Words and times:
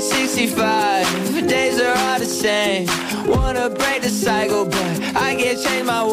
365 0.00 1.48
days 1.48 1.80
are 1.80 1.92
all 1.92 2.18
the 2.20 2.24
same. 2.24 2.86
Wanna 3.26 3.68
break 3.68 4.00
the 4.00 4.08
cycle, 4.08 4.64
but 4.64 5.00
I 5.16 5.34
can't 5.34 5.60
change 5.60 5.86
my. 5.86 6.04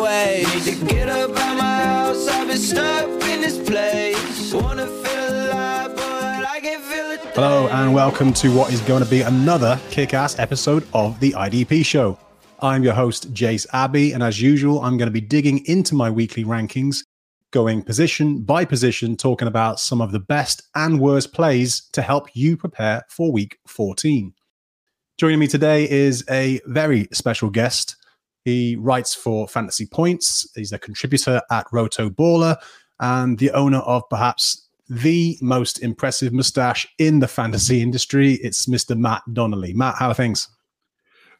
Need 0.55 0.63
to 0.63 0.85
get 0.85 1.07
up 1.07 1.29
out 1.37 1.55
my 1.55 1.83
house, 1.83 2.27
I've 2.27 2.47
been 2.47 2.57
stuck 2.57 3.07
in 3.29 3.41
this 3.41 3.59
place. 3.59 4.53
Wanna. 4.53 4.85
Hello, 7.35 7.67
and 7.67 7.93
welcome 7.93 8.31
to 8.31 8.49
what 8.55 8.71
is 8.71 8.79
going 8.81 9.03
to 9.03 9.09
be 9.09 9.21
another 9.21 9.77
kick 9.91 10.13
ass 10.13 10.39
episode 10.39 10.87
of 10.93 11.19
the 11.19 11.33
IDP 11.33 11.85
Show. 11.85 12.17
I'm 12.61 12.81
your 12.81 12.93
host, 12.93 13.33
Jase 13.33 13.67
Abbey, 13.73 14.13
and 14.13 14.23
as 14.23 14.41
usual, 14.41 14.81
I'm 14.81 14.97
going 14.97 15.09
to 15.09 15.13
be 15.13 15.21
digging 15.21 15.63
into 15.65 15.93
my 15.95 16.09
weekly 16.09 16.45
rankings, 16.45 17.03
going 17.55 17.81
position 17.81 18.41
by 18.41 18.65
position, 18.65 19.15
talking 19.15 19.47
about 19.47 19.79
some 19.79 20.01
of 20.01 20.11
the 20.11 20.19
best 20.19 20.63
and 20.75 20.99
worst 20.99 21.31
plays 21.31 21.87
to 21.93 22.01
help 22.01 22.27
you 22.35 22.57
prepare 22.57 23.01
for 23.07 23.31
week 23.31 23.57
14. 23.65 24.33
Joining 25.17 25.39
me 25.39 25.47
today 25.47 25.89
is 25.89 26.25
a 26.29 26.59
very 26.65 27.07
special 27.13 27.49
guest. 27.49 27.95
He 28.43 28.75
writes 28.75 29.15
for 29.15 29.47
Fantasy 29.47 29.85
Points, 29.85 30.45
he's 30.53 30.73
a 30.73 30.77
contributor 30.77 31.41
at 31.49 31.65
RotoBaller, 31.67 32.57
and 32.99 33.39
the 33.39 33.51
owner 33.51 33.79
of 33.79 34.03
perhaps 34.09 34.67
the 34.89 35.37
most 35.41 35.81
impressive 35.81 36.33
mustache 36.33 36.85
in 36.99 37.19
the 37.19 37.27
fantasy 37.29 37.81
industry. 37.81 38.33
It's 38.33 38.65
Mr. 38.65 38.97
Matt 38.97 39.21
Donnelly. 39.31 39.73
Matt, 39.73 39.95
how 39.95 40.09
are 40.09 40.13
things? 40.13 40.49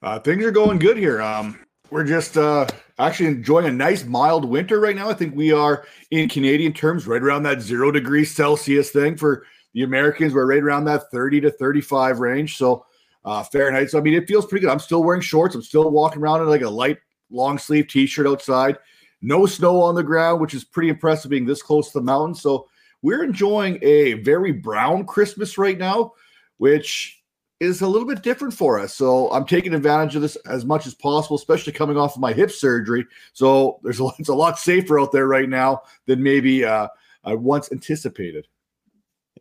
Uh, 0.02 0.20
things 0.20 0.46
are 0.46 0.52
going 0.52 0.80
good 0.80 0.96
here. 0.96 1.22
Um, 1.22 1.60
we're 1.96 2.04
just 2.04 2.36
uh, 2.36 2.68
actually 3.00 3.28
enjoying 3.28 3.68
a 3.68 3.72
nice 3.72 4.04
mild 4.04 4.44
winter 4.44 4.82
right 4.82 4.98
now. 4.98 5.10
I 5.10 5.14
think 5.14 5.34
we 5.34 5.54
are 5.54 5.86
in 6.12 6.28
Canadian 6.28 6.74
terms 6.74 7.08
right 7.08 7.24
around 7.24 7.44
that 7.44 7.62
zero 7.62 7.90
degrees 7.90 8.36
Celsius 8.36 8.90
thing. 8.90 9.16
For 9.16 9.46
the 9.74 9.84
Americans, 9.84 10.34
we're 10.34 10.46
right 10.46 10.62
around 10.62 10.84
that 10.86 11.10
30 11.10 11.40
to 11.40 11.52
35 11.52 12.20
range. 12.20 12.58
So 12.58 12.86
uh, 13.24 13.44
Fahrenheit. 13.44 13.92
So 13.92 13.98
I 13.98 14.02
mean, 14.02 14.14
it 14.14 14.28
feels 14.28 14.46
pretty 14.46 14.66
good. 14.66 14.74
I'm 14.74 14.80
still 14.80 15.06
wearing 15.06 15.22
shorts. 15.22 15.56
I'm 15.56 15.62
still 15.62 15.90
walking 15.90 16.22
around 16.22 16.42
in 16.42 16.50
like 16.50 16.64
a 16.64 16.70
light 16.70 16.98
long 17.32 17.58
sleeve 17.58 17.88
t-shirt 17.88 18.28
outside. 18.28 18.78
No 19.22 19.46
snow 19.46 19.82
on 19.82 19.96
the 19.96 20.04
ground, 20.04 20.42
which 20.42 20.54
is 20.54 20.66
pretty 20.66 20.90
impressive 20.90 21.32
being 21.32 21.46
this 21.46 21.62
close 21.64 21.94
to 21.94 22.00
the 22.00 22.04
mountains. 22.04 22.42
So 22.42 22.68
we're 23.04 23.24
enjoying 23.24 23.80
a 23.82 24.16
very 24.16 24.52
brown 24.52 25.06
Christmas 25.06 25.58
right 25.58 25.78
now, 25.78 26.12
which 26.58 27.24
is 27.60 27.82
a 27.82 27.88
little 27.88 28.08
bit 28.08 28.22
different 28.22 28.54
for 28.54 28.80
us. 28.80 28.94
So 28.94 29.32
I'm 29.32 29.46
taking 29.46 29.74
advantage 29.74 30.16
of 30.16 30.22
this 30.22 30.36
as 30.48 30.66
much 30.66 30.86
as 30.86 30.94
possible, 30.94 31.38
especially 31.38 31.74
coming 31.74 31.98
off 31.98 32.16
of 32.16 32.22
my 32.22 32.34
hip 32.34 32.52
surgery. 32.52 33.06
So 33.34 33.80
there's 33.84 34.00
a, 34.00 34.08
it's 34.20 34.30
a 34.30 34.36
lot 34.36 34.60
safer 34.60 35.00
out 35.00 35.12
there 35.12 35.28
right 35.28 35.48
now 35.48 35.84
than 36.06 36.22
maybe 36.22 36.66
uh, 36.66 36.88
I 37.24 37.34
once 37.36 37.72
anticipated. 37.72 38.48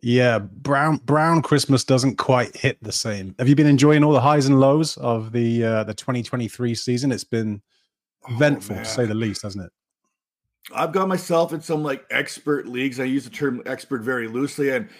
Yeah, 0.03 0.39
brown 0.39 0.99
brown 0.99 1.41
Christmas 1.41 1.83
doesn't 1.83 2.17
quite 2.17 2.55
hit 2.55 2.83
the 2.83 2.93
same. 2.93 3.35
Have 3.39 3.49
you 3.49 3.55
been 3.55 3.67
enjoying 3.67 4.05
all 4.05 4.13
the 4.13 4.21
highs 4.21 4.47
and 4.47 4.61
lows 4.61 4.97
of 4.99 5.33
the 5.33 5.65
uh, 5.65 5.85
the 5.85 5.95
2023 5.95 6.75
season? 6.75 7.11
It's 7.11 7.25
been 7.25 7.63
eventful, 8.29 8.77
oh, 8.77 8.81
to 8.81 8.85
say 8.85 9.07
the 9.07 9.15
least, 9.15 9.43
hasn't 9.43 9.65
it? 9.65 9.73
I've 10.75 10.93
got 10.93 11.09
myself 11.09 11.53
in 11.53 11.63
some 11.63 11.83
like 11.83 12.05
expert 12.11 12.67
leagues. 12.67 13.01
I 13.01 13.05
use 13.05 13.25
the 13.25 13.31
term 13.31 13.63
expert 13.67 14.03
very 14.03 14.29
loosely, 14.29 14.71
and 14.71 14.91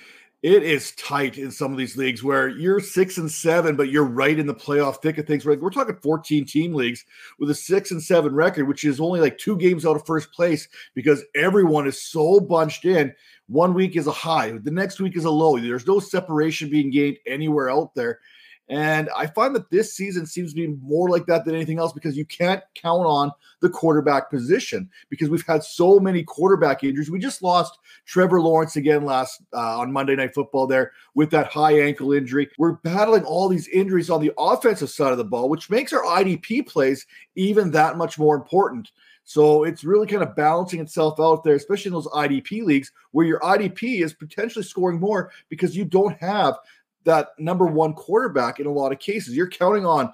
it 0.45 0.63
is 0.63 0.93
tight 0.97 1.39
in 1.39 1.51
some 1.51 1.73
of 1.73 1.79
these 1.79 1.97
leagues 1.97 2.23
where 2.23 2.49
you're 2.49 2.79
six 2.79 3.17
and 3.17 3.33
seven, 3.33 3.77
but 3.77 3.89
you're 3.89 4.05
right 4.05 4.39
in 4.39 4.47
the 4.47 4.55
playoff 4.55 5.01
thick 5.01 5.17
of 5.17 5.27
things. 5.27 5.47
We're, 5.47 5.59
we're 5.59 5.71
talking 5.71 5.97
14 5.97 6.45
team 6.45 6.75
leagues 6.75 7.03
with 7.39 7.49
a 7.49 7.55
six 7.55 7.93
and 7.93 8.03
seven 8.03 8.35
record, 8.35 8.69
which 8.69 8.85
is 8.85 9.01
only 9.01 9.21
like 9.21 9.39
two 9.39 9.57
games 9.57 9.87
out 9.87 9.97
of 9.97 10.05
first 10.05 10.31
place 10.33 10.69
because 10.93 11.25
everyone 11.35 11.87
is 11.87 12.03
so 12.03 12.41
bunched 12.41 12.85
in. 12.85 13.15
One 13.47 13.73
week 13.73 13.97
is 13.97 14.07
a 14.07 14.13
high, 14.13 14.51
the 14.51 14.71
next 14.71 15.01
week 15.01 15.17
is 15.17 15.25
a 15.25 15.31
low. 15.31 15.59
There's 15.59 15.87
no 15.87 15.99
separation 15.99 16.69
being 16.69 16.91
gained 16.91 17.17
anywhere 17.27 17.71
out 17.71 17.95
there. 17.95 18.21
And 18.69 19.11
I 19.15 19.27
find 19.27 19.55
that 19.55 19.71
this 19.71 19.95
season 19.95 20.25
seems 20.25 20.53
to 20.53 20.57
be 20.57 20.69
more 20.83 21.11
like 21.11 21.27
that 21.27 21.45
than 21.45 21.55
anything 21.55 21.79
else 21.79 21.93
because 21.93 22.17
you 22.17 22.25
can't 22.25 22.63
count 22.75 23.05
on 23.05 23.31
the 23.61 23.69
quarterback 23.69 24.31
position 24.31 24.89
because 25.11 25.29
we've 25.29 25.47
had 25.47 25.63
so 25.63 26.01
many 26.01 26.23
quarterback 26.23 26.83
injuries. 26.83 27.11
We 27.11 27.19
just 27.19 27.43
lost 27.43 27.79
Trevor 28.07 28.41
Lawrence 28.41 28.77
again 28.77 29.05
last 29.05 29.43
uh, 29.53 29.79
on 29.79 29.93
Monday 29.93 30.17
Night 30.17 30.35
Football 30.35 30.67
there 30.67 30.93
with 31.15 31.31
that 31.31 31.49
high 31.49 31.79
ankle 31.79 32.13
injury. 32.15 32.49
We're 32.57 32.73
battling 32.73 33.25
all 33.25 33.49
these 33.49 33.69
injuries 33.69 34.09
on 34.09 34.23
the 34.23 34.33
offensive 34.39 34.91
side 34.91 35.13
of 35.13 35.19
the 35.19 35.25
ball, 35.25 35.51
which 35.51 35.69
makes 35.69 35.93
our 35.93 36.03
IDP 36.03 36.67
plays 36.67 37.07
even 37.35 37.71
that 37.73 37.99
much 37.99 38.19
more 38.19 38.35
important. 38.35 38.91
So 39.25 39.65
it's 39.65 39.85
really 39.85 40.07
kind 40.07 40.23
of 40.23 40.37
balancing 40.37 40.81
itself 40.81 41.19
out 41.19 41.45
there, 41.45 41.55
especially 41.55 41.89
in 41.89 41.95
those 41.95 42.09
IDP 42.09 42.63
leagues 42.63 42.93
where 43.13 43.27
your 43.27 43.41
IDP 43.41 44.03
is 44.03 44.13
potentially 44.13 44.65
scoring 44.65 45.01
more 45.01 45.33
because 45.49 45.77
you 45.77 45.85
don't 45.85 46.17
have 46.19 46.57
that 47.05 47.29
number 47.39 47.67
one 47.67 47.93
quarterback 47.95 48.61
in 48.61 48.67
a 48.67 48.73
lot 48.73 48.93
of 48.93 48.99
cases. 48.99 49.37
You're 49.37 49.49
counting 49.49 49.87
on 49.87 50.13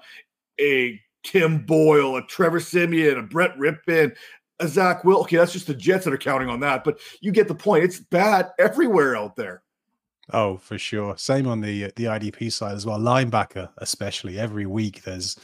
a 0.59 0.99
Tim 1.23 1.65
Boyle, 1.65 2.17
a 2.17 2.25
Trevor 2.25 2.59
Siemian, 2.59 3.17
a 3.17 3.21
Brett 3.21 3.55
Rypien, 3.57 4.15
a 4.59 4.67
Zach 4.67 5.03
Will. 5.03 5.21
Okay, 5.21 5.37
that's 5.37 5.53
just 5.53 5.67
the 5.67 5.73
Jets 5.73 6.05
that 6.05 6.13
are 6.13 6.17
counting 6.17 6.49
on 6.49 6.59
that, 6.61 6.83
but 6.83 6.99
you 7.21 7.31
get 7.31 7.47
the 7.47 7.55
point. 7.55 7.83
It's 7.83 7.99
bad 7.99 8.49
everywhere 8.59 9.15
out 9.15 9.35
there. 9.35 9.63
Oh, 10.33 10.57
for 10.57 10.77
sure. 10.77 11.17
Same 11.17 11.47
on 11.47 11.61
the 11.61 11.91
the 11.95 12.05
IDP 12.05 12.51
side 12.51 12.75
as 12.75 12.85
well. 12.85 12.99
Linebacker, 12.99 13.69
especially 13.77 14.39
every 14.39 14.65
week, 14.65 15.03
there's 15.03 15.37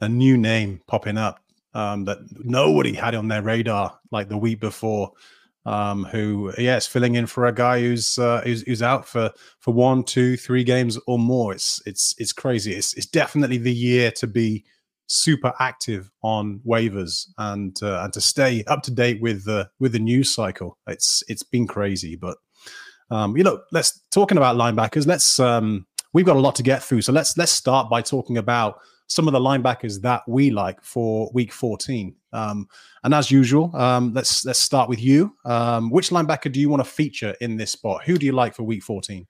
a 0.00 0.08
new 0.08 0.36
name 0.36 0.80
popping 0.86 1.18
up 1.18 1.40
um, 1.74 2.04
that 2.04 2.18
nobody 2.44 2.92
had 2.92 3.14
on 3.14 3.28
their 3.28 3.42
radar 3.42 3.98
like 4.10 4.28
the 4.28 4.38
week 4.38 4.60
before 4.60 5.12
um, 5.68 6.04
who 6.04 6.50
yes 6.56 6.86
filling 6.86 7.16
in 7.16 7.26
for 7.26 7.46
a 7.46 7.52
guy 7.52 7.80
who's, 7.80 8.18
uh, 8.18 8.40
who's 8.42 8.62
who's 8.62 8.82
out 8.82 9.06
for 9.06 9.30
for 9.60 9.74
one, 9.74 10.02
two, 10.02 10.36
three 10.36 10.64
games 10.64 10.98
or 11.06 11.18
more. 11.18 11.52
It's 11.52 11.82
it's 11.84 12.14
it's 12.16 12.32
crazy. 12.32 12.72
It's 12.72 12.94
it's 12.94 13.06
definitely 13.06 13.58
the 13.58 13.72
year 13.72 14.10
to 14.12 14.26
be 14.26 14.64
super 15.08 15.52
active 15.60 16.10
on 16.22 16.60
waivers 16.66 17.26
and 17.36 17.76
uh, 17.82 18.00
and 18.02 18.12
to 18.14 18.20
stay 18.20 18.64
up 18.64 18.82
to 18.84 18.90
date 18.90 19.20
with 19.20 19.44
the 19.44 19.68
with 19.78 19.92
the 19.92 19.98
news 19.98 20.32
cycle. 20.34 20.78
It's 20.86 21.22
it's 21.28 21.42
been 21.42 21.66
crazy, 21.66 22.16
but 22.16 22.38
um, 23.10 23.36
you 23.36 23.44
know, 23.44 23.60
let's 23.70 24.00
talking 24.10 24.38
about 24.38 24.56
linebackers. 24.56 25.06
Let's 25.06 25.38
um, 25.38 25.86
we've 26.14 26.26
got 26.26 26.36
a 26.36 26.40
lot 26.40 26.54
to 26.56 26.62
get 26.62 26.82
through, 26.82 27.02
so 27.02 27.12
let's 27.12 27.36
let's 27.36 27.52
start 27.52 27.90
by 27.90 28.00
talking 28.00 28.38
about 28.38 28.80
some 29.06 29.28
of 29.28 29.32
the 29.32 29.40
linebackers 29.40 30.00
that 30.00 30.22
we 30.26 30.50
like 30.50 30.82
for 30.82 31.30
week 31.34 31.52
14. 31.52 32.14
Um, 32.32 32.68
and 33.04 33.14
as 33.14 33.30
usual, 33.30 33.74
um, 33.76 34.12
let's 34.12 34.44
let's 34.44 34.58
start 34.58 34.88
with 34.88 35.00
you. 35.00 35.36
Um, 35.44 35.90
which 35.90 36.10
linebacker 36.10 36.52
do 36.52 36.60
you 36.60 36.68
want 36.68 36.84
to 36.84 36.90
feature 36.90 37.34
in 37.40 37.56
this 37.56 37.72
spot? 37.72 38.04
Who 38.04 38.18
do 38.18 38.26
you 38.26 38.32
like 38.32 38.54
for 38.54 38.64
week 38.64 38.82
14? 38.82 39.26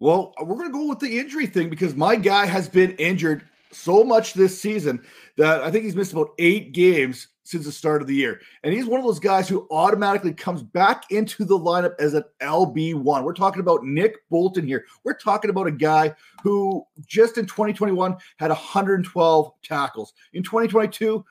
Well, 0.00 0.32
we're 0.40 0.56
going 0.56 0.68
to 0.70 0.78
go 0.78 0.86
with 0.86 1.00
the 1.00 1.18
injury 1.18 1.46
thing 1.46 1.70
because 1.70 1.96
my 1.96 2.14
guy 2.14 2.46
has 2.46 2.68
been 2.68 2.92
injured 2.92 3.44
so 3.72 4.04
much 4.04 4.32
this 4.34 4.60
season 4.60 5.04
that 5.36 5.62
I 5.62 5.70
think 5.70 5.84
he's 5.84 5.96
missed 5.96 6.12
about 6.12 6.30
eight 6.38 6.72
games 6.72 7.28
since 7.48 7.64
the 7.64 7.72
start 7.72 8.02
of 8.02 8.08
the 8.08 8.14
year. 8.14 8.40
And 8.62 8.74
he's 8.74 8.84
one 8.84 9.00
of 9.00 9.06
those 9.06 9.18
guys 9.18 9.48
who 9.48 9.66
automatically 9.70 10.34
comes 10.34 10.62
back 10.62 11.10
into 11.10 11.46
the 11.46 11.58
lineup 11.58 11.94
as 11.98 12.12
an 12.12 12.24
LB1. 12.42 13.24
We're 13.24 13.32
talking 13.32 13.60
about 13.60 13.84
Nick 13.84 14.16
Bolton 14.28 14.66
here. 14.66 14.84
We're 15.02 15.14
talking 15.14 15.48
about 15.48 15.66
a 15.66 15.72
guy 15.72 16.14
who 16.42 16.84
just 17.06 17.38
in 17.38 17.46
2021 17.46 18.16
had 18.36 18.50
112 18.50 19.52
tackles. 19.62 20.12
In 20.34 20.42
2022, 20.42 21.24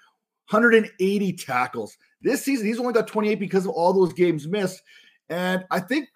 180 0.50 1.34
tackles. 1.34 1.98
This 2.22 2.44
season, 2.44 2.68
he's 2.68 2.80
only 2.80 2.94
got 2.94 3.08
28 3.08 3.36
because 3.36 3.66
of 3.66 3.72
all 3.72 3.94
those 3.94 4.14
games 4.14 4.48
missed. 4.48 4.82
And 5.30 5.66
I 5.72 5.80
think 5.80 6.08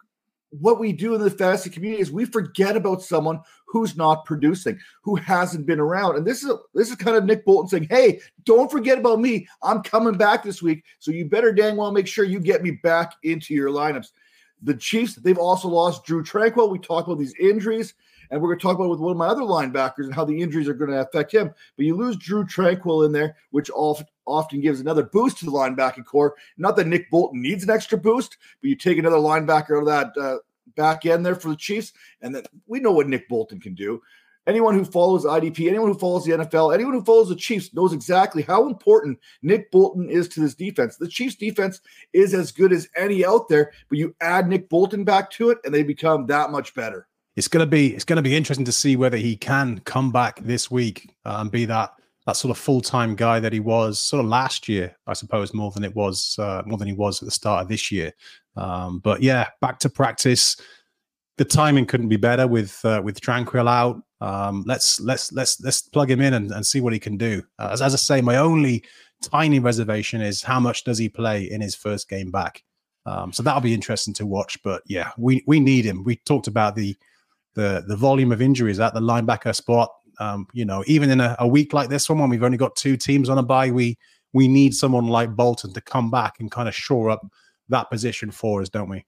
what 0.52 0.80
we 0.80 0.92
do 0.92 1.16
in 1.16 1.22
the 1.22 1.30
fantasy 1.30 1.70
community 1.70 2.02
is 2.02 2.12
we 2.12 2.26
forget 2.26 2.76
about 2.76 3.02
someone 3.02 3.40
who's 3.66 3.96
not 3.96 4.26
producing, 4.26 4.78
who 5.02 5.16
hasn't 5.16 5.66
been 5.66 5.80
around. 5.80 6.18
And 6.18 6.26
this 6.26 6.44
is 6.44 6.52
this 6.74 6.90
is 6.90 6.96
kind 6.96 7.16
of 7.16 7.24
Nick 7.24 7.46
Bolton 7.46 7.70
saying, 7.70 7.88
"Hey, 7.90 8.20
don't 8.44 8.70
forget 8.70 8.98
about 8.98 9.22
me. 9.22 9.48
I'm 9.64 9.82
coming 9.82 10.18
back 10.18 10.44
this 10.44 10.62
week, 10.62 10.84
so 11.00 11.12
you 11.12 11.26
better 11.26 11.54
dang 11.54 11.78
well 11.78 11.92
make 11.92 12.08
sure 12.08 12.26
you 12.26 12.40
get 12.40 12.64
me 12.64 12.72
back 12.84 13.14
into 13.24 13.54
your 13.54 13.70
lineups." 13.70 14.12
The 14.62 14.76
Chiefs, 14.76 15.16
they've 15.16 15.38
also 15.38 15.70
lost 15.70 16.06
Drew 16.06 16.22
Tranquill. 16.22 16.70
We 16.70 16.80
talked 16.80 17.08
about 17.08 17.18
these 17.18 17.34
injuries, 17.40 17.94
and 18.32 18.42
we're 18.42 18.48
going 18.48 18.60
to 18.60 18.64
talk 18.64 18.76
about 18.76 18.90
with 18.90 19.00
one 19.00 19.12
of 19.12 19.18
my 19.18 19.28
other 19.28 19.42
linebackers 19.42 20.06
and 20.06 20.16
how 20.16 20.26
the 20.26 20.42
injuries 20.42 20.68
are 20.68 20.74
going 20.74 20.90
to 20.90 21.02
affect 21.02 21.34
him. 21.34 21.54
But 21.76 21.86
you 21.86 21.96
lose 21.96 22.16
Drew 22.16 22.46
Tranquill 22.46 23.06
in 23.06 23.12
there, 23.12 23.36
which 23.52 23.70
often 23.70 24.62
gives 24.62 24.80
another 24.80 25.04
boost 25.04 25.40
to 25.40 25.46
the 25.46 25.52
linebacking 25.52 26.06
core. 26.06 26.36
Not 26.58 26.78
that 26.78 26.88
Nick 26.88 27.12
Bolton 27.12 27.42
needs 27.42 27.64
an 27.64 27.70
extra 27.70 27.98
boost, 27.98 28.38
but 28.62 28.70
you 28.70 28.76
take 28.76 28.98
another 28.98 29.18
linebacker 29.18 29.78
out 29.78 29.82
of 29.82 30.16
that 30.16 30.22
uh, 30.22 30.38
back 30.76 31.06
end 31.06 31.26
there 31.26 31.36
for 31.36 31.50
the 31.50 31.56
Chiefs, 31.56 31.92
and 32.22 32.34
then 32.34 32.44
we 32.68 32.80
know 32.80 32.94
what 32.94 33.08
Nick 33.08 33.28
Bolton 33.28 33.60
can 33.60 33.76
do. 33.76 34.02
Anyone 34.48 34.74
who 34.74 34.86
follows 34.86 35.24
IDP, 35.24 35.68
anyone 35.68 35.90
who 35.90 36.00
follows 36.00 36.26
the 36.26 36.32
NFL, 36.32 36.74
anyone 36.74 36.94
who 36.94 37.04
follows 37.04 37.30
the 37.30 37.36
Chiefs 37.36 37.76
knows 37.76 37.94
exactly 37.94 38.42
how 38.42 38.66
important 38.66 39.20
Nick 39.44 39.70
Bolton 39.70 40.10
is 40.10 40.28
to 40.30 40.40
this 40.40 40.56
defense. 40.56 40.98
The 40.98 41.08
Chiefs' 41.08 41.36
defense 41.36 41.80
is 42.12 42.34
as 42.34 42.52
good 42.52 42.74
as 42.74 42.88
any 42.96 43.24
out 43.24 43.50
there, 43.50 43.72
but 43.88 44.00
you 44.00 44.16
add 44.20 44.48
Nick 44.48 44.68
Bolton 44.68 45.04
back 45.04 45.30
to 45.32 45.52
it, 45.52 45.60
and 45.64 45.72
they 45.72 45.84
become 45.84 46.26
that 46.26 46.50
much 46.50 46.74
better. 46.74 47.08
It's 47.36 47.48
gonna 47.48 47.66
be 47.66 47.94
it's 47.94 48.04
gonna 48.04 48.22
be 48.22 48.36
interesting 48.36 48.66
to 48.66 48.72
see 48.72 48.96
whether 48.96 49.18
he 49.18 49.36
can 49.36 49.80
come 49.80 50.12
back 50.12 50.40
this 50.44 50.70
week 50.70 51.14
and 51.26 51.50
be 51.50 51.66
that 51.66 51.92
that 52.26 52.36
sort 52.38 52.52
of 52.52 52.58
full 52.58 52.82
time 52.82 53.16
guy 53.16 53.40
that 53.40 53.54
he 53.54 53.60
was 53.60 54.00
sort 54.00 54.24
of 54.24 54.30
last 54.30 54.68
year, 54.70 54.96
I 55.08 55.14
suppose, 55.14 55.54
more 55.54 55.72
than 55.72 55.84
it 55.84 55.96
was 55.96 56.38
uh, 56.40 56.62
more 56.66 56.78
than 56.78 56.88
he 56.88 56.94
was 56.94 57.22
at 57.22 57.26
the 57.26 57.32
start 57.32 57.64
of 57.64 57.70
this 57.70 57.92
year. 57.92 58.14
Um, 58.56 59.00
but 59.00 59.22
yeah, 59.22 59.48
back 59.62 59.80
to 59.80 59.90
practice. 59.90 60.58
The 61.38 61.46
timing 61.46 61.86
couldn't 61.86 62.10
be 62.10 62.18
better 62.18 62.48
with 62.48 62.84
uh, 62.86 63.02
with 63.04 63.20
Tranquill 63.22 63.70
out. 63.70 64.02
Um, 64.20 64.64
let's 64.68 65.00
let's 65.00 65.32
let's 65.32 65.60
let's 65.62 65.82
plug 65.82 66.12
him 66.12 66.22
in 66.22 66.36
and, 66.36 66.52
and 66.52 66.66
see 66.66 66.82
what 66.82 66.94
he 66.94 67.00
can 67.00 67.18
do. 67.18 67.42
Uh, 67.58 67.70
as, 67.72 67.82
as 67.82 67.94
I 67.94 67.98
say, 67.98 68.22
my 68.22 68.38
only 68.38 68.84
tiny 69.22 69.60
reservation 69.60 70.22
is 70.22 70.44
how 70.44 70.60
much 70.60 70.84
does 70.84 70.98
he 70.98 71.10
play 71.10 71.50
in 71.50 71.62
his 71.62 71.76
first 71.76 72.10
game 72.10 72.30
back. 72.30 72.64
Um, 73.06 73.34
so 73.34 73.42
that'll 73.42 73.62
be 73.62 73.74
interesting 73.74 74.14
to 74.16 74.26
watch. 74.28 74.62
But 74.62 74.84
yeah, 74.86 75.12
we 75.18 75.44
we 75.48 75.60
need 75.60 75.86
him. 75.86 76.04
We 76.04 76.18
talked 76.18 76.48
about 76.48 76.76
the 76.76 76.96
the 77.54 77.84
the 77.88 77.96
volume 77.96 78.32
of 78.32 78.42
injuries 78.42 78.80
at 78.80 78.94
the 78.94 79.00
linebacker 79.00 79.56
spot. 79.56 79.92
Um, 80.20 80.48
you 80.54 80.66
know, 80.66 80.84
even 80.88 81.10
in 81.10 81.20
a, 81.20 81.36
a, 81.40 81.48
week 81.48 81.74
like 81.74 81.90
this 81.90 82.08
one, 82.08 82.20
when 82.20 82.30
we've 82.30 82.44
only 82.44 82.58
got 82.58 82.76
two 82.76 82.96
teams 82.96 83.28
on 83.30 83.38
a 83.38 83.44
bye, 83.44 83.72
we 83.72 83.98
we 84.34 84.48
need 84.48 84.76
someone 84.76 85.08
like 85.08 85.36
Bolton 85.36 85.74
to 85.74 85.82
come 85.82 86.12
back 86.12 86.36
and 86.40 86.52
kind 86.52 86.68
of 86.68 86.76
shore 86.76 87.10
up 87.10 87.26
that 87.70 87.90
position 87.90 88.30
for 88.30 88.62
us, 88.62 88.70
don't 88.70 88.90
we? 88.90 89.06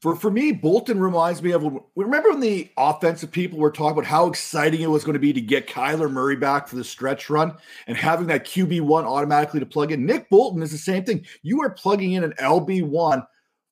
For 0.00 0.14
for 0.14 0.30
me, 0.30 0.52
Bolton 0.52 1.00
reminds 1.00 1.42
me 1.42 1.52
of 1.52 1.64
remember 1.96 2.30
when 2.30 2.40
the 2.40 2.70
offensive 2.76 3.32
people 3.32 3.58
were 3.58 3.72
talking 3.72 3.98
about 3.98 4.04
how 4.04 4.28
exciting 4.28 4.80
it 4.80 4.90
was 4.90 5.02
going 5.02 5.14
to 5.14 5.18
be 5.18 5.32
to 5.32 5.40
get 5.40 5.66
Kyler 5.66 6.10
Murray 6.10 6.36
back 6.36 6.68
for 6.68 6.76
the 6.76 6.84
stretch 6.84 7.28
run 7.28 7.54
and 7.88 7.96
having 7.96 8.28
that 8.28 8.44
QB 8.44 8.82
one 8.82 9.04
automatically 9.04 9.58
to 9.58 9.66
plug 9.66 9.90
in. 9.90 10.06
Nick 10.06 10.30
Bolton 10.30 10.62
is 10.62 10.70
the 10.70 10.78
same 10.78 11.04
thing. 11.04 11.26
You 11.42 11.62
are 11.62 11.70
plugging 11.70 12.12
in 12.12 12.22
an 12.22 12.34
LB 12.38 12.84
one 12.84 13.24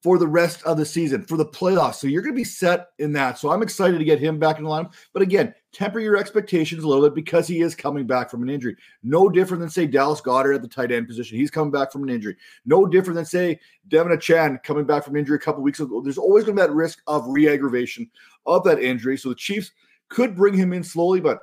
for 0.07 0.19
the 0.19 0.29
rest 0.29 0.63
of 0.63 0.77
the 0.77 0.87
season 0.87 1.25
for 1.25 1.37
the 1.37 1.45
playoffs. 1.45 1.97
So 1.97 2.07
you're 2.07 2.23
going 2.23 2.33
to 2.33 2.39
be 2.39 2.45
set 2.45 2.91
in 3.01 3.13
that. 3.15 3.41
So 3.41 3.51
I'm 3.51 3.61
excited 3.61 3.99
to 3.99 4.05
get 4.05 4.21
him 4.21 4.39
back 4.39 4.59
in 4.59 4.63
the 4.63 4.71
lineup. 4.71 4.95
But 5.13 5.23
again, 5.23 5.53
temper 5.73 5.99
your 5.99 6.17
expectations 6.17 6.85
a 6.85 6.87
little 6.87 7.03
bit 7.03 7.17
because 7.17 7.49
he 7.49 7.61
is 7.61 7.75
coming 7.75 8.07
back 8.07 8.31
from 8.31 8.45
an 8.45 8.49
injury. 8.49 8.77
No 9.03 9.29
different 9.29 9.63
than 9.63 9.69
say 9.69 9.85
Dallas 9.85 10.21
Goedert 10.21 10.55
at 10.55 10.63
the 10.63 10.69
tight 10.69 10.93
end 10.93 11.09
position. 11.09 11.37
He's 11.37 11.51
coming 11.51 11.73
back 11.73 11.91
from 11.91 12.05
an 12.05 12.09
injury. 12.09 12.37
No 12.65 12.87
different 12.87 13.17
than 13.17 13.25
say 13.25 13.59
De'Von 13.89 14.17
Achane 14.17 14.63
coming 14.63 14.85
back 14.85 15.05
from 15.05 15.17
injury 15.17 15.39
a 15.39 15.41
couple 15.41 15.65
weeks 15.65 15.81
ago. 15.81 16.01
There's 16.01 16.19
always 16.19 16.45
going 16.45 16.57
to 16.57 16.63
be 16.63 16.69
that 16.69 16.73
risk 16.73 17.03
of 17.09 17.25
re-aggravation 17.27 18.09
of 18.47 18.63
that 18.63 18.79
injury. 18.79 19.19
So 19.19 19.31
the 19.31 19.35
Chiefs 19.35 19.73
could 20.09 20.37
bring 20.37 20.55
him 20.55 20.73
in 20.73 20.85
slowly, 20.85 21.21
but 21.21 21.41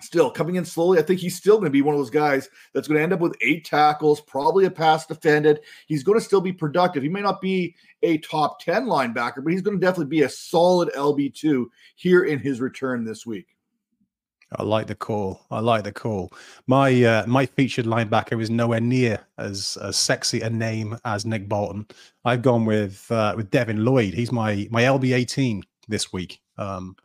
still 0.00 0.30
coming 0.30 0.56
in 0.56 0.64
slowly. 0.64 0.98
I 0.98 1.02
think 1.02 1.20
he's 1.20 1.36
still 1.36 1.56
going 1.56 1.66
to 1.66 1.70
be 1.70 1.82
one 1.82 1.94
of 1.94 2.00
those 2.00 2.10
guys 2.10 2.48
that's 2.72 2.88
going 2.88 2.98
to 2.98 3.02
end 3.02 3.12
up 3.12 3.20
with 3.20 3.36
eight 3.40 3.64
tackles, 3.64 4.20
probably 4.20 4.64
a 4.64 4.70
pass 4.70 5.06
defended. 5.06 5.60
He's 5.86 6.02
going 6.02 6.18
to 6.18 6.24
still 6.24 6.40
be 6.40 6.52
productive. 6.52 7.02
He 7.02 7.08
may 7.08 7.22
not 7.22 7.40
be 7.40 7.74
a 8.02 8.18
top 8.18 8.60
10 8.60 8.86
linebacker, 8.86 9.42
but 9.42 9.52
he's 9.52 9.62
going 9.62 9.78
to 9.78 9.84
definitely 9.84 10.10
be 10.10 10.22
a 10.22 10.28
solid 10.28 10.90
LB2 10.96 11.66
here 11.96 12.24
in 12.24 12.38
his 12.38 12.60
return 12.60 13.04
this 13.04 13.26
week. 13.26 13.46
I 14.56 14.62
like 14.62 14.86
the 14.86 14.94
call. 14.94 15.44
I 15.50 15.60
like 15.60 15.84
the 15.84 15.92
call. 15.92 16.32
My 16.66 17.04
uh, 17.04 17.26
my 17.26 17.44
featured 17.44 17.84
linebacker 17.84 18.40
is 18.40 18.48
nowhere 18.48 18.80
near 18.80 19.20
as, 19.36 19.76
as 19.82 19.96
sexy 19.96 20.40
a 20.40 20.48
name 20.48 20.96
as 21.04 21.26
Nick 21.26 21.50
Bolton. 21.50 21.86
I've 22.24 22.40
gone 22.40 22.64
with 22.64 23.10
uh, 23.10 23.34
with 23.36 23.50
Devin 23.50 23.84
Lloyd. 23.84 24.14
He's 24.14 24.32
my 24.32 24.66
my 24.70 24.84
LB 24.84 25.14
eighteen 25.14 25.64
this 25.86 26.14
week. 26.14 26.40
Um, 26.56 26.96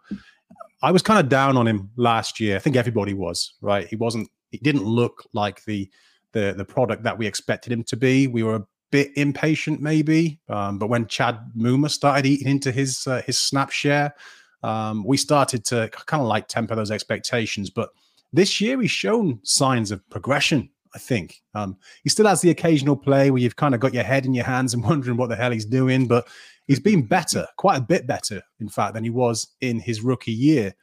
I 0.84 0.92
was 0.92 1.02
kind 1.02 1.20
of 1.20 1.30
down 1.30 1.56
on 1.56 1.66
him 1.66 1.90
last 1.96 2.42
year. 2.42 2.58
I 2.58 2.60
think 2.60 2.76
everybody 2.76 3.14
was, 3.14 3.54
right? 3.62 3.88
He 3.88 3.96
wasn't 3.96 4.30
he 4.52 4.58
didn't 4.58 4.84
look 4.84 5.26
like 5.34 5.64
the 5.64 5.90
the 6.34 6.54
the 6.56 6.66
product 6.66 7.04
that 7.04 7.18
we 7.18 7.26
expected 7.26 7.72
him 7.72 7.84
to 7.86 7.96
be. 7.96 8.28
We 8.28 8.44
were 8.44 8.56
a 8.56 8.68
bit 8.92 9.12
impatient 9.16 9.82
maybe, 9.82 10.40
um, 10.50 10.78
but 10.78 10.88
when 10.88 11.08
Chad 11.08 11.40
Muma 11.58 11.90
started 11.90 12.26
eating 12.26 12.50
into 12.50 12.72
his 12.72 13.08
uh, 13.08 13.22
his 13.26 13.38
snap 13.38 13.72
share, 13.72 14.14
um, 14.62 15.06
we 15.06 15.16
started 15.16 15.64
to 15.66 15.90
kind 16.06 16.22
of 16.22 16.28
like 16.28 16.50
temper 16.50 16.76
those 16.76 16.92
expectations. 16.92 17.70
But 17.70 17.90
this 18.34 18.60
year 18.60 18.80
he's 18.82 18.92
shown 18.92 19.40
signs 19.44 19.90
of 19.90 20.08
progression. 20.10 20.70
I 20.96 21.00
think 21.00 21.42
um, 21.56 21.78
he 22.04 22.10
still 22.10 22.28
has 22.28 22.42
the 22.42 22.50
occasional 22.50 22.96
play 22.96 23.32
where 23.32 23.42
you've 23.42 23.56
kind 23.56 23.74
of 23.74 23.82
got 23.82 23.94
your 23.94 24.04
head 24.04 24.26
in 24.26 24.34
your 24.34 24.46
hands 24.46 24.74
and 24.74 24.84
wondering 24.90 25.18
what 25.18 25.30
the 25.30 25.36
hell 25.36 25.52
he's 25.52 25.66
doing, 25.66 26.08
but 26.08 26.28
he's 26.68 26.80
been 26.80 27.04
better, 27.04 27.48
quite 27.58 27.78
a 27.78 27.82
bit 27.82 28.08
better, 28.08 28.42
in 28.60 28.70
fact, 28.70 28.94
than 28.94 29.04
he 29.04 29.10
was 29.10 29.48
in 29.62 29.80
his 29.80 30.02
rookie 30.02 30.32
year. 30.32 30.76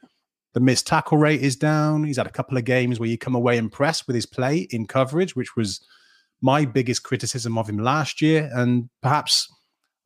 The 0.53 0.59
missed 0.59 0.85
tackle 0.85 1.17
rate 1.17 1.41
is 1.41 1.55
down. 1.55 2.03
He's 2.03 2.17
had 2.17 2.27
a 2.27 2.31
couple 2.31 2.57
of 2.57 2.65
games 2.65 2.99
where 2.99 3.07
you 3.07 3.17
come 3.17 3.35
away 3.35 3.57
impressed 3.57 4.05
with 4.05 4.15
his 4.15 4.25
play 4.25 4.67
in 4.71 4.85
coverage, 4.85 5.35
which 5.35 5.55
was 5.55 5.85
my 6.41 6.65
biggest 6.65 7.03
criticism 7.03 7.57
of 7.57 7.69
him 7.69 7.77
last 7.77 8.21
year. 8.21 8.49
And 8.53 8.89
perhaps 9.01 9.47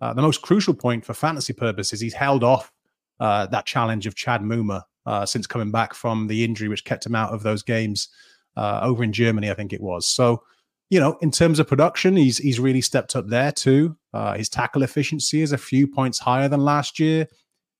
uh, 0.02 0.13
the 0.13 0.22
most 0.22 0.44
crucial 0.44 0.75
point 0.75 1.04
for 1.04 1.16
fantasy 1.16 1.54
purposes, 1.54 2.00
he's 2.00 2.13
held 2.13 2.44
off 2.44 2.72
uh, 3.19 3.48
that 3.48 3.66
challenge 3.66 4.06
of 4.06 4.16
Chad 4.16 4.42
Muma 4.42 4.84
uh, 5.07 5.25
since 5.25 5.48
coming 5.48 5.72
back 5.72 5.96
from 5.96 6.28
the 6.28 6.44
injury, 6.44 6.68
which 6.68 6.86
kept 6.86 7.06
him 7.06 7.16
out 7.16 7.34
of 7.34 7.42
those 7.42 7.63
games 7.63 8.10
uh, 8.56 8.80
over 8.84 9.04
in 9.04 9.13
Germany, 9.13 9.50
I 9.50 9.54
think 9.54 9.74
it 9.74 9.81
was. 9.81 10.06
So 10.06 10.44
you 10.90 11.00
know, 11.00 11.18
in 11.22 11.31
terms 11.31 11.60
of 11.60 11.68
production, 11.68 12.16
he's 12.16 12.38
he's 12.38 12.60
really 12.60 12.81
stepped 12.81 13.16
up 13.16 13.28
there 13.28 13.52
too. 13.52 13.98
Uh, 14.13 14.36
his 14.38 14.50
tackle 14.50 14.84
efficiency 14.84 15.42
is 15.42 15.52
a 15.52 15.57
few 15.57 15.88
points 15.88 16.19
higher 16.19 16.48
than 16.48 16.62
last 16.62 17.00
year. 17.00 17.28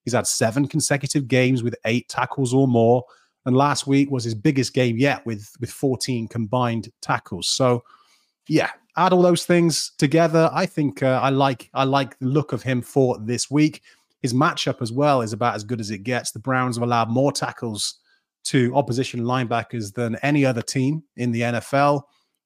He's 0.04 0.14
had 0.14 0.28
seven 0.28 0.68
consecutive 0.68 1.28
games 1.28 1.64
with 1.64 1.76
eight 1.86 2.10
tackles 2.10 2.54
or 2.54 2.68
more, 2.68 3.04
and 3.46 3.56
last 3.56 3.86
week 3.86 4.10
was 4.10 4.24
his 4.24 4.36
biggest 4.36 4.74
game 4.74 4.98
yet 4.98 5.26
with 5.26 5.52
with 5.60 5.70
14 5.70 6.28
combined 6.28 6.92
tackles. 7.02 7.48
So, 7.48 7.84
yeah, 8.48 8.72
add 8.98 9.14
all 9.14 9.22
those 9.22 9.46
things 9.46 9.92
together. 9.98 10.50
I 10.52 10.66
think 10.66 11.04
uh, 11.04 11.20
I 11.22 11.30
like 11.30 11.70
I 11.74 11.84
like 11.84 12.18
the 12.18 12.26
look 12.26 12.54
of 12.54 12.64
him 12.64 12.82
for 12.82 13.20
this 13.20 13.52
week. 13.52 13.84
His 14.22 14.34
matchup 14.34 14.82
as 14.82 14.92
well 14.92 15.22
is 15.22 15.34
about 15.34 15.54
as 15.54 15.64
good 15.64 15.80
as 15.80 15.92
it 15.92 16.00
gets. 16.00 16.32
The 16.32 16.40
Browns 16.40 16.78
have 16.78 16.84
allowed 16.84 17.10
more 17.10 17.32
tackles 17.32 18.00
to 18.46 18.76
opposition 18.76 19.22
linebackers 19.22 19.94
than 19.94 20.16
any 20.18 20.46
other 20.46 20.62
team 20.62 21.04
in 21.18 21.32
the 21.32 21.42
NFL. 21.42 22.04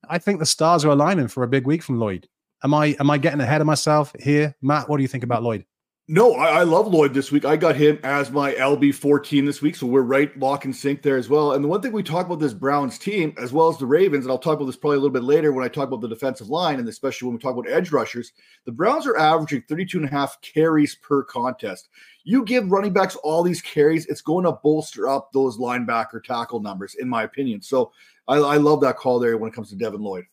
I 0.10 0.18
think 0.18 0.40
the 0.40 0.46
stars 0.46 0.86
are 0.86 0.90
aligning 0.90 1.28
for 1.28 1.44
a 1.44 1.48
big 1.48 1.66
week 1.66 1.84
from 1.84 2.00
Lloyd. 2.00 2.28
Am 2.64 2.74
I 2.74 2.96
am 3.00 3.10
I 3.10 3.18
getting 3.18 3.42
ahead 3.42 3.62
of 3.62 3.68
myself 3.68 4.14
here, 4.20 4.56
Matt? 4.62 4.90
What 4.90 4.98
do 4.98 5.04
you 5.04 5.08
think 5.08 5.24
about 5.24 5.44
Lloyd? 5.44 5.66
No, 6.12 6.34
I, 6.34 6.62
I, 6.62 6.64
love 6.64 6.88
Lloyd 6.88 7.14
this 7.14 7.32
week. 7.32 7.46
I 7.46 7.56
got 7.56 7.76
him 7.76 8.00
as 8.02 8.32
my 8.32 8.54
LB 8.54 8.96
14 8.96 9.46
this 9.46 9.62
week. 9.62 9.76
So 9.76 9.86
we're 9.86 10.02
right 10.02 10.36
lock 10.40 10.66
and 10.66 10.76
sync 10.76 11.04
there 11.04 11.18
as 11.18 11.30
well. 11.30 11.54
And 11.54 11.64
the 11.64 11.68
one 11.68 11.84
thing 11.84 11.92
we 11.92 12.02
talk 12.02 12.26
about 12.26 12.40
this 12.40 12.52
Browns 12.52 12.98
team, 12.98 13.32
as 13.38 13.54
well 13.54 13.70
as 13.70 13.78
the 13.78 13.86
Ravens, 13.86 14.26
and 14.26 14.32
I'll 14.32 14.40
talk 14.40 14.56
about 14.56 14.66
this 14.66 14.76
probably 14.76 14.98
a 14.98 15.02
little 15.02 15.14
bit 15.14 15.22
later 15.22 15.54
when 15.54 15.64
I 15.64 15.68
talk 15.68 15.88
about 15.88 16.02
the 16.02 16.08
defensive 16.08 16.50
line, 16.50 16.80
and 16.80 16.90
especially 16.90 17.28
when 17.28 17.36
we 17.36 17.40
talk 17.40 17.54
about 17.54 17.70
edge 17.70 17.92
rushers, 17.92 18.32
the 18.66 18.72
Browns 18.72 19.06
are 19.06 19.18
averaging 19.18 19.62
32 19.70 20.00
and 20.00 20.08
a 20.08 20.10
half 20.10 20.42
carries 20.42 20.96
per 20.96 21.24
contest. 21.24 21.90
You 22.30 22.46
give 22.46 22.72
running 22.72 22.94
backs 22.94 23.16
all 23.16 23.42
these 23.42 23.60
carries, 23.60 24.06
it's 24.06 24.22
going 24.22 24.46
to 24.46 24.52
bolster 24.52 25.10
up 25.10 25.32
those 25.34 25.58
linebacker 25.58 26.24
tackle 26.24 26.60
numbers, 26.60 26.94
in 27.00 27.10
my 27.10 27.24
opinion. 27.24 27.60
So 27.60 27.92
I, 28.28 28.36
I 28.36 28.58
love 28.58 28.82
that 28.82 28.98
call 28.98 29.18
there 29.18 29.36
when 29.36 29.50
it 29.50 29.56
comes 29.56 29.72
to 29.72 29.76
Devin 29.76 30.00
Lloyd. 30.00 30.26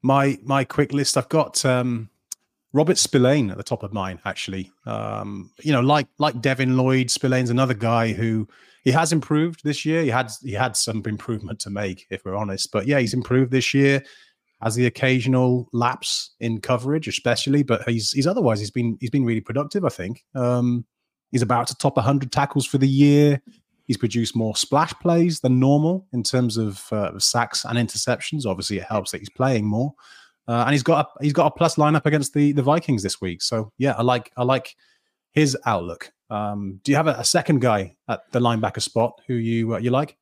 My 0.00 0.38
my 0.42 0.64
quick 0.64 0.94
list, 0.94 1.18
I've 1.18 1.28
got 1.28 1.62
um 1.66 2.08
Robert 2.72 2.96
Spillane 2.96 3.50
at 3.50 3.58
the 3.58 3.62
top 3.62 3.82
of 3.82 3.92
mine, 3.92 4.20
actually. 4.24 4.72
Um, 4.86 5.50
you 5.60 5.70
know, 5.70 5.80
like 5.80 6.06
like 6.16 6.40
Devin 6.40 6.78
Lloyd, 6.78 7.10
Spillane's 7.10 7.50
another 7.50 7.74
guy 7.74 8.14
who 8.14 8.48
he 8.82 8.90
has 8.92 9.12
improved 9.12 9.60
this 9.64 9.84
year. 9.84 10.02
He 10.02 10.08
had 10.08 10.32
he 10.42 10.52
had 10.52 10.78
some 10.78 11.02
improvement 11.04 11.60
to 11.60 11.68
make, 11.70 12.06
if 12.08 12.24
we're 12.24 12.36
honest. 12.36 12.72
But 12.72 12.86
yeah, 12.86 13.00
he's 13.00 13.12
improved 13.12 13.52
this 13.52 13.74
year. 13.74 14.02
Has 14.62 14.76
the 14.76 14.86
occasional 14.86 15.68
lapse 15.74 16.30
in 16.40 16.62
coverage, 16.62 17.06
especially, 17.06 17.64
but 17.64 17.86
he's 17.86 18.12
he's 18.12 18.26
otherwise 18.26 18.60
he's 18.60 18.70
been 18.70 18.96
he's 18.98 19.10
been 19.10 19.26
really 19.26 19.42
productive. 19.42 19.84
I 19.84 19.90
think 19.90 20.24
um, 20.34 20.86
he's 21.30 21.42
about 21.42 21.66
to 21.68 21.76
top 21.76 21.96
100 21.96 22.32
tackles 22.32 22.66
for 22.66 22.78
the 22.78 22.88
year. 22.88 23.40
He's 23.86 23.96
produced 23.96 24.36
more 24.36 24.54
splash 24.54 24.92
plays 24.94 25.40
than 25.40 25.58
normal 25.58 26.06
in 26.12 26.22
terms 26.22 26.56
of 26.58 26.92
uh, 26.92 27.18
sacks 27.18 27.64
and 27.64 27.78
interceptions. 27.78 28.44
Obviously, 28.44 28.78
it 28.78 28.84
helps 28.84 29.12
that 29.12 29.18
he's 29.18 29.30
playing 29.30 29.64
more. 29.64 29.94
Uh, 30.46 30.64
and 30.66 30.72
he's 30.72 30.82
got 30.82 31.06
a, 31.06 31.22
he's 31.22 31.32
got 31.32 31.46
a 31.46 31.50
plus 31.50 31.76
lineup 31.76 32.06
against 32.06 32.32
the 32.32 32.52
the 32.52 32.62
Vikings 32.62 33.02
this 33.02 33.20
week. 33.20 33.42
So 33.42 33.72
yeah, 33.78 33.94
I 33.96 34.02
like 34.02 34.32
I 34.36 34.44
like 34.44 34.74
his 35.32 35.56
outlook. 35.66 36.10
Um, 36.30 36.80
do 36.84 36.92
you 36.92 36.96
have 36.96 37.06
a, 37.06 37.12
a, 37.12 37.24
second 37.24 37.60
guy 37.60 37.96
at 38.08 38.20
the 38.32 38.40
linebacker 38.40 38.82
spot 38.82 39.18
who 39.26 39.34
you 39.34 39.74
uh, 39.74 39.78
you 39.78 39.90
like? 39.90 40.16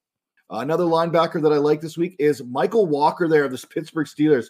Another 0.51 0.85
linebacker 0.85 1.43
that 1.43 1.53
I 1.53 1.57
like 1.57 1.81
this 1.81 1.97
week 1.97 2.15
is 2.21 2.43
Mykal 2.43 2.87
Walker 2.87 3.29
there 3.29 3.45
of 3.45 3.51
the 3.51 3.67
Pittsburgh 3.67 4.07
Steelers. 4.07 4.47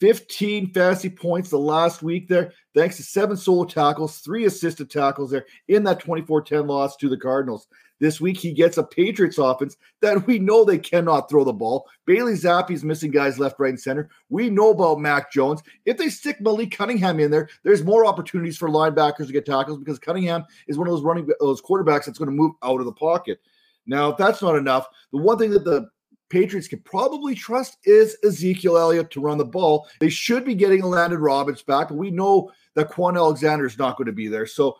15 0.00 0.72
fantasy 0.72 1.10
points 1.10 1.50
the 1.50 1.58
last 1.58 2.02
week 2.02 2.26
there, 2.26 2.52
thanks 2.74 2.96
to 2.96 3.02
seven 3.02 3.36
solo 3.36 3.64
tackles, 3.64 4.18
three 4.18 4.46
assisted 4.46 4.90
tackles 4.90 5.30
there 5.30 5.46
in 5.68 5.84
that 5.84 6.00
24 6.00 6.42
10 6.42 6.66
loss 6.66 6.96
to 6.96 7.08
the 7.08 7.16
Cardinals. 7.16 7.68
This 8.00 8.18
week, 8.18 8.38
he 8.38 8.52
gets 8.52 8.78
a 8.78 8.82
Patriots 8.82 9.36
offense 9.36 9.76
that 10.00 10.26
we 10.26 10.38
know 10.38 10.64
they 10.64 10.78
cannot 10.78 11.28
throw 11.28 11.44
the 11.44 11.52
ball. 11.52 11.86
Bailey 12.06 12.32
Zappe's 12.32 12.82
missing 12.82 13.10
guys 13.10 13.38
left, 13.38 13.60
right, 13.60 13.68
and 13.68 13.78
center. 13.78 14.08
We 14.30 14.48
know 14.48 14.70
about 14.70 15.00
Mac 15.00 15.30
Jones. 15.30 15.62
If 15.84 15.98
they 15.98 16.08
stick 16.08 16.40
Malik 16.40 16.70
Cunningham 16.70 17.20
in 17.20 17.30
there, 17.30 17.50
there's 17.62 17.84
more 17.84 18.06
opportunities 18.06 18.56
for 18.56 18.70
linebackers 18.70 19.26
to 19.26 19.34
get 19.34 19.44
tackles 19.44 19.78
because 19.78 19.98
Cunningham 19.98 20.46
is 20.66 20.78
one 20.78 20.88
of 20.88 20.94
those 20.94 21.02
running 21.02 21.28
those 21.40 21.60
quarterbacks 21.60 22.06
that's 22.06 22.18
going 22.18 22.30
to 22.30 22.34
move 22.34 22.52
out 22.62 22.80
of 22.80 22.86
the 22.86 22.92
pocket. 22.92 23.38
Now, 23.86 24.10
if 24.10 24.16
that's 24.16 24.40
not 24.40 24.56
enough, 24.56 24.86
the 25.12 25.18
one 25.18 25.36
thing 25.36 25.50
that 25.50 25.64
the 25.64 25.90
Patriots 26.30 26.68
can 26.68 26.80
probably 26.80 27.34
trust 27.34 27.78
is 27.84 28.16
Ezekiel 28.24 28.78
Elliott 28.78 29.10
to 29.10 29.20
run 29.20 29.36
the 29.36 29.44
ball. 29.44 29.88
They 29.98 30.08
should 30.08 30.44
be 30.44 30.54
getting 30.54 30.82
Elandon 30.82 31.20
Roberts 31.20 31.62
back, 31.62 31.88
but 31.88 31.96
we 31.96 32.10
know 32.10 32.50
that 32.74 32.90
Kwon 32.90 33.16
Alexander 33.16 33.66
is 33.66 33.78
not 33.78 33.96
going 33.96 34.06
to 34.06 34.12
be 34.12 34.28
there. 34.28 34.46
So 34.46 34.76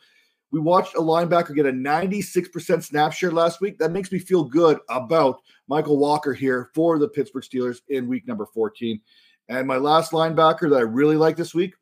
we 0.53 0.61
watched 0.61 0.95
a 0.95 1.01
linebacker 1.01 1.55
get 1.55 1.67
a 1.67 1.73
96% 1.73 2.83
snap 2.83 3.13
share 3.13 3.33
last 3.33 3.61
week. 3.61 3.79
That 3.79 3.93
makes 3.93 4.11
me 4.11 4.19
feel 4.19 4.45
good 4.45 4.79
about 4.89 5.41
Mykal 5.69 5.99
Walker 5.99 6.33
here 6.33 6.71
for 6.75 6.99
the 6.99 7.09
Pittsburgh 7.09 7.45
Steelers 7.45 7.81
in 7.89 8.09
week 8.09 8.27
number 8.27 8.47
14. 8.47 9.01
And 9.49 9.67
my 9.67 9.77
last 9.77 10.13
linebacker 10.13 10.71
that 10.71 10.77
I 10.77 10.83
really 10.83 11.17
like 11.17 11.37
this 11.37 11.55
week, 11.55 11.75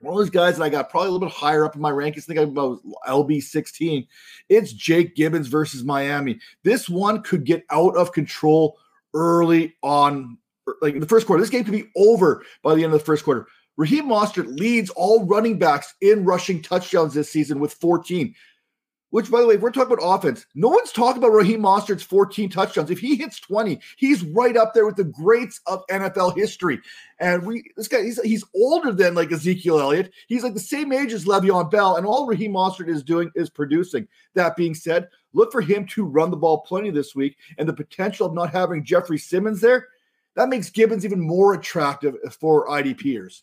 one 0.00 0.14
of 0.14 0.18
those 0.18 0.30
guys 0.30 0.56
that 0.56 0.64
I 0.64 0.68
got 0.68 0.90
probably 0.90 1.08
a 1.08 1.12
little 1.12 1.28
bit 1.28 1.34
higher 1.34 1.64
up 1.64 1.74
in 1.74 1.80
my 1.80 1.90
rankings. 1.90 2.18
I 2.18 2.34
think 2.34 2.38
I'm 2.38 2.50
about 2.50 2.80
LB 3.08 3.42
16. 3.42 4.06
It's 4.48 4.72
Jack 4.72 5.14
Gibbens 5.16 5.46
versus 5.46 5.82
Miami. 5.82 6.38
This 6.62 6.88
one 6.88 7.22
could 7.22 7.44
get 7.44 7.64
out 7.70 7.96
of 7.96 8.12
control 8.12 8.78
early 9.18 9.74
on, 9.82 10.38
er, 10.68 10.76
like 10.80 10.94
in 10.94 11.00
the 11.00 11.06
first 11.06 11.26
quarter. 11.26 11.42
This 11.42 11.50
game 11.50 11.64
could 11.64 11.72
be 11.72 11.90
over 11.96 12.44
by 12.62 12.74
the 12.74 12.84
end 12.84 12.92
of 12.92 13.00
the 13.00 13.04
first 13.04 13.24
quarter. 13.24 13.46
Raheem 13.76 14.06
Mostert 14.06 14.58
leads 14.58 14.90
all 14.90 15.26
running 15.26 15.58
backs 15.58 15.94
in 16.00 16.24
rushing 16.24 16.62
touchdowns 16.62 17.14
this 17.14 17.30
season 17.30 17.60
with 17.60 17.74
14. 17.74 18.34
Which, 19.10 19.30
by 19.30 19.40
the 19.40 19.46
way, 19.46 19.54
if 19.54 19.62
we're 19.62 19.70
talking 19.70 19.94
about 19.94 20.04
offense, 20.04 20.44
no 20.54 20.68
one's 20.68 20.92
talking 20.92 21.22
about 21.22 21.32
Raheem 21.32 21.62
Mostert's 21.62 22.02
14 22.02 22.50
touchdowns. 22.50 22.90
If 22.90 22.98
he 22.98 23.16
hits 23.16 23.40
20, 23.40 23.80
he's 23.96 24.22
right 24.22 24.54
up 24.54 24.74
there 24.74 24.84
with 24.84 24.96
the 24.96 25.04
greats 25.04 25.60
of 25.66 25.86
NFL 25.86 26.36
history. 26.36 26.78
And 27.18 27.46
we, 27.46 27.64
this 27.74 27.88
guy, 27.88 28.02
he's, 28.02 28.20
he's 28.20 28.44
older 28.54 28.92
than 28.92 29.14
like 29.14 29.32
Ezekiel 29.32 29.80
Elliott. 29.80 30.12
He's 30.26 30.42
like 30.42 30.52
the 30.52 30.60
same 30.60 30.92
age 30.92 31.14
as 31.14 31.24
Le'Veon 31.24 31.70
Bell, 31.70 31.96
and 31.96 32.04
all 32.04 32.26
Raheem 32.26 32.52
Mostert 32.52 32.88
is 32.88 33.02
doing 33.02 33.30
is 33.34 33.48
producing. 33.48 34.06
That 34.34 34.56
being 34.56 34.74
said, 34.74 35.08
look 35.32 35.52
for 35.52 35.62
him 35.62 35.86
to 35.86 36.04
run 36.04 36.30
the 36.30 36.36
ball 36.36 36.60
plenty 36.60 36.90
this 36.90 37.14
week, 37.14 37.38
and 37.56 37.66
the 37.66 37.72
potential 37.72 38.26
of 38.26 38.34
not 38.34 38.50
having 38.50 38.84
Jeffrey 38.84 39.18
Simmons 39.18 39.62
there, 39.62 39.88
that 40.36 40.50
makes 40.50 40.70
Gibbens 40.70 41.04
even 41.04 41.20
more 41.20 41.54
attractive 41.54 42.14
for 42.38 42.68
IDPers. 42.68 43.42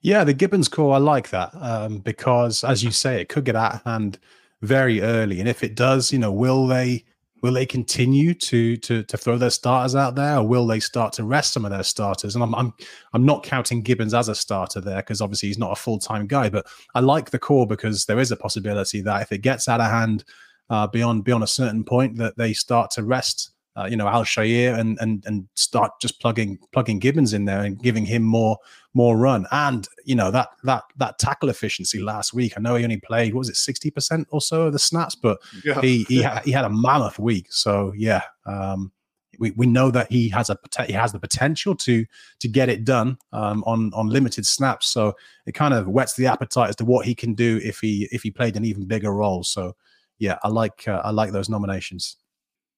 Yeah, 0.00 0.22
the 0.22 0.34
Gibbens 0.34 0.70
core, 0.70 0.94
I 0.94 0.98
like 0.98 1.30
that 1.30 1.50
um, 1.54 1.98
because, 1.98 2.62
as 2.62 2.84
you 2.84 2.90
say, 2.90 3.20
it 3.20 3.28
could 3.28 3.44
get 3.44 3.56
out 3.56 3.74
of 3.74 3.82
hand 3.84 4.18
very 4.64 5.00
early. 5.00 5.40
And 5.40 5.48
if 5.48 5.62
it 5.62 5.74
does, 5.74 6.12
you 6.12 6.18
know, 6.18 6.32
will 6.32 6.66
they 6.66 7.04
will 7.42 7.52
they 7.52 7.66
continue 7.66 8.32
to 8.32 8.76
to 8.78 9.02
to 9.02 9.16
throw 9.16 9.36
their 9.36 9.50
starters 9.50 9.94
out 9.94 10.14
there, 10.14 10.38
or 10.38 10.46
will 10.46 10.66
they 10.66 10.80
start 10.80 11.12
to 11.14 11.24
rest 11.24 11.52
some 11.52 11.64
of 11.64 11.70
their 11.70 11.82
starters? 11.82 12.34
And 12.34 12.42
I'm 12.42 12.54
I'm 12.54 12.72
I'm 13.12 13.24
not 13.24 13.42
counting 13.42 13.84
Gibbens 13.84 14.18
as 14.18 14.28
a 14.28 14.34
starter 14.34 14.80
there 14.80 14.96
because 14.96 15.20
obviously 15.20 15.48
he's 15.48 15.58
not 15.58 15.72
a 15.72 15.80
full 15.80 15.98
time 15.98 16.26
guy, 16.26 16.48
but 16.48 16.66
I 16.94 17.00
like 17.00 17.30
the 17.30 17.38
core 17.38 17.66
because 17.66 18.06
there 18.06 18.18
is 18.18 18.32
a 18.32 18.36
possibility 18.36 19.00
that 19.02 19.22
if 19.22 19.32
it 19.32 19.42
gets 19.42 19.68
out 19.68 19.80
of 19.80 19.90
hand 19.90 20.24
uh, 20.70 20.86
beyond 20.86 21.24
beyond 21.24 21.44
a 21.44 21.48
certain 21.48 21.84
point, 21.84 22.16
that 22.16 22.36
they 22.36 22.52
start 22.52 22.90
to 22.92 23.02
rest 23.02 23.50
uh, 23.76 23.86
you 23.90 23.96
know 23.96 24.06
Al-Shaair 24.06 24.78
and 24.78 24.98
and 25.00 25.24
and 25.26 25.48
start 25.54 25.92
just 26.00 26.20
plugging 26.20 26.58
plugging 26.72 27.00
Gibbens 27.00 27.34
in 27.34 27.44
there 27.44 27.60
and 27.60 27.80
giving 27.82 28.04
him 28.04 28.22
more 28.22 28.58
more 28.94 29.16
run. 29.16 29.46
And 29.50 29.86
you 30.04 30.14
know 30.14 30.30
that 30.30 30.50
that 30.62 30.84
that 30.96 31.18
tackle 31.18 31.48
efficiency 31.48 32.00
last 32.00 32.32
week. 32.32 32.54
I 32.56 32.60
know 32.60 32.76
he 32.76 32.84
only 32.84 33.00
played 33.00 33.34
what 33.34 33.40
was 33.40 33.48
it 33.48 33.56
sixty 33.56 33.90
percent 33.90 34.28
or 34.30 34.40
so 34.40 34.62
of 34.62 34.72
the 34.72 34.78
snaps, 34.78 35.14
but 35.14 35.38
yeah. 35.64 35.80
he 35.80 36.04
he, 36.04 36.22
ha- 36.22 36.42
he 36.44 36.52
had 36.52 36.64
a 36.64 36.70
mammoth 36.70 37.18
week. 37.18 37.46
So 37.50 37.92
yeah, 37.96 38.22
um, 38.46 38.92
we, 39.38 39.50
we 39.52 39.66
know 39.66 39.90
that 39.90 40.10
he 40.10 40.28
has 40.28 40.50
a 40.50 40.58
he 40.86 40.92
has 40.92 41.12
the 41.12 41.18
potential 41.18 41.74
to 41.76 42.06
to 42.40 42.48
get 42.48 42.68
it 42.68 42.84
done 42.84 43.18
um, 43.32 43.64
on 43.66 43.92
on 43.94 44.08
limited 44.08 44.46
snaps. 44.46 44.88
So 44.88 45.14
it 45.46 45.52
kind 45.52 45.74
of 45.74 45.88
whets 45.88 46.14
the 46.14 46.26
appetite 46.26 46.70
as 46.70 46.76
to 46.76 46.84
what 46.84 47.06
he 47.06 47.14
can 47.14 47.34
do 47.34 47.60
if 47.62 47.80
he 47.80 48.08
if 48.12 48.22
he 48.22 48.30
played 48.30 48.56
an 48.56 48.64
even 48.64 48.86
bigger 48.86 49.12
role. 49.12 49.42
So 49.42 49.74
yeah, 50.18 50.38
I 50.42 50.48
like 50.48 50.86
uh, 50.86 51.02
I 51.04 51.10
like 51.10 51.32
those 51.32 51.48
nominations. 51.48 52.16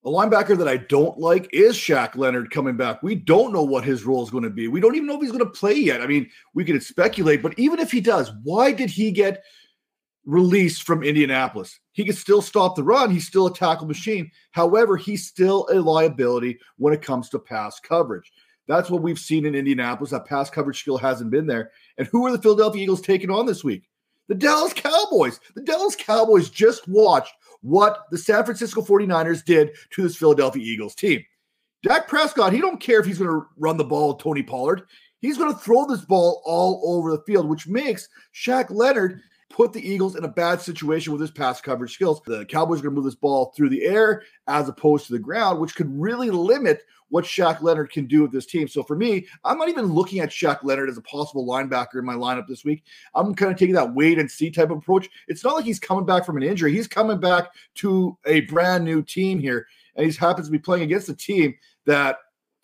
A 0.06 0.08
linebacker 0.08 0.56
that 0.58 0.68
I 0.68 0.76
don't 0.76 1.18
like 1.18 1.52
is 1.52 1.74
Shaq 1.74 2.14
Leonard 2.14 2.52
coming 2.52 2.76
back. 2.76 3.02
We 3.02 3.16
don't 3.16 3.52
know 3.52 3.64
what 3.64 3.82
his 3.82 4.04
role 4.04 4.22
is 4.22 4.30
going 4.30 4.44
to 4.44 4.50
be. 4.50 4.68
We 4.68 4.80
don't 4.80 4.94
even 4.94 5.08
know 5.08 5.16
if 5.16 5.20
he's 5.20 5.32
going 5.32 5.44
to 5.44 5.50
play 5.50 5.74
yet. 5.74 6.00
I 6.00 6.06
mean, 6.06 6.30
we 6.54 6.64
could 6.64 6.80
speculate, 6.80 7.42
but 7.42 7.58
even 7.58 7.80
if 7.80 7.90
he 7.90 8.00
does, 8.00 8.30
why 8.44 8.70
did 8.70 8.88
he 8.88 9.10
get 9.10 9.42
released 10.24 10.84
from 10.84 11.02
Indianapolis? 11.02 11.80
He 11.90 12.04
could 12.04 12.16
still 12.16 12.40
stop 12.40 12.76
the 12.76 12.84
run. 12.84 13.10
He's 13.10 13.26
still 13.26 13.48
a 13.48 13.52
tackle 13.52 13.88
machine. 13.88 14.30
However, 14.52 14.96
he's 14.96 15.26
still 15.26 15.66
a 15.72 15.80
liability 15.80 16.60
when 16.76 16.94
it 16.94 17.02
comes 17.02 17.28
to 17.30 17.40
pass 17.40 17.80
coverage. 17.80 18.30
That's 18.68 18.88
what 18.88 19.02
we've 19.02 19.18
seen 19.18 19.44
in 19.44 19.56
Indianapolis. 19.56 20.12
That 20.12 20.26
pass 20.26 20.48
coverage 20.50 20.78
skill 20.78 20.98
hasn't 20.98 21.32
been 21.32 21.48
there. 21.48 21.72
And 21.98 22.06
who 22.06 22.24
are 22.26 22.30
the 22.30 22.40
Philadelphia 22.40 22.84
Eagles 22.84 23.00
taking 23.00 23.30
on 23.30 23.44
this 23.44 23.64
week? 23.64 23.88
The 24.28 24.36
Dallas 24.36 24.72
Cowboys. 24.72 25.40
The 25.56 25.62
Dallas 25.62 25.96
Cowboys 25.96 26.48
just 26.48 26.86
watched 26.86 27.34
what 27.66 28.04
the 28.12 28.18
San 28.18 28.44
Francisco 28.44 28.80
49ers 28.80 29.44
did 29.44 29.76
to 29.90 30.02
this 30.02 30.16
Philadelphia 30.16 30.62
Eagles 30.62 30.94
team. 30.94 31.20
Dak 31.82 32.06
Prescott, 32.06 32.52
he 32.52 32.60
don't 32.60 32.80
care 32.80 33.00
if 33.00 33.06
he's 33.06 33.18
going 33.18 33.30
to 33.30 33.46
run 33.56 33.76
the 33.76 33.84
ball 33.84 34.08
with 34.08 34.22
Tony 34.22 34.42
Pollard. 34.42 34.82
He's 35.20 35.36
going 35.36 35.52
to 35.52 35.58
throw 35.58 35.84
this 35.84 36.04
ball 36.04 36.42
all 36.44 36.80
over 36.84 37.10
the 37.10 37.22
field, 37.26 37.48
which 37.48 37.66
makes 37.66 38.08
Shaq 38.32 38.70
Leonard 38.70 39.20
put 39.50 39.72
the 39.72 39.84
Eagles 39.84 40.14
in 40.14 40.24
a 40.24 40.28
bad 40.28 40.60
situation 40.60 41.12
with 41.12 41.20
his 41.20 41.30
pass 41.32 41.60
coverage 41.60 41.94
skills. 41.94 42.20
The 42.24 42.44
Cowboys 42.46 42.80
are 42.80 42.82
going 42.84 42.94
to 42.94 43.00
move 43.00 43.04
this 43.04 43.14
ball 43.16 43.52
through 43.56 43.70
the 43.70 43.84
air 43.84 44.22
as 44.46 44.68
opposed 44.68 45.06
to 45.06 45.12
the 45.12 45.18
ground, 45.18 45.60
which 45.60 45.74
could 45.74 45.90
really 45.90 46.30
limit 46.30 46.82
what 47.08 47.24
Shaq 47.24 47.62
Leonard 47.62 47.90
can 47.90 48.06
do 48.06 48.22
with 48.22 48.32
this 48.32 48.46
team. 48.46 48.66
So 48.68 48.82
for 48.82 48.96
me, 48.96 49.26
I'm 49.44 49.58
not 49.58 49.68
even 49.68 49.86
looking 49.86 50.20
at 50.20 50.30
Shaq 50.30 50.64
Leonard 50.64 50.88
as 50.88 50.98
a 50.98 51.02
possible 51.02 51.46
linebacker 51.46 51.98
in 51.98 52.04
my 52.04 52.14
lineup 52.14 52.46
this 52.46 52.64
week. 52.64 52.84
I'm 53.14 53.34
kind 53.34 53.52
of 53.52 53.58
taking 53.58 53.74
that 53.74 53.94
wait 53.94 54.18
and 54.18 54.30
see 54.30 54.50
type 54.50 54.70
of 54.70 54.78
approach. 54.78 55.08
It's 55.28 55.44
not 55.44 55.54
like 55.54 55.64
he's 55.64 55.78
coming 55.78 56.04
back 56.04 56.24
from 56.24 56.36
an 56.36 56.42
injury. 56.42 56.72
He's 56.72 56.88
coming 56.88 57.20
back 57.20 57.48
to 57.76 58.16
a 58.26 58.40
brand 58.42 58.84
new 58.84 59.02
team 59.02 59.38
here, 59.38 59.66
and 59.94 60.06
he 60.06 60.16
happens 60.16 60.48
to 60.48 60.52
be 60.52 60.58
playing 60.58 60.84
against 60.84 61.08
a 61.08 61.14
team 61.14 61.54
that, 61.84 62.18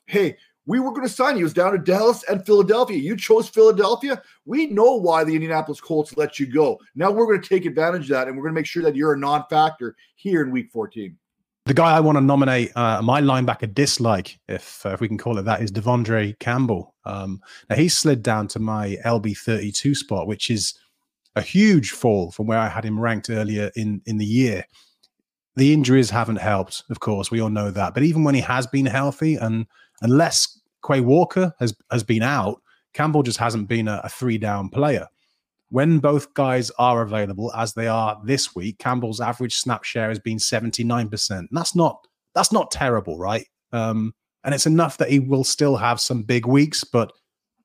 hey, 0.07 0.37
we 0.67 0.79
were 0.79 0.91
going 0.91 1.03
to 1.03 1.13
sign 1.13 1.37
you. 1.37 1.41
It 1.41 1.45
was 1.45 1.55
down 1.55 1.73
to 1.73 1.79
Dallas 1.79 2.23
and 2.29 2.47
Philadelphia. 2.47 2.97
You 2.97 3.17
chose 3.17 3.49
Philadelphia. 3.49 4.23
We 4.45 4.67
know 4.67 4.95
why 4.95 5.25
the 5.25 5.35
Indianapolis 5.35 5.81
Colts 5.81 6.17
let 6.17 6.39
you 6.39 6.47
go. 6.47 6.79
Now 6.95 7.11
we're 7.11 7.27
going 7.27 7.43
to 7.43 7.49
take 7.49 7.67
advantage 7.67 8.03
of 8.03 8.09
that, 8.11 8.29
and 8.29 8.37
we're 8.37 8.45
going 8.45 8.55
to 8.55 8.61
make 8.61 8.67
sure 8.67 8.83
that 8.85 8.95
you're 8.95 9.15
a 9.15 9.19
non-factor 9.19 9.97
here 10.15 10.43
in 10.43 10.53
Week 10.53 10.71
14. 10.71 11.17
The 11.65 11.75
guy 11.75 11.97
I 11.97 12.01
want 12.01 12.17
to 12.17 12.23
nominate, 12.23 12.77
uh, 12.77 13.01
my 13.03 13.21
linebacker 13.21 13.73
dislike, 13.73 14.41
if 14.49 14.85
uh, 14.85 14.91
if 14.91 15.01
we 15.01 15.07
can 15.07 15.19
call 15.19 15.39
it 15.39 15.43
that, 15.43 15.63
is 15.63 15.71
De'Vondre 15.71 16.37
Campbell. 16.41 16.95
Um, 17.05 17.41
now 17.71 17.77
he's 17.77 17.97
slid 17.97 18.23
down 18.23 18.49
to 18.49 18.59
my 18.59 18.97
LB 19.05 19.39
thirty 19.39 19.71
two 19.71 19.95
spot, 19.95 20.27
which 20.27 20.51
is 20.51 20.75
a 21.37 21.43
huge 21.43 21.91
fall 21.93 22.33
from 22.33 22.47
where 22.47 22.59
I 22.59 22.69
had 22.69 22.85
him 22.85 22.99
ranked 22.99 23.31
earlier 23.31 23.71
in 23.77 24.03
in 24.07 24.19
the 24.19 24.27
year. 24.27 24.65
The 25.55 25.73
injuries 25.73 26.11
haven't 26.11 26.37
helped, 26.37 26.83
of 26.91 26.99
course, 26.99 27.31
we 27.31 27.41
all 27.41 27.51
know 27.51 27.71
that. 27.71 27.95
But 27.95 28.03
even 28.03 28.25
when 28.25 28.35
he 28.35 28.41
has 28.41 28.67
been 28.67 28.87
healthy, 28.87 29.37
and 29.37 29.67
unless 30.01 30.61
Quay 30.85 31.01
Walker 31.01 31.55
has 31.61 31.77
has 31.93 32.03
been 32.03 32.23
out, 32.23 32.61
Campbell 32.93 33.23
just 33.23 33.39
hasn't 33.39 33.69
been 33.69 33.87
a, 33.87 34.01
a 34.03 34.09
three 34.09 34.37
down 34.37 34.69
player 34.69 35.07
when 35.73 36.01
both 36.01 36.35
guys 36.35 36.71
are 36.79 37.01
available, 37.01 37.51
as 37.57 37.73
they 37.73 37.89
are 37.89 38.21
this 38.27 38.55
week, 38.55 38.79
Campbell's 38.79 39.23
average 39.23 39.57
snap 39.57 39.85
share 39.85 40.11
has 40.11 40.19
been 40.19 40.37
79%. 40.37 41.47
That's 41.51 41.75
not 41.75 42.07
that's 42.35 42.53
not 42.53 42.71
terrible, 42.71 43.19
right? 43.19 43.47
Um, 43.73 44.15
and 44.45 44.55
it's 44.55 44.67
enough 44.67 44.99
that 44.99 45.09
he 45.11 45.19
will 45.19 45.45
still 45.45 45.77
have 45.77 45.99
some 45.99 46.25
big 46.25 46.47
weeks, 46.47 46.85
but 46.85 47.11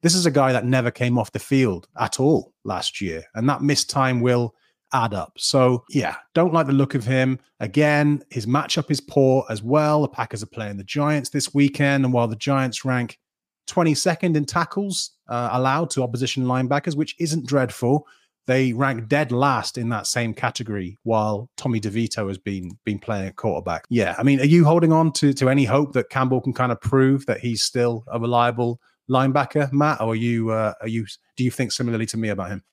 this 0.04 0.16
is 0.16 0.26
a 0.26 0.32
guy 0.32 0.54
that 0.54 0.64
never 0.64 0.90
came 0.90 1.18
off 1.18 1.34
the 1.34 1.40
field 1.40 1.90
at 2.00 2.18
all 2.18 2.54
last 2.64 3.02
year. 3.02 3.24
And 3.36 3.50
that 3.50 3.62
missed 3.62 3.90
time 3.90 4.22
will 4.22 4.56
add 4.94 5.14
up. 5.14 5.34
So 5.38 5.84
yeah, 5.90 6.16
don't 6.34 6.54
like 6.54 6.68
the 6.68 6.74
look 6.74 6.96
of 6.96 7.04
him. 7.04 7.40
Again, 7.60 8.24
his 8.30 8.46
matchup 8.46 8.90
is 8.90 9.02
poor 9.02 9.44
as 9.50 9.62
well. 9.62 10.04
The 10.04 10.08
Packers 10.08 10.44
are 10.44 10.48
playing 10.48 10.78
the 10.78 10.86
Giants 10.86 11.30
this 11.30 11.54
weekend. 11.54 12.06
And 12.06 12.14
while 12.14 12.30
the 12.30 12.38
Giants 12.38 12.86
rank 12.86 13.20
22nd 13.68 14.38
in 14.38 14.46
tackles 14.46 15.17
uh, 15.30 15.50
allowed 15.52 15.90
to 15.92 16.04
opposition 16.04 16.46
linebackers, 16.46 16.96
which 16.96 17.16
isn't 17.20 17.46
dreadful. 17.46 18.08
They 18.46 18.72
rank 18.72 19.10
dead 19.10 19.34
last 19.34 19.78
in 19.78 19.90
that 19.90 20.08
same 20.08 20.34
category, 20.34 20.98
while 21.04 21.50
Tommy 21.58 21.82
DeVito 21.82 22.28
has 22.30 22.38
been 22.38 22.78
been 22.86 22.98
playing 22.98 23.28
at 23.28 23.36
quarterback. 23.36 23.86
Yeah, 23.90 24.16
I 24.18 24.24
mean, 24.24 24.40
are 24.40 24.46
you 24.46 24.64
holding 24.64 24.94
on 24.94 25.12
to 25.14 25.34
to 25.34 25.50
any 25.50 25.66
hope 25.66 25.94
that 25.94 26.10
Campbell 26.10 26.42
can 26.42 26.54
kind 26.54 26.72
of 26.72 26.80
prove 26.80 27.26
that 27.26 27.42
he's 27.42 27.62
still 27.62 28.06
a 28.08 28.20
reliable 28.20 28.80
linebacker, 29.10 29.72
Matt? 29.74 30.00
Or 30.00 30.14
are 30.14 30.16
you 30.16 30.52
uh, 30.52 30.74
are 30.82 30.88
you 30.88 31.06
do 31.36 31.44
you 31.44 31.52
think 31.52 31.74
similarly 31.74 32.06
to 32.08 32.18
me 32.18 32.30
about 32.30 32.50
him? 32.50 32.64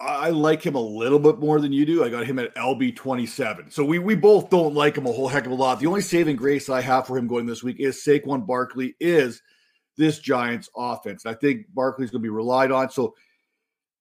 I 0.00 0.30
like 0.30 0.62
him 0.62 0.74
a 0.74 0.80
little 0.80 1.20
bit 1.20 1.38
more 1.38 1.60
than 1.60 1.72
you 1.72 1.86
do. 1.86 2.04
I 2.04 2.08
got 2.08 2.26
him 2.26 2.38
at 2.38 2.54
LB 2.56 2.96
27. 2.96 3.70
So 3.70 3.84
we 3.84 3.98
we 3.98 4.14
both 4.14 4.50
don't 4.50 4.74
like 4.74 4.96
him 4.96 5.06
a 5.06 5.12
whole 5.12 5.28
heck 5.28 5.46
of 5.46 5.52
a 5.52 5.54
lot. 5.54 5.80
The 5.80 5.86
only 5.86 6.02
saving 6.02 6.36
grace 6.36 6.68
I 6.68 6.80
have 6.80 7.06
for 7.06 7.16
him 7.16 7.26
going 7.26 7.46
this 7.46 7.62
week 7.62 7.76
is 7.78 7.96
Saquon 7.96 8.46
Barkley 8.46 8.94
is 9.00 9.40
this 9.96 10.18
Giants 10.18 10.68
offense. 10.76 11.26
I 11.26 11.34
think 11.34 11.66
Barkley's 11.74 12.10
going 12.10 12.22
to 12.22 12.26
be 12.26 12.30
relied 12.30 12.72
on. 12.72 12.90
So 12.90 13.14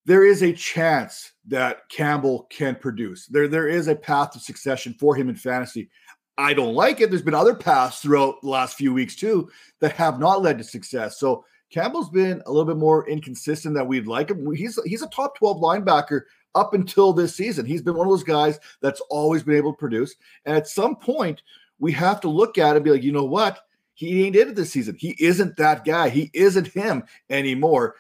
there 0.06 0.26
is 0.26 0.44
a 0.44 0.54
chance 0.54 1.32
that 1.48 1.88
Campbell 1.90 2.48
can 2.50 2.76
produce. 2.76 3.28
There, 3.28 3.48
there 3.48 3.68
is 3.68 3.88
a 3.88 3.96
path 3.96 4.32
to 4.32 4.40
succession 4.40 4.96
for 5.00 5.16
him 5.16 5.30
in 5.30 5.36
fantasy. 5.36 5.90
I 6.38 6.54
don't 6.54 6.74
like 6.74 7.00
it. 7.00 7.10
There's 7.10 7.22
been 7.22 7.34
other 7.34 7.56
paths 7.56 8.00
throughout 8.00 8.42
the 8.42 8.50
last 8.50 8.76
few 8.76 8.94
weeks 8.94 9.16
too 9.16 9.50
that 9.80 9.94
have 9.94 10.20
not 10.20 10.42
led 10.42 10.58
to 10.58 10.64
success. 10.64 11.20
So 11.20 11.46
Campbell's 11.70 12.10
been 12.10 12.42
a 12.46 12.52
little 12.52 12.66
bit 12.66 12.78
more 12.78 13.08
inconsistent 13.08 13.76
than 13.76 13.88
we'd 13.88 14.08
like 14.08 14.30
him. 14.30 14.52
He's 14.54 14.80
he's 14.86 15.02
a 15.04 15.08
top 15.08 15.38
12 15.38 15.58
linebacker 15.58 16.22
up 16.56 16.74
until 16.74 17.14
this 17.14 17.36
season. 17.36 17.66
He's 17.66 17.82
been 17.82 17.96
one 17.96 18.08
of 18.08 18.12
those 18.12 18.24
guys 18.24 18.60
that's 18.82 19.02
always 19.10 19.44
been 19.44 19.56
able 19.56 19.74
to 19.74 19.78
produce. 19.78 20.16
And 20.46 20.56
at 20.56 20.68
some 20.68 20.96
point, 20.96 21.42
we 21.80 21.92
have 21.94 22.22
to 22.22 22.30
look 22.30 22.58
at 22.58 22.74
it 22.74 22.76
and 22.78 22.86
be 22.86 22.92
like, 22.92 23.04
you 23.04 23.12
know 23.12 23.26
what? 23.26 23.60
He 23.94 24.26
ain't 24.26 24.36
in 24.36 24.50
it 24.50 24.56
this 24.56 24.72
season. 24.72 24.96
He 24.98 25.16
isn't 25.20 25.58
that 25.58 25.86
guy. 25.86 26.10
He 26.10 26.30
isn't 26.34 26.68
him 26.68 27.04
anymore. 27.30 27.96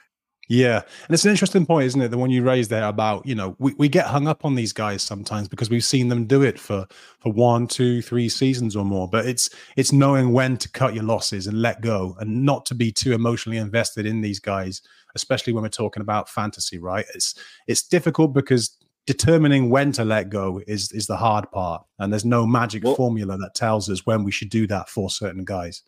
Yeah. 0.50 0.81
And 1.07 1.13
it's 1.13 1.23
an 1.23 1.31
interesting 1.31 1.65
point, 1.65 1.85
isn't 1.85 2.01
it? 2.01 2.12
The 2.12 2.17
one 2.17 2.29
you 2.29 2.43
raised 2.43 2.69
there 2.69 2.88
about, 2.88 3.25
you 3.25 3.33
know, 3.33 3.55
we, 3.59 3.73
we 3.77 3.88
get 3.88 4.07
hung 4.07 4.27
up 4.27 4.43
on 4.43 4.55
these 4.55 4.73
guys 4.73 5.01
sometimes 5.01 5.47
because 5.47 5.69
we've 5.69 5.85
seen 5.85 6.09
them 6.09 6.25
do 6.25 6.41
it 6.41 6.59
for 6.59 6.85
for 7.19 7.31
one, 7.31 7.65
two, 7.65 8.01
three 8.01 8.27
seasons 8.27 8.75
or 8.75 8.83
more. 8.83 9.07
But 9.07 9.25
it's 9.25 9.50
it's 9.77 9.93
knowing 9.93 10.33
when 10.33 10.57
to 10.57 10.69
cut 10.69 10.93
your 10.93 11.05
losses 11.05 11.47
and 11.47 11.62
let 11.62 11.81
go 11.81 12.17
and 12.19 12.43
not 12.43 12.65
to 12.67 12.75
be 12.75 12.91
too 12.91 13.13
emotionally 13.13 13.57
invested 13.57 14.05
in 14.05 14.21
these 14.21 14.39
guys 14.39 14.81
especially 15.15 15.53
when 15.53 15.63
we're 15.63 15.69
talking 15.69 16.01
about 16.01 16.29
fantasy, 16.29 16.77
right? 16.77 17.05
It's 17.13 17.35
it's 17.67 17.88
difficult 17.88 18.33
because 18.33 18.77
determining 19.05 19.69
when 19.69 19.91
to 19.93 20.05
let 20.05 20.29
go 20.29 20.62
is 20.67 20.91
is 20.91 21.07
the 21.07 21.17
hard 21.17 21.50
part, 21.51 21.83
and 22.00 22.12
there's 22.12 22.25
no 22.25 22.45
magic 22.45 22.83
well, 22.83 22.95
formula 22.95 23.38
that 23.38 23.55
tells 23.55 23.89
us 23.89 24.05
when 24.05 24.24
we 24.24 24.31
should 24.31 24.50
do 24.50 24.67
that 24.67 24.89
for 24.89 25.10
certain 25.10 25.43
guys. 25.43 25.83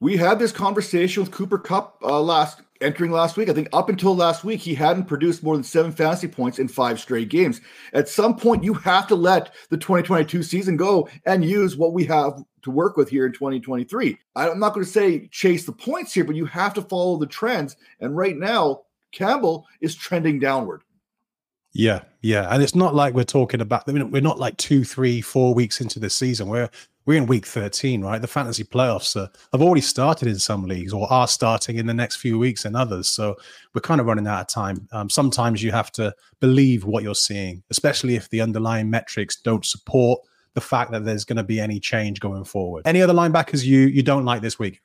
We 0.00 0.16
had 0.16 0.38
this 0.38 0.52
conversation 0.52 1.22
with 1.22 1.32
Cooper 1.32 1.58
Kupp 1.58 1.98
uh, 2.02 2.20
last 2.20 2.60
entering 2.80 3.10
last 3.10 3.36
week. 3.36 3.48
I 3.48 3.52
think 3.52 3.68
up 3.72 3.88
until 3.88 4.14
last 4.14 4.44
week, 4.44 4.60
he 4.60 4.74
hadn't 4.74 5.04
produced 5.04 5.42
more 5.42 5.56
than 5.56 5.64
seven 5.64 5.92
fantasy 5.92 6.28
points 6.28 6.58
in 6.58 6.68
five 6.68 7.00
straight 7.00 7.28
games. 7.28 7.60
At 7.92 8.08
some 8.08 8.36
point, 8.36 8.64
you 8.64 8.74
have 8.74 9.06
to 9.08 9.14
let 9.14 9.54
the 9.70 9.78
2022 9.78 10.42
season 10.42 10.76
go 10.76 11.08
and 11.24 11.44
use 11.44 11.76
what 11.76 11.92
we 11.92 12.04
have 12.04 12.42
to 12.62 12.70
work 12.70 12.96
with 12.96 13.08
here 13.08 13.26
in 13.26 13.32
2023. 13.32 14.18
I'm 14.36 14.58
not 14.58 14.74
going 14.74 14.84
to 14.84 14.90
say 14.90 15.28
chase 15.28 15.64
the 15.64 15.72
points 15.72 16.12
here, 16.12 16.24
but 16.24 16.36
you 16.36 16.46
have 16.46 16.74
to 16.74 16.82
follow 16.82 17.16
the 17.16 17.26
trends. 17.26 17.76
And 18.00 18.16
right 18.16 18.36
now, 18.36 18.82
Campbell 19.12 19.66
is 19.80 19.94
trending 19.94 20.38
downward. 20.38 20.82
Yeah, 21.74 22.02
yeah, 22.22 22.48
and 22.50 22.62
it's 22.62 22.76
not 22.76 22.94
like 22.94 23.14
we're 23.14 23.24
talking 23.24 23.60
about. 23.60 23.86
We're 23.86 24.20
not 24.22 24.38
like 24.38 24.56
two, 24.56 24.84
three, 24.84 25.20
four 25.20 25.54
weeks 25.54 25.80
into 25.80 25.98
the 25.98 26.08
season. 26.08 26.48
We're 26.48 26.70
we're 27.06 27.18
in 27.18 27.26
week 27.26 27.44
13, 27.44 28.02
right? 28.02 28.20
The 28.20 28.28
fantasy 28.28 28.64
playoffs 28.64 29.14
uh, 29.20 29.28
have 29.52 29.60
already 29.60 29.82
started 29.82 30.26
in 30.28 30.38
some 30.38 30.64
leagues 30.64 30.92
or 30.92 31.10
are 31.12 31.28
starting 31.28 31.76
in 31.76 31.86
the 31.86 31.92
next 31.92 32.16
few 32.16 32.38
weeks 32.38 32.64
in 32.64 32.74
others. 32.74 33.08
So 33.08 33.36
we're 33.74 33.82
kind 33.82 34.00
of 34.00 34.06
running 34.06 34.26
out 34.26 34.40
of 34.40 34.46
time. 34.46 34.88
Um, 34.90 35.10
sometimes 35.10 35.62
you 35.62 35.70
have 35.70 35.92
to 35.92 36.14
believe 36.40 36.84
what 36.84 37.02
you're 37.02 37.14
seeing, 37.14 37.62
especially 37.70 38.16
if 38.16 38.30
the 38.30 38.40
underlying 38.40 38.88
metrics 38.88 39.36
don't 39.36 39.66
support 39.66 40.20
the 40.54 40.62
fact 40.62 40.92
that 40.92 41.04
there's 41.04 41.24
going 41.24 41.36
to 41.36 41.42
be 41.42 41.60
any 41.60 41.78
change 41.78 42.20
going 42.20 42.44
forward. 42.44 42.86
Any 42.86 43.02
other 43.02 43.12
linebackers 43.12 43.64
you 43.64 43.80
you 43.80 44.02
don't 44.02 44.24
like 44.24 44.40
this 44.40 44.58
week? 44.58 44.80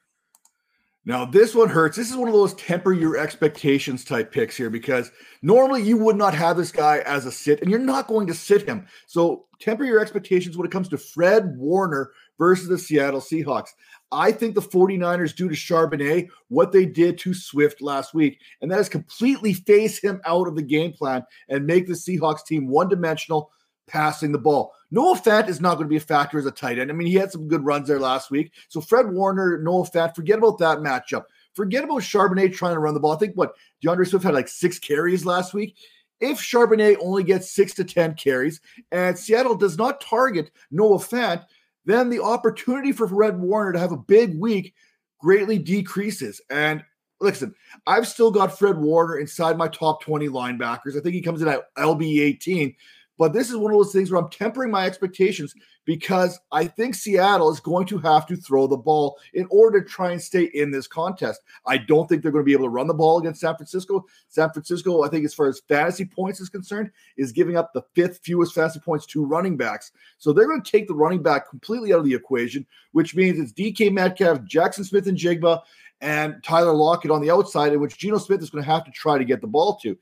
Now, 1.05 1.25
this 1.25 1.55
one 1.55 1.69
hurts. 1.69 1.95
This 1.95 2.11
is 2.11 2.17
one 2.17 2.27
of 2.27 2.33
those 2.33 2.53
temper 2.55 2.91
your 2.93 3.17
expectations 3.17 4.03
type 4.03 4.31
picks 4.31 4.57
here 4.57 4.69
because 4.69 5.11
normally 5.41 5.81
you 5.81 5.97
would 5.97 6.17
not 6.17 6.33
have 6.33 6.57
this 6.57 6.71
guy 6.71 6.99
as 6.99 7.25
a 7.25 7.31
sit, 7.31 7.61
and 7.61 7.69
you're 7.69 7.79
not 7.79 8.07
going 8.07 8.27
to 8.27 8.33
sit 8.33 8.67
him. 8.67 8.85
So, 9.07 9.45
temper 9.59 9.85
your 9.85 9.99
expectations 9.99 10.57
when 10.57 10.67
it 10.67 10.71
comes 10.71 10.89
to 10.89 10.97
Fred 10.97 11.57
Warner 11.57 12.11
versus 12.37 12.67
the 12.67 12.77
Seattle 12.77 13.21
Seahawks. 13.21 13.69
I 14.11 14.31
think 14.31 14.55
the 14.55 14.61
49ers 14.61 15.35
do 15.35 15.47
to 15.47 15.55
Charbonnet 15.55 16.27
what 16.49 16.71
they 16.71 16.85
did 16.85 17.17
to 17.19 17.33
Swift 17.33 17.81
last 17.81 18.13
week, 18.13 18.39
and 18.61 18.69
that 18.69 18.79
is 18.79 18.89
completely 18.89 19.53
phase 19.53 19.99
him 19.99 20.19
out 20.25 20.47
of 20.47 20.55
the 20.55 20.61
game 20.61 20.91
plan 20.91 21.23
and 21.47 21.65
make 21.65 21.87
the 21.87 21.93
Seahawks 21.93 22.45
team 22.45 22.67
one 22.67 22.89
dimensional 22.89 23.51
passing 23.87 24.31
the 24.31 24.37
ball. 24.37 24.73
Noah 24.91 25.19
Fant 25.19 25.49
is 25.49 25.61
not 25.61 25.75
going 25.75 25.85
to 25.85 25.89
be 25.89 25.97
a 25.97 26.01
factor 26.01 26.39
as 26.39 26.45
a 26.45 26.51
tight 26.51 26.79
end. 26.79 26.89
I 26.89 26.93
mean, 26.93 27.07
he 27.07 27.15
had 27.15 27.31
some 27.31 27.47
good 27.47 27.63
runs 27.63 27.87
there 27.87 27.99
last 27.99 28.31
week. 28.31 28.53
So 28.69 28.81
Fred 28.81 29.11
Warner, 29.11 29.59
Noah 29.61 29.89
Fant, 29.89 30.15
forget 30.15 30.39
about 30.39 30.57
that 30.59 30.79
matchup. 30.79 31.25
Forget 31.53 31.83
about 31.83 32.01
Charbonnet 32.01 32.53
trying 32.53 32.73
to 32.73 32.79
run 32.79 32.93
the 32.93 32.99
ball. 32.99 33.13
I 33.13 33.17
think 33.17 33.35
what 33.35 33.53
D'Andre 33.81 34.05
Swift 34.05 34.25
had 34.25 34.33
like 34.33 34.47
six 34.47 34.79
carries 34.79 35.25
last 35.25 35.53
week. 35.53 35.77
If 36.19 36.39
Charbonnet 36.39 36.97
only 37.01 37.23
gets 37.23 37.51
six 37.51 37.73
to 37.75 37.83
10 37.83 38.15
carries 38.15 38.61
and 38.91 39.17
Seattle 39.17 39.55
does 39.55 39.77
not 39.77 40.01
target 40.01 40.51
Noah 40.71 40.97
Fant, 40.97 41.45
then 41.85 42.09
the 42.09 42.21
opportunity 42.21 42.91
for 42.91 43.07
Fred 43.07 43.39
Warner 43.39 43.73
to 43.73 43.79
have 43.79 43.91
a 43.91 43.97
big 43.97 44.39
week 44.39 44.73
greatly 45.19 45.59
decreases. 45.59 46.41
And 46.49 46.83
listen, 47.21 47.53
I've 47.87 48.07
still 48.07 48.31
got 48.31 48.57
Fred 48.57 48.77
Warner 48.77 49.17
inside 49.17 49.57
my 49.57 49.67
top 49.67 50.01
20 50.03 50.27
linebackers. 50.29 50.97
I 50.97 51.01
think 51.01 51.15
he 51.15 51.21
comes 51.21 51.41
in 51.41 51.47
at 51.47 51.73
LB 51.75 52.21
18. 52.21 52.75
But 53.19 53.33
this 53.33 53.49
is 53.49 53.57
one 53.57 53.73
of 53.73 53.77
those 53.77 53.91
things 53.91 54.09
where 54.09 54.19
I'm 54.19 54.29
tempering 54.29 54.71
my 54.71 54.85
expectations 54.85 55.53
because 55.83 56.39
I 56.53 56.65
think 56.65 56.95
Seattle 56.95 57.51
is 57.51 57.59
going 57.59 57.85
to 57.87 57.97
have 57.99 58.25
to 58.27 58.37
throw 58.37 58.65
the 58.65 58.77
ball 58.77 59.17
in 59.33 59.45
order 59.51 59.81
to 59.81 59.89
try 59.89 60.11
and 60.11 60.21
stay 60.21 60.45
in 60.53 60.71
this 60.71 60.87
contest. 60.87 61.41
I 61.67 61.77
don't 61.77 62.07
think 62.07 62.23
they're 62.23 62.31
going 62.31 62.43
to 62.43 62.47
be 62.47 62.53
able 62.53 62.65
to 62.65 62.69
run 62.69 62.87
the 62.87 62.93
ball 62.93 63.19
against 63.19 63.41
San 63.41 63.57
Francisco. 63.57 64.05
San 64.29 64.49
Francisco, 64.51 65.03
I 65.03 65.09
think, 65.09 65.25
as 65.25 65.33
far 65.33 65.49
as 65.49 65.59
fantasy 65.67 66.05
points 66.05 66.39
is 66.39 66.47
concerned, 66.47 66.91
is 67.17 67.33
giving 67.33 67.57
up 67.57 67.73
the 67.73 67.83
fifth 67.93 68.21
fewest 68.23 68.55
fantasy 68.55 68.79
points 68.79 69.05
to 69.07 69.25
running 69.25 69.57
backs. 69.57 69.91
So 70.17 70.31
they're 70.31 70.47
going 70.47 70.63
to 70.63 70.71
take 70.71 70.87
the 70.87 70.95
running 70.95 71.21
back 71.21 71.49
completely 71.49 71.91
out 71.91 71.99
of 71.99 72.05
the 72.05 72.13
equation, 72.13 72.65
which 72.93 73.15
means 73.15 73.37
it's 73.37 73.51
DK 73.51 73.91
Metcalf, 73.91 74.45
Jackson 74.45 74.85
Smith-Njigba, 74.85 75.61
and 76.01 76.41
Tyler 76.43 76.73
Lockett 76.73 77.11
on 77.11 77.21
the 77.21 77.31
outside, 77.31 77.73
in 77.73 77.81
which 77.81 77.97
Geno 77.97 78.17
Smith 78.17 78.41
is 78.41 78.49
going 78.49 78.63
to 78.63 78.71
have 78.71 78.85
to 78.85 78.91
try 78.91 79.17
to 79.17 79.25
get 79.25 79.41
the 79.41 79.47
ball 79.47 79.77
to. 79.79 79.97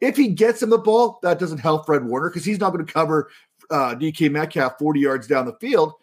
If 0.00 0.16
he 0.16 0.28
gets 0.28 0.62
him 0.62 0.70
the 0.70 0.78
ball, 0.78 1.18
that 1.22 1.38
doesn't 1.38 1.58
help 1.58 1.86
Fred 1.86 2.04
Warner 2.04 2.30
because 2.30 2.44
he's 2.44 2.60
not 2.60 2.72
going 2.72 2.84
to 2.84 2.92
cover 2.92 3.30
uh, 3.70 3.94
DK 3.94 4.30
Metcalf 4.30 4.78
40 4.78 5.00
yards 5.00 5.26
down 5.26 5.46
the 5.46 5.54
field. 5.54 5.94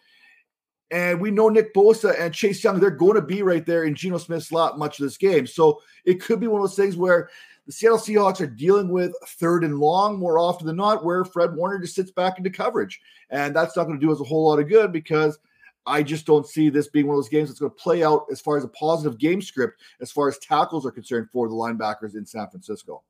And 0.90 1.20
we 1.20 1.30
know 1.30 1.48
Nick 1.48 1.74
Bosa 1.74 2.18
and 2.20 2.32
Chase 2.32 2.62
Young, 2.62 2.78
they're 2.78 2.90
going 2.90 3.16
to 3.16 3.22
be 3.22 3.42
right 3.42 3.66
there 3.66 3.84
in 3.84 3.94
Geno 3.94 4.18
Smith's 4.18 4.48
slot 4.48 4.78
much 4.78 5.00
of 5.00 5.04
this 5.04 5.16
game. 5.16 5.46
So 5.46 5.82
it 6.04 6.20
could 6.20 6.38
be 6.38 6.46
one 6.46 6.60
of 6.60 6.68
those 6.68 6.76
things 6.76 6.96
where 6.96 7.28
the 7.66 7.72
Seattle 7.72 7.98
Seahawks 7.98 8.40
are 8.40 8.46
dealing 8.46 8.88
with 8.88 9.12
third 9.26 9.64
and 9.64 9.80
long 9.80 10.18
more 10.18 10.38
often 10.38 10.66
than 10.66 10.76
not, 10.76 11.04
where 11.04 11.24
Fred 11.24 11.54
Warner 11.56 11.80
just 11.80 11.96
sits 11.96 12.12
back 12.12 12.38
into 12.38 12.50
coverage. 12.50 13.00
And 13.30 13.56
that's 13.56 13.76
not 13.76 13.84
going 13.84 13.98
to 13.98 14.06
do 14.06 14.12
us 14.12 14.20
a 14.20 14.24
whole 14.24 14.48
lot 14.48 14.60
of 14.60 14.68
good 14.68 14.92
because 14.92 15.38
I 15.86 16.04
just 16.04 16.26
don't 16.26 16.46
see 16.46 16.68
this 16.68 16.86
being 16.86 17.08
one 17.08 17.16
of 17.16 17.18
those 17.18 17.28
games 17.28 17.48
that's 17.48 17.58
going 17.58 17.72
to 17.72 17.76
play 17.76 18.04
out 18.04 18.26
as 18.30 18.40
far 18.40 18.56
as 18.56 18.62
a 18.62 18.68
positive 18.68 19.18
game 19.18 19.42
script, 19.42 19.80
as 20.00 20.12
far 20.12 20.28
as 20.28 20.38
tackles 20.38 20.86
are 20.86 20.92
concerned 20.92 21.28
for 21.32 21.48
the 21.48 21.54
linebackers 21.54 22.14
in 22.14 22.24
San 22.24 22.48
Francisco. 22.48 23.02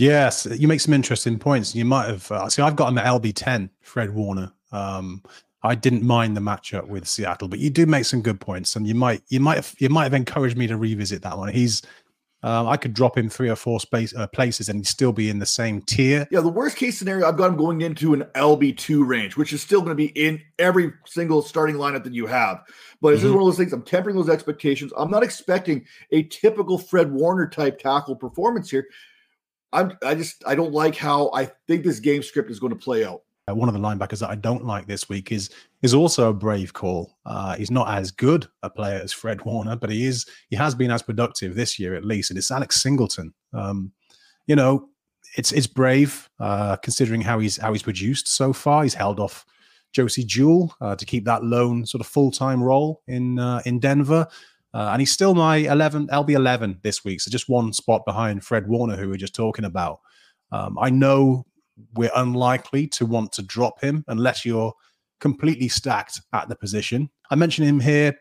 Yes, 0.00 0.46
you 0.50 0.66
make 0.66 0.80
some 0.80 0.94
interesting 0.94 1.38
points. 1.38 1.74
You 1.74 1.84
might 1.84 2.08
have 2.08 2.32
uh, 2.32 2.48
see. 2.48 2.62
I've 2.62 2.74
got 2.74 2.88
him 2.88 2.96
at 2.96 3.04
LB 3.04 3.34
ten, 3.34 3.68
Fred 3.82 4.14
Warner. 4.14 4.50
Um, 4.72 5.22
I 5.62 5.74
didn't 5.74 6.02
mind 6.02 6.34
the 6.34 6.40
matchup 6.40 6.86
with 6.88 7.06
Seattle, 7.06 7.48
but 7.48 7.58
you 7.58 7.68
do 7.68 7.84
make 7.84 8.06
some 8.06 8.22
good 8.22 8.40
points, 8.40 8.76
and 8.76 8.86
you 8.86 8.94
might 8.94 9.22
you 9.28 9.40
might 9.40 9.56
have 9.56 9.74
you 9.78 9.90
might 9.90 10.04
have 10.04 10.14
encouraged 10.14 10.56
me 10.56 10.66
to 10.68 10.78
revisit 10.78 11.20
that 11.20 11.36
one. 11.36 11.52
He's 11.52 11.82
um, 12.42 12.66
I 12.68 12.78
could 12.78 12.94
drop 12.94 13.18
him 13.18 13.28
three 13.28 13.50
or 13.50 13.56
four 13.56 13.78
space 13.80 14.14
uh, 14.14 14.26
places 14.26 14.70
and 14.70 14.78
he'd 14.78 14.86
still 14.86 15.12
be 15.12 15.28
in 15.28 15.38
the 15.38 15.46
same 15.46 15.82
tier. 15.82 16.26
Yeah, 16.30 16.40
the 16.40 16.48
worst 16.48 16.76
case 16.76 16.98
scenario, 16.98 17.28
I've 17.28 17.36
got 17.36 17.50
him 17.50 17.56
going 17.56 17.82
into 17.82 18.14
an 18.14 18.22
LB 18.34 18.78
two 18.78 19.04
range, 19.04 19.36
which 19.36 19.52
is 19.52 19.60
still 19.60 19.80
going 19.80 19.90
to 19.90 19.94
be 19.94 20.06
in 20.18 20.40
every 20.58 20.92
single 21.04 21.42
starting 21.42 21.76
lineup 21.76 22.02
that 22.04 22.14
you 22.14 22.26
have. 22.26 22.62
But 23.02 23.08
mm-hmm. 23.08 23.14
this 23.16 23.24
is 23.24 23.32
one 23.32 23.40
of 23.42 23.46
those 23.46 23.58
things. 23.58 23.74
I'm 23.74 23.82
tempering 23.82 24.16
those 24.16 24.30
expectations. 24.30 24.90
I'm 24.96 25.10
not 25.10 25.22
expecting 25.22 25.84
a 26.12 26.22
typical 26.24 26.78
Fred 26.78 27.12
Warner 27.12 27.46
type 27.46 27.78
tackle 27.78 28.16
performance 28.16 28.70
here. 28.70 28.86
I'm 29.72 29.96
I 30.04 30.14
just 30.14 30.42
I 30.46 30.54
don't 30.54 30.72
like 30.72 30.96
how 30.96 31.30
I 31.32 31.46
think 31.66 31.84
this 31.84 32.00
game 32.00 32.22
script 32.22 32.50
is 32.50 32.58
going 32.58 32.72
to 32.72 32.78
play 32.78 33.04
out. 33.04 33.22
Uh, 33.48 33.54
one 33.54 33.68
of 33.68 33.74
the 33.74 33.80
linebackers 33.80 34.20
that 34.20 34.30
I 34.30 34.34
don't 34.34 34.64
like 34.64 34.86
this 34.86 35.08
week 35.08 35.32
is 35.32 35.50
is 35.82 35.94
also 35.94 36.28
a 36.28 36.34
brave 36.34 36.72
call. 36.72 37.16
Uh, 37.24 37.56
he's 37.56 37.70
not 37.70 37.88
as 37.88 38.10
good 38.10 38.46
a 38.62 38.70
player 38.70 39.00
as 39.02 39.12
Fred 39.12 39.42
Warner, 39.44 39.76
but 39.76 39.90
he 39.90 40.06
is 40.06 40.26
he 40.48 40.56
has 40.56 40.74
been 40.74 40.90
as 40.90 41.02
productive 41.02 41.54
this 41.54 41.78
year 41.78 41.94
at 41.94 42.04
least, 42.04 42.30
and 42.30 42.38
it's 42.38 42.50
Alex 42.50 42.82
Singleton. 42.82 43.32
Um, 43.52 43.92
you 44.46 44.56
know, 44.56 44.88
it's 45.36 45.52
it's 45.52 45.66
brave 45.66 46.28
uh, 46.40 46.76
considering 46.76 47.20
how 47.20 47.38
he's 47.38 47.56
how 47.56 47.72
he's 47.72 47.82
produced 47.82 48.28
so 48.28 48.52
far. 48.52 48.82
He's 48.82 48.94
held 48.94 49.20
off 49.20 49.46
Josey 49.92 50.24
Jewell 50.24 50.74
uh, 50.80 50.96
to 50.96 51.04
keep 51.04 51.24
that 51.24 51.44
lone 51.44 51.86
sort 51.86 52.00
of 52.00 52.06
full 52.06 52.30
time 52.30 52.62
role 52.62 53.02
in 53.06 53.38
uh, 53.38 53.62
in 53.66 53.78
Denver. 53.78 54.26
Uh, 54.72 54.90
and 54.92 55.00
he's 55.00 55.12
still 55.12 55.34
my 55.34 55.56
11 55.56 56.08
LB 56.08 56.30
11 56.30 56.78
this 56.82 57.04
week, 57.04 57.20
so 57.20 57.30
just 57.30 57.48
one 57.48 57.72
spot 57.72 58.04
behind 58.06 58.44
Fred 58.44 58.68
Warner, 58.68 58.96
who 58.96 59.08
we 59.08 59.14
are 59.14 59.18
just 59.18 59.34
talking 59.34 59.64
about. 59.64 60.00
Um, 60.52 60.78
I 60.78 60.90
know 60.90 61.44
we're 61.94 62.10
unlikely 62.14 62.86
to 62.86 63.06
want 63.06 63.32
to 63.32 63.42
drop 63.42 63.80
him 63.80 64.04
unless 64.08 64.44
you're 64.44 64.72
completely 65.20 65.68
stacked 65.68 66.20
at 66.32 66.48
the 66.48 66.56
position. 66.56 67.10
I 67.30 67.34
mention 67.34 67.64
him 67.64 67.80
here 67.80 68.16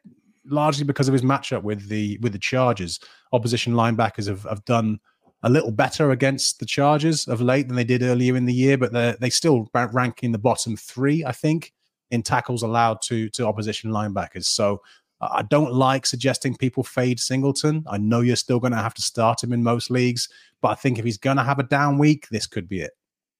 largely 0.45 0.85
because 0.85 1.07
of 1.07 1.13
his 1.13 1.21
matchup 1.21 1.63
with 1.63 1.87
the 1.87 2.17
with 2.21 2.33
the 2.33 2.39
Chargers. 2.39 2.99
Opposition 3.31 3.73
linebackers 3.73 4.27
have, 4.27 4.43
have 4.43 4.65
done 4.65 4.99
a 5.43 5.49
little 5.49 5.71
better 5.71 6.11
against 6.11 6.59
the 6.59 6.65
Chargers 6.65 7.27
of 7.27 7.41
late 7.41 7.67
than 7.67 7.77
they 7.77 7.83
did 7.83 8.03
earlier 8.03 8.35
in 8.35 8.45
the 8.45 8.53
year, 8.53 8.77
but 8.77 8.91
they 8.91 9.15
they 9.19 9.29
still 9.29 9.69
rank 9.73 10.23
in 10.23 10.31
the 10.31 10.37
bottom 10.37 10.75
three, 10.75 11.23
I 11.25 11.31
think, 11.31 11.73
in 12.11 12.23
tackles 12.23 12.63
allowed 12.63 13.01
to 13.03 13.29
to 13.29 13.47
opposition 13.47 13.91
linebackers. 13.91 14.45
So 14.45 14.81
I 15.21 15.41
don't 15.43 15.73
like 15.73 16.05
suggesting 16.05 16.55
people 16.55 16.83
fade 16.83 17.19
Singleton. 17.19 17.83
I 17.87 17.97
know 17.97 18.21
you're 18.21 18.35
still 18.35 18.59
going 18.59 18.71
to 18.71 18.77
have 18.77 18.93
to 18.93 19.01
start 19.01 19.43
him 19.43 19.51
in 19.51 19.63
most 19.63 19.91
leagues, 19.91 20.29
but 20.61 20.69
I 20.69 20.75
think 20.75 20.97
if 20.97 21.05
he's 21.05 21.17
going 21.17 21.37
to 21.37 21.43
have 21.43 21.59
a 21.59 21.63
down 21.63 21.97
week, 21.97 22.27
this 22.29 22.47
could 22.47 22.69
be 22.69 22.81
it. 22.81 22.91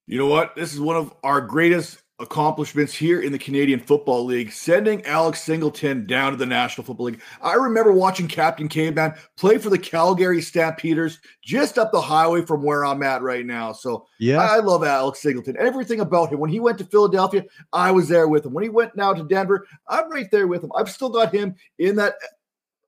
You 0.06 0.18
know 0.18 0.28
what? 0.28 0.56
This 0.56 0.74
is 0.74 0.82
one 0.82 0.98
of 0.98 1.14
our 1.24 1.40
greatest 1.40 2.02
accomplishments 2.20 2.94
here 2.94 3.22
in 3.22 3.32
the 3.32 3.40
Canadian 3.40 3.80
Football 3.80 4.26
League, 4.26 4.52
sending 4.52 5.06
Alex 5.06 5.42
Singleton 5.42 6.06
down 6.06 6.32
to 6.32 6.38
the 6.38 6.46
National 6.46 6.84
Football 6.84 7.08
League. 7.08 7.22
I 7.42 7.54
remember 7.54 7.92
watching 7.92 8.28
Captain 8.28 8.68
Caveman 8.68 9.14
play 9.38 9.58
for 9.58 9.70
the 9.70 9.78
Calgary 9.78 10.42
Stampeders 10.42 11.20
just 11.42 11.78
up 11.78 11.92
the 11.92 12.02
highway 12.02 12.42
from 12.42 12.62
where 12.62 12.86
I'm 12.86 13.04
at 13.04 13.22
right 13.22 13.46
now. 13.46 13.72
So 13.72 14.06
yeah, 14.20 14.40
I 14.40 14.58
love 14.58 14.84
Alex 14.84 15.22
Singleton. 15.22 15.56
Everything 15.58 16.02
about 16.02 16.32
him. 16.32 16.40
When 16.40 16.50
he 16.50 16.60
went 16.60 16.78
to 16.80 16.86
Philadelphia, 16.86 17.46
I 17.72 17.92
was 17.92 18.10
there 18.10 18.28
with 18.28 18.46
him. 18.46 18.54
When 18.54 18.64
he 18.64 18.70
went 18.70 18.96
now 18.96 19.14
to 19.14 19.24
Denver, 19.24 19.66
I'm 19.88 20.12
right 20.12 20.30
there 20.30 20.48
with 20.48 20.64
him. 20.64 20.72
I've 20.76 20.92
still 20.92 21.10
got 21.10 21.34
him 21.34 21.56
in 21.78 21.96
that 21.96 22.16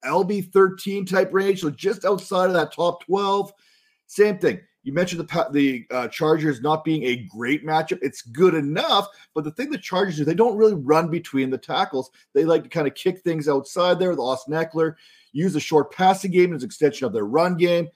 LB 0.04 0.52
13 0.52 1.06
type 1.06 1.30
range, 1.32 1.62
so 1.62 1.70
just 1.70 2.06
outside 2.06 2.48
of 2.48 2.54
that 2.54 2.74
top 2.74 3.06
12. 3.06 3.54
Same 4.08 4.38
thing. 4.40 4.60
You 4.84 4.94
mentioned 4.94 5.22
the 5.22 5.48
the 5.52 5.86
uh, 5.92 6.08
Chargers 6.08 6.62
not 6.62 6.84
being 6.84 7.04
a 7.04 7.28
great 7.30 7.66
matchup. 7.66 8.00
It's 8.02 8.22
good 8.22 8.56
enough, 8.56 9.08
but 9.36 9.44
the 9.44 9.52
thing 9.52 9.70
the 9.70 9.78
Chargers 9.78 10.18
do, 10.18 10.26
they 10.26 10.34
don't 10.34 10.58
really 10.58 10.74
run 10.74 11.10
between 11.10 11.50
the 11.50 11.58
tackles. 11.58 12.10
They 12.34 12.46
like 12.46 12.64
to 12.64 12.70
kind 12.70 12.88
of 12.88 12.96
kick 12.96 13.20
things 13.20 13.48
outside 13.48 14.00
there 14.00 14.10
with 14.10 14.20
Austin 14.20 14.54
Ekeler, 14.54 14.96
use 15.34 15.56
a 15.56 15.60
short 15.60 15.94
passing 15.94 16.32
game 16.32 16.54
as 16.54 16.64
extension 16.64 17.06
of 17.06 17.14
their 17.14 17.26
run 17.26 17.58
game. 17.58 17.90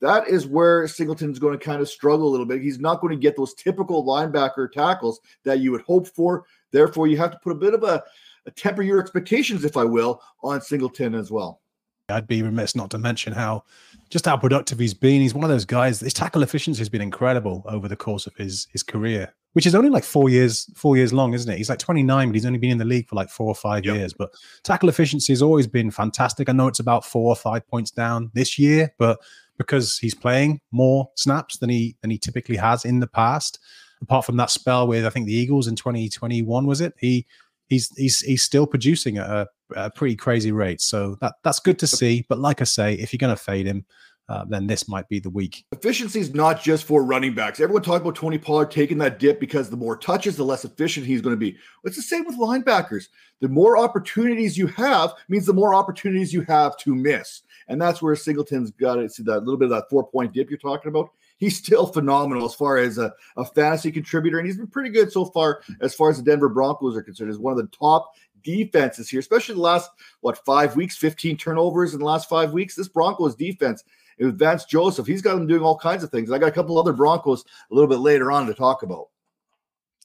That 0.00 0.28
is 0.28 0.46
where 0.46 0.86
Singleton's 0.86 1.40
going 1.40 1.58
to 1.58 1.64
kind 1.64 1.80
of 1.80 1.88
struggle 1.88 2.28
a 2.28 2.30
little 2.30 2.46
bit. 2.46 2.62
He's 2.62 2.78
not 2.78 3.00
going 3.00 3.16
to 3.16 3.20
get 3.20 3.36
those 3.36 3.54
typical 3.54 4.04
linebacker 4.04 4.70
tackles 4.70 5.20
that 5.44 5.58
you 5.58 5.72
would 5.72 5.82
hope 5.82 6.06
for. 6.06 6.44
Therefore, 6.70 7.08
you 7.08 7.16
have 7.16 7.32
to 7.32 7.38
put 7.42 7.52
a 7.52 7.56
bit 7.56 7.74
of 7.74 7.82
a, 7.82 8.04
a 8.46 8.50
temper 8.52 8.82
your 8.82 9.00
expectations, 9.00 9.64
if 9.64 9.76
I 9.76 9.84
will, 9.84 10.22
on 10.44 10.60
Singleton 10.60 11.14
as 11.14 11.32
well. 11.32 11.62
I'd 12.08 12.26
be 12.26 12.42
remiss 12.42 12.74
not 12.74 12.90
to 12.90 12.98
mention 12.98 13.32
how 13.32 13.64
just 14.10 14.24
how 14.24 14.36
productive 14.36 14.78
he's 14.78 14.94
been. 14.94 15.20
He's 15.20 15.34
one 15.34 15.44
of 15.44 15.50
those 15.50 15.64
guys. 15.64 16.00
His 16.00 16.14
tackle 16.14 16.42
efficiency 16.42 16.78
has 16.78 16.88
been 16.88 17.02
incredible 17.02 17.62
over 17.66 17.88
the 17.88 17.96
course 17.96 18.26
of 18.26 18.34
his 18.36 18.66
his 18.72 18.82
career, 18.82 19.34
which 19.52 19.66
is 19.66 19.74
only 19.74 19.90
like 19.90 20.04
four 20.04 20.28
years 20.28 20.70
four 20.74 20.96
years 20.96 21.12
long, 21.12 21.34
isn't 21.34 21.50
it? 21.52 21.58
He's 21.58 21.68
like 21.68 21.78
29, 21.78 22.28
but 22.28 22.34
he's 22.34 22.46
only 22.46 22.58
been 22.58 22.70
in 22.70 22.78
the 22.78 22.84
league 22.84 23.08
for 23.08 23.16
like 23.16 23.28
four 23.28 23.48
or 23.48 23.54
five 23.54 23.84
yep. 23.84 23.96
years. 23.96 24.12
But 24.14 24.32
tackle 24.62 24.88
efficiency 24.88 25.32
has 25.32 25.42
always 25.42 25.66
been 25.66 25.90
fantastic. 25.90 26.48
I 26.48 26.52
know 26.52 26.68
it's 26.68 26.80
about 26.80 27.04
four 27.04 27.30
or 27.30 27.36
five 27.36 27.66
points 27.68 27.90
down 27.90 28.30
this 28.34 28.58
year, 28.58 28.94
but 28.98 29.20
because 29.58 29.98
he's 29.98 30.14
playing 30.14 30.60
more 30.70 31.10
snaps 31.14 31.58
than 31.58 31.68
he 31.68 31.96
than 32.00 32.10
he 32.10 32.18
typically 32.18 32.56
has 32.56 32.84
in 32.84 33.00
the 33.00 33.06
past, 33.06 33.58
apart 34.00 34.24
from 34.24 34.36
that 34.38 34.50
spell 34.50 34.86
with 34.86 35.04
I 35.04 35.10
think 35.10 35.26
the 35.26 35.34
Eagles 35.34 35.68
in 35.68 35.76
2021 35.76 36.66
was 36.66 36.80
it? 36.80 36.94
He 36.98 37.26
he's 37.68 37.94
he's 37.96 38.20
he's 38.20 38.42
still 38.42 38.66
producing 38.66 39.18
at 39.18 39.28
a, 39.28 39.48
a, 39.76 39.90
pretty 39.90 40.16
crazy 40.16 40.52
rate. 40.52 40.80
So 40.80 41.16
that 41.20 41.34
that's 41.44 41.60
good 41.60 41.78
to 41.80 41.86
see. 41.86 42.24
But 42.28 42.38
like 42.38 42.60
I 42.60 42.64
say, 42.64 42.94
if 42.94 43.12
you're 43.12 43.18
going 43.18 43.34
to 43.34 43.42
fade 43.42 43.66
him, 43.66 43.84
uh, 44.28 44.44
then 44.46 44.66
this 44.66 44.88
might 44.88 45.08
be 45.08 45.20
the 45.20 45.30
week. 45.30 45.64
Efficiency 45.72 46.20
is 46.20 46.34
not 46.34 46.62
just 46.62 46.84
for 46.84 47.02
running 47.02 47.34
backs. 47.34 47.60
Everyone 47.60 47.82
talked 47.82 48.02
about 48.02 48.14
Tony 48.16 48.38
Pollard 48.38 48.70
taking 48.70 48.98
that 48.98 49.18
dip 49.18 49.40
because 49.40 49.70
the 49.70 49.76
more 49.76 49.96
touches, 49.96 50.36
the 50.36 50.44
less 50.44 50.64
efficient 50.64 51.06
he's 51.06 51.22
going 51.22 51.34
to 51.34 51.38
be. 51.40 51.56
It's 51.84 51.96
the 51.96 52.02
same 52.02 52.26
with 52.26 52.38
linebackers. 52.38 53.08
The 53.40 53.48
more 53.48 53.78
opportunities 53.78 54.58
you 54.58 54.66
have 54.68 55.14
means 55.28 55.46
the 55.46 55.54
more 55.54 55.74
opportunities 55.74 56.32
you 56.32 56.42
have 56.42 56.76
to 56.78 56.94
miss. 56.94 57.42
And 57.68 57.80
that's 57.80 58.02
where 58.02 58.16
Singleton's 58.16 58.70
got 58.72 58.98
it. 58.98 59.12
See 59.12 59.22
that 59.24 59.40
little 59.40 59.56
bit 59.56 59.66
of 59.66 59.70
that 59.70 59.88
four 59.88 60.06
point 60.06 60.32
dip 60.32 60.50
you're 60.50 60.58
talking 60.58 60.88
about 60.88 61.10
he's 61.38 61.56
still 61.56 61.86
phenomenal 61.86 62.44
as 62.44 62.54
far 62.54 62.76
as 62.76 62.98
a, 62.98 63.12
a 63.36 63.44
fantasy 63.44 63.90
contributor, 63.90 64.38
and 64.38 64.46
he's 64.46 64.58
been 64.58 64.66
pretty 64.66 64.90
good 64.90 65.10
so 65.10 65.24
far 65.24 65.62
as 65.80 65.94
far 65.94 66.10
as 66.10 66.18
the 66.18 66.22
Denver 66.22 66.48
Broncos 66.48 66.96
are 66.96 67.02
concerned. 67.02 67.30
As 67.30 67.38
one 67.38 67.52
of 67.52 67.58
the 67.58 67.76
top 67.76 68.12
defenses 68.42 69.08
here, 69.08 69.20
especially 69.20 69.54
the 69.54 69.60
last 69.60 69.90
what 70.20 70.44
five 70.44 70.76
weeks, 70.76 70.96
15 70.96 71.36
turnovers 71.36 71.94
in 71.94 72.00
the 72.00 72.04
last 72.04 72.28
five 72.28 72.52
weeks. 72.52 72.74
This 72.74 72.88
Broncos 72.88 73.34
defense 73.34 73.84
with 74.18 74.38
Vance 74.38 74.64
Joseph, 74.64 75.06
he's 75.06 75.22
got 75.22 75.34
them 75.34 75.46
doing 75.46 75.62
all 75.62 75.78
kinds 75.78 76.02
of 76.02 76.10
things. 76.10 76.30
I 76.30 76.38
got 76.38 76.48
a 76.48 76.52
couple 76.52 76.78
other 76.78 76.92
Broncos 76.92 77.44
a 77.70 77.74
little 77.74 77.88
bit 77.88 77.98
later 77.98 78.30
on 78.30 78.46
to 78.46 78.54
talk 78.54 78.82
about. 78.82 79.08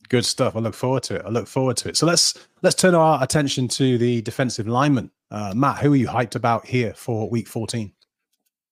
Good 0.09 0.25
stuff. 0.25 0.55
I 0.55 0.59
look 0.59 0.75
forward 0.75 1.03
to 1.03 1.15
it. 1.15 1.23
I 1.25 1.29
look 1.29 1.47
forward 1.47 1.77
to 1.77 1.89
it. 1.89 1.97
So 1.97 2.05
let's 2.05 2.33
let's 2.61 2.75
turn 2.75 2.93
our 2.93 3.23
attention 3.23 3.67
to 3.69 3.97
the 3.97 4.21
defensive 4.21 4.67
lineman. 4.67 5.09
Uh, 5.31 5.53
Matt, 5.55 5.79
who 5.79 5.93
are 5.93 5.95
you 5.95 6.07
hyped 6.07 6.35
about 6.35 6.65
here 6.65 6.93
for 6.93 7.29
Week 7.29 7.47
14? 7.47 7.91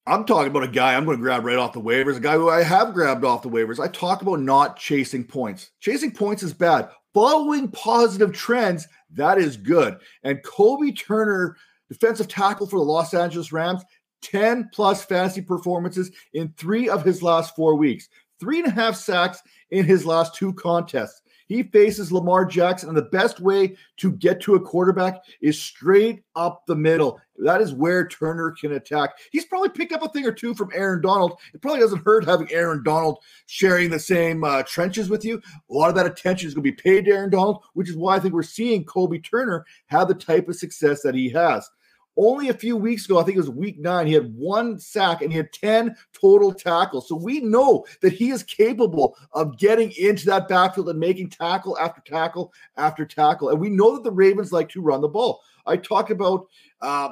I'm 0.08 0.26
talking 0.26 0.50
about 0.50 0.64
a 0.64 0.68
guy 0.68 0.96
I'm 0.96 1.06
going 1.06 1.18
to 1.18 1.22
grab 1.22 1.46
right 1.46 1.58
off 1.58 1.74
the 1.74 1.82
waivers, 1.82 2.18
a 2.18 2.22
guy 2.22 2.34
who 2.34 2.50
I 2.50 2.64
have 2.64 2.94
grabbed 2.94 3.24
off 3.24 3.44
the 3.44 3.50
waivers. 3.50 3.80
I 3.80 3.88
talk 3.88 4.24
about 4.24 4.40
not 4.40 4.78
chasing 4.78 5.24
points. 5.24 5.72
Chasing 5.80 6.12
points 6.12 6.42
is 6.42 6.54
bad. 6.54 6.90
Following 7.14 7.70
positive 7.70 8.34
trends, 8.34 8.88
that 9.12 9.38
is 9.38 9.58
good. 9.58 10.00
And 10.24 10.42
Kobie 10.44 10.98
Turner, 10.98 11.56
defensive 11.88 12.28
tackle 12.28 12.66
for 12.66 12.80
the 12.80 12.86
Los 12.86 13.14
Angeles 13.14 13.52
Rams, 13.52 13.84
10 14.24 14.70
plus 14.74 15.06
fantasy 15.06 15.42
performances 15.42 16.12
in 16.34 16.54
three 16.58 16.90
of 16.90 17.04
his 17.04 17.22
last 17.22 17.56
four 17.56 17.76
weeks, 17.76 18.08
three 18.40 18.60
and 18.60 18.68
a 18.68 18.72
half 18.72 18.96
sacks 18.96 19.42
in 19.70 19.86
his 19.86 20.06
last 20.06 20.34
two 20.34 20.54
contests. 20.54 21.22
He 21.52 21.64
faces 21.64 22.14
Lamar 22.14 22.46
Jackson, 22.46 22.88
and 22.88 22.98
the 22.98 23.02
best 23.02 23.42
way 23.42 23.76
to 23.98 24.14
get 24.14 24.40
to 24.44 24.56
a 24.56 24.60
quarterback 24.62 25.22
is 25.42 25.62
straight 25.62 26.24
up 26.34 26.66
the 26.66 26.78
middle. 26.78 27.20
That 27.40 27.60
is 27.60 27.74
where 27.74 28.08
Turner 28.08 28.52
can 28.52 28.72
attack. 28.72 29.18
He's 29.34 29.44
probably 29.44 29.68
picked 29.68 29.92
up 29.92 30.02
a 30.02 30.08
thing 30.08 30.26
or 30.26 30.32
two 30.32 30.54
from 30.54 30.70
Aaron 30.74 31.02
Donald. 31.02 31.38
It 31.54 31.62
probably 31.62 31.82
doesn't 31.82 32.06
hurt 32.06 32.24
having 32.24 32.50
Aaron 32.54 32.84
Donald 32.84 33.20
sharing 33.48 33.90
the 33.90 34.00
same 34.00 34.46
uh, 34.46 34.64
trenches 34.64 35.10
with 35.10 35.26
you. 35.26 35.42
A 35.70 35.74
lot 35.74 35.90
of 35.90 35.96
that 35.96 36.06
attention 36.06 36.48
is 36.48 36.54
going 36.54 36.64
to 36.64 36.72
be 36.72 36.82
paid 36.82 37.04
to 37.04 37.12
Aaron 37.12 37.30
Donald, 37.30 37.64
which 37.74 37.90
is 37.90 37.98
why 37.98 38.16
I 38.16 38.20
think 38.22 38.34
we're 38.34 38.44
seeing 38.44 38.86
Kobie 38.86 39.22
Turner 39.22 39.66
have 39.88 40.08
the 40.08 40.14
type 40.14 40.48
of 40.48 40.56
success 40.56 41.02
that 41.02 41.16
he 41.16 41.28
has. 41.32 41.70
Only 42.17 42.50
a 42.50 42.54
few 42.54 42.76
weeks 42.76 43.06
ago, 43.06 43.19
I 43.19 43.24
think 43.24 43.38
it 43.38 43.41
was 43.41 43.50
week 43.50 43.80
nine, 43.80 44.06
he 44.06 44.13
had 44.13 44.34
one 44.36 44.78
sack 44.80 45.21
and 45.21 45.32
he 45.32 45.38
had 45.38 45.54
10 45.54 45.95
total 46.13 46.54
tackles. 46.54 47.08
So 47.08 47.15
we 47.15 47.39
know 47.39 47.86
that 48.02 48.13
he 48.13 48.32
is 48.32 48.43
capable 48.43 49.17
of 49.32 49.58
getting 49.58 49.91
into 49.93 50.26
that 50.26 50.50
backfield 50.50 50.89
and 50.89 51.00
making 51.00 51.30
tackle 51.30 51.78
after 51.78 52.02
tackle 52.02 52.54
after 52.76 53.06
tackle. 53.06 53.50
And 53.50 53.60
we 53.60 53.69
know 53.69 53.95
that 53.95 54.04
the 54.04 54.12
Ravens 54.12 54.52
like 54.52 54.69
to 54.69 54.82
run 54.82 55.02
the 55.02 55.08
ball. 55.08 55.41
I 55.65 55.78
talk 55.78 56.10
about 56.10 56.47
uh, 56.82 57.10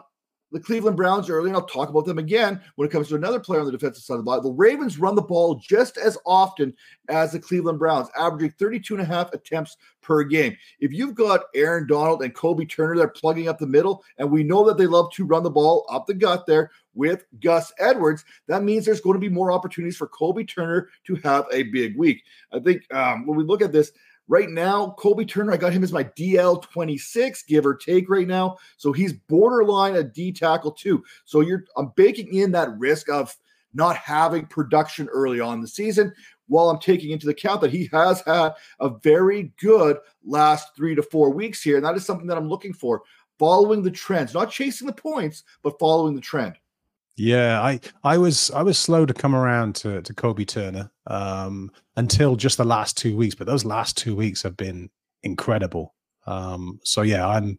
the 0.52 0.60
Cleveland 0.60 0.98
Browns 0.98 1.30
earlier, 1.30 1.48
and 1.48 1.56
I'll 1.56 1.66
talk 1.66 1.90
about 1.90 2.06
them 2.06 2.18
again 2.18 2.62
when 2.76 2.88
it 2.88 2.92
comes 2.92 3.10
to 3.10 3.16
another 3.16 3.40
player 3.40 3.60
on 3.60 3.66
the 3.66 3.72
defensive 3.72 4.04
side 4.04 4.16
of 4.16 4.20
the 4.20 4.24
ball. 4.24 4.42
The 4.42 4.52
Ravens 4.52 4.98
run 4.98 5.16
the 5.16 5.22
ball 5.22 5.56
just 5.56 5.98
as 5.98 6.18
often 6.26 6.74
as 7.10 7.32
the 7.32 7.40
Cleveland 7.40 7.80
Browns, 7.80 8.10
averaging 8.18 8.52
32 8.52 8.96
and 8.96 9.04
a 9.04 9.06
half 9.06 9.32
attempts 9.34 9.78
per 10.02 10.24
game. 10.24 10.56
If 10.80 10.92
you've 10.92 11.16
got 11.16 11.44
Aaron 11.56 11.88
Donald 11.88 12.24
and 12.24 12.34
Kobie 12.34 12.70
Turner, 12.70 12.98
they're 12.98 13.08
plugging 13.08 13.48
up 13.48 13.60
the 13.60 13.68
middle, 13.68 14.04
and 14.18 14.32
we 14.32 14.44
know 14.44 14.66
that 14.66 14.78
they 14.78 14.88
love 14.88 15.12
to 15.14 15.26
run 15.26 15.44
the 15.44 15.50
ball 15.50 15.86
up 15.90 16.08
the 16.08 16.14
gut 16.14 16.46
there 16.46 16.72
with 16.96 17.26
Gus 17.40 17.72
Edwards, 17.80 18.26
that 18.48 18.64
means 18.64 18.86
there's 18.86 19.02
going 19.02 19.14
to 19.14 19.20
be 19.20 19.30
more 19.30 19.52
opportunities 19.52 19.98
for 19.98 20.08
Kobie 20.08 20.48
Turner 20.48 20.90
to 21.06 21.16
have 21.18 21.46
a 21.52 21.64
big 21.64 21.98
week. 21.98 22.24
I 22.52 22.60
think 22.60 22.84
um, 22.94 23.26
when 23.26 23.38
we 23.38 23.44
look 23.44 23.62
at 23.62 23.72
this, 23.72 23.92
Right 24.30 24.52
now, 24.52 24.96
Kobie 25.00 25.28
Turner, 25.28 25.52
I 25.52 25.58
got 25.58 25.74
him 25.74 25.84
as 25.84 25.92
my 25.92 26.04
DL 26.04 26.62
26, 26.62 27.44
give 27.44 27.66
or 27.66 27.76
take 27.76 28.08
right 28.08 28.28
now. 28.28 28.58
So 28.78 28.94
he's 28.94 29.12
borderline 29.12 29.96
a 29.96 30.04
D 30.04 30.32
tackle 30.32 30.72
too. 30.72 31.04
So 31.26 31.42
you're 31.42 31.66
I'm 31.76 31.92
baking 31.96 32.36
in 32.36 32.52
that 32.52 32.78
risk 32.78 33.10
of 33.10 33.36
not 33.74 33.98
having 33.98 34.46
production 34.46 35.08
early 35.08 35.40
on 35.40 35.62
the 35.62 35.68
season 35.68 36.14
while 36.48 36.70
I'm 36.70 36.80
taking 36.80 37.10
into 37.10 37.30
account 37.30 37.62
that 37.62 37.72
he 37.72 37.90
has 37.92 38.22
had 38.22 38.54
a 38.80 38.90
very 39.02 39.52
good 39.60 39.98
last 40.24 40.76
three 40.76 40.94
to 40.94 41.02
four 41.02 41.32
weeks 41.32 41.64
here. 41.64 41.78
And 41.78 41.86
that 41.86 41.96
is 41.96 42.06
something 42.06 42.28
that 42.28 42.38
I'm 42.38 42.50
looking 42.50 42.74
for, 42.74 43.02
following 43.40 43.82
the 43.82 43.92
trends, 43.92 44.36
not 44.36 44.52
chasing 44.52 44.86
the 44.86 44.94
points, 44.94 45.44
but 45.64 45.80
following 45.80 46.14
the 46.14 46.22
trend. 46.22 46.56
Yeah, 47.20 47.62
I 47.62 47.82
I 48.04 48.18
was 48.18 48.50
I 48.52 48.64
was 48.64 48.78
slow 48.78 49.06
to 49.06 49.14
come 49.14 49.36
around 49.36 49.76
to 49.78 50.02
to 50.02 50.14
Kobie 50.14 50.48
Turner 50.48 50.90
um, 51.08 51.70
until 51.98 52.38
just 52.38 52.58
the 52.58 52.64
last 52.64 52.98
two 52.98 53.18
weeks, 53.18 53.36
but 53.36 53.46
those 53.46 53.66
last 53.66 53.98
two 53.98 54.16
weeks 54.16 54.42
have 54.44 54.56
been 54.56 54.90
incredible. 55.24 55.94
Um, 56.26 56.80
so 56.86 57.02
yeah, 57.02 57.28
I'm 57.28 57.58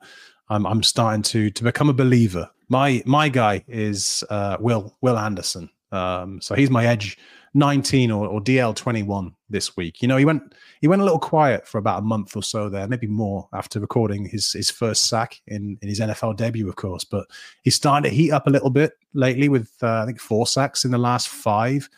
I'm 0.49 0.67
I'm 0.67 0.83
starting 0.83 1.23
to 1.25 1.51
to 1.51 1.63
become 1.63 1.91
a 1.91 1.95
believer. 1.95 2.49
My 2.71 3.03
my 3.05 3.29
guy 3.29 3.63
is 3.69 4.25
uh, 4.31 4.57
Will 4.61 4.97
Will 5.03 5.19
Anderson. 5.19 5.69
Um, 5.93 6.41
so 6.41 6.55
he's 6.55 6.71
my 6.71 6.87
edge 6.87 7.19
19 7.55 8.11
or, 8.11 8.29
or 8.29 8.41
DL 8.41 8.75
21 8.75 9.35
this 9.49 9.77
week. 9.77 10.01
You 10.03 10.09
know, 10.09 10.17
he 10.17 10.25
went 10.25 10.55
he 10.81 10.89
went 10.89 11.03
a 11.03 11.05
little 11.05 11.19
quiet 11.19 11.67
for 11.67 11.79
about 11.79 11.99
a 11.99 12.03
month 12.03 12.37
or 12.37 12.43
so 12.43 12.69
there, 12.69 12.87
maybe 12.87 13.07
more 13.07 13.49
after 13.53 13.81
recording 13.81 14.25
his 14.25 14.53
his 14.53 14.71
first 14.71 15.07
sack 15.07 15.41
in, 15.47 15.77
in 15.83 15.89
his 15.89 16.01
NFL 16.01 16.37
debut, 16.37 16.69
of 16.69 16.77
course. 16.77 17.05
But 17.05 17.27
he's 17.63 17.75
starting 17.75 18.09
to 18.09 18.17
heat 18.17 18.31
up 18.31 18.47
a 18.47 18.51
little 18.51 18.71
bit 18.71 18.93
lately 19.15 19.49
with 19.49 19.71
uh, 19.83 20.03
I 20.03 20.07
think 20.07 20.21
four 20.21 20.47
sacks 20.47 20.85
in 20.85 20.91
the 20.91 20.99
last 20.99 21.29
five, 21.29 21.89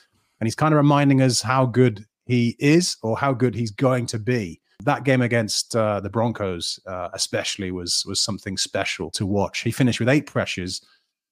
and 0.40 0.46
he's 0.46 0.54
kind 0.54 0.72
of 0.72 0.78
reminding 0.78 1.20
us 1.20 1.42
how 1.42 1.66
good 1.66 2.06
he 2.24 2.56
is 2.58 2.96
or 3.02 3.18
how 3.18 3.32
good 3.32 3.54
he's 3.54 3.70
going 3.70 4.06
to 4.06 4.18
be. 4.18 4.60
That 4.84 5.04
game 5.04 5.20
against 5.20 5.76
uh, 5.76 6.00
the 6.00 6.10
Broncos, 6.10 6.80
uh, 6.86 7.10
especially, 7.12 7.70
was 7.70 8.04
was 8.06 8.20
something 8.20 8.56
special 8.56 9.10
to 9.12 9.26
watch. 9.26 9.60
He 9.60 9.70
finished 9.70 10.00
with 10.00 10.08
eight 10.08 10.26
pressures, 10.26 10.80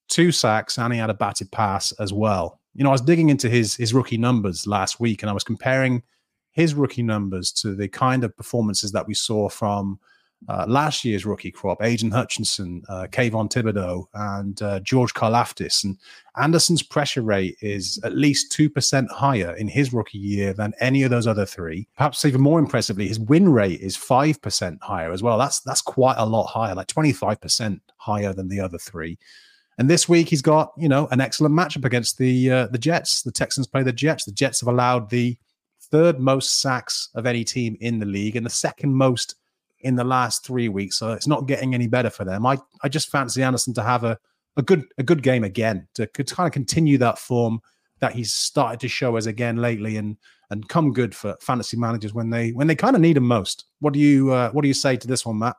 two 0.09 0.31
sacks, 0.31 0.79
and 0.79 0.93
he 0.93 0.99
had 0.99 1.11
a 1.11 1.15
batted 1.15 1.51
pass 1.51 1.93
as 1.93 2.13
well 2.13 2.60
you 2.75 2.85
know, 2.85 2.91
I 2.91 2.93
was 2.93 3.01
digging 3.01 3.31
into 3.31 3.49
his 3.49 3.77
his 3.77 3.93
rookie 3.93 4.19
numbers 4.19 4.67
last 4.67 5.01
week, 5.01 5.23
and 5.23 5.31
I 5.31 5.33
was 5.33 5.45
comparing 5.45 6.03
his 6.53 6.75
rookie 6.75 7.03
numbers 7.03 7.53
to 7.53 7.75
the 7.75 7.89
kind 7.89 8.25
of 8.25 8.37
performances 8.37 8.93
that 8.93 9.07
we 9.07 9.15
saw 9.15 9.49
from 9.49 9.99
uh, 10.49 10.65
last 10.69 11.05
year's 11.05 11.27
rookie 11.27 11.51
crop: 11.51 11.83
Aidan 11.83 12.11
Hutchinson, 12.11 12.83
uh, 12.89 13.07
Kayvon 13.11 13.51
Thibodeaux, 13.51 14.07
and 14.15 14.61
uh, 14.63 14.81
George 14.81 15.13
Karlaftis. 15.15 15.85
And 15.85 15.99
Anderson's 16.41 16.83
pressure 16.83 17.23
rate 17.23 17.57
is 17.61 18.01
at 18.05 18.17
least 18.17 18.53
two 18.53 18.71
percent 18.71 19.11
higher 19.11 19.55
in 19.57 19.69
his 19.69 19.93
rookie 19.93 20.19
year 20.19 20.53
than 20.53 20.73
any 20.81 21.03
of 21.03 21.11
those 21.11 21.27
other 21.27 21.45
three. 21.47 21.89
Perhaps 21.97 22.25
even 22.25 22.41
more 22.41 22.59
impressively, 22.59 23.09
his 23.09 23.21
win 23.21 23.49
rate 23.51 23.81
is 23.81 23.97
five 23.97 24.41
percent 24.41 24.83
higher 24.83 25.13
as 25.13 25.23
well. 25.23 25.39
That's 25.39 25.61
that's 25.61 25.83
quite 25.83 26.17
a 26.19 26.27
lot 26.27 26.47
higher, 26.47 26.75
like 26.75 26.87
twenty 26.87 27.13
five 27.13 27.41
percent 27.41 27.83
higher 27.97 28.33
than 28.33 28.49
the 28.49 28.61
other 28.61 28.79
three. 28.79 29.19
And 29.81 29.89
this 29.89 30.07
week 30.07 30.29
he's 30.29 30.43
got 30.43 30.73
you 30.77 30.91
know 30.91 31.09
an 31.11 31.23
excellent 31.23 31.55
matchup 31.55 31.87
against 31.87 32.19
the 32.19 32.51
uh, 32.51 32.67
the 32.67 32.79
Jets. 32.79 33.23
The 33.23 33.33
Texans 33.33 33.67
play 33.67 33.83
the 33.83 33.95
Jets. 33.95 34.27
The 34.27 34.33
Jets 34.33 34.61
have 34.61 34.69
allowed 34.69 35.09
the 35.09 35.39
third 35.91 36.21
most 36.21 36.61
sacks 36.61 37.09
of 37.15 37.25
any 37.25 37.45
team 37.45 37.79
in 37.81 37.99
the 37.99 38.05
league 38.05 38.37
and 38.37 38.45
the 38.45 38.51
second 38.51 38.95
most 38.95 39.37
in 39.81 39.97
the 39.97 40.05
last 40.05 40.45
three 40.45 40.69
weeks. 40.69 40.99
So 40.99 41.13
it's 41.13 41.27
not 41.27 41.47
getting 41.47 41.75
any 41.75 41.87
better 41.87 42.11
for 42.11 42.27
them. 42.27 42.45
I 42.45 42.59
I 42.83 42.91
just 42.91 43.09
fancy 43.11 43.43
Anderson 43.43 43.73
to 43.73 43.83
have 43.83 44.05
a 44.05 44.19
a 44.59 44.63
good 44.63 44.85
a 44.99 45.03
good 45.03 45.23
game 45.23 45.45
again 45.45 45.89
to, 45.95 46.07
to 46.07 46.25
kind 46.25 46.47
of 46.47 46.53
continue 46.53 46.99
that 46.99 47.19
form 47.19 47.63
that 48.01 48.13
he's 48.13 48.35
started 48.35 48.81
to 48.81 48.89
show 48.89 49.17
us 49.17 49.25
again 49.25 49.57
lately 49.57 49.97
and 49.97 50.19
and 50.51 50.69
come 50.69 50.93
good 50.93 51.15
for 51.15 51.39
fantasy 51.41 51.79
managers 51.79 52.13
when 52.13 52.29
they 52.29 52.51
when 52.51 52.67
they 52.67 52.77
kind 52.77 52.97
of 52.97 53.01
need 53.01 53.17
him 53.17 53.27
most. 53.27 53.65
What 53.79 53.95
do 53.95 53.99
you 53.99 54.31
uh, 54.31 54.51
what 54.51 54.61
do 54.61 54.69
you 54.69 54.75
say 54.75 54.99
to 54.99 55.09
this 55.09 55.25
one, 55.25 55.39
Matt? 55.39 55.57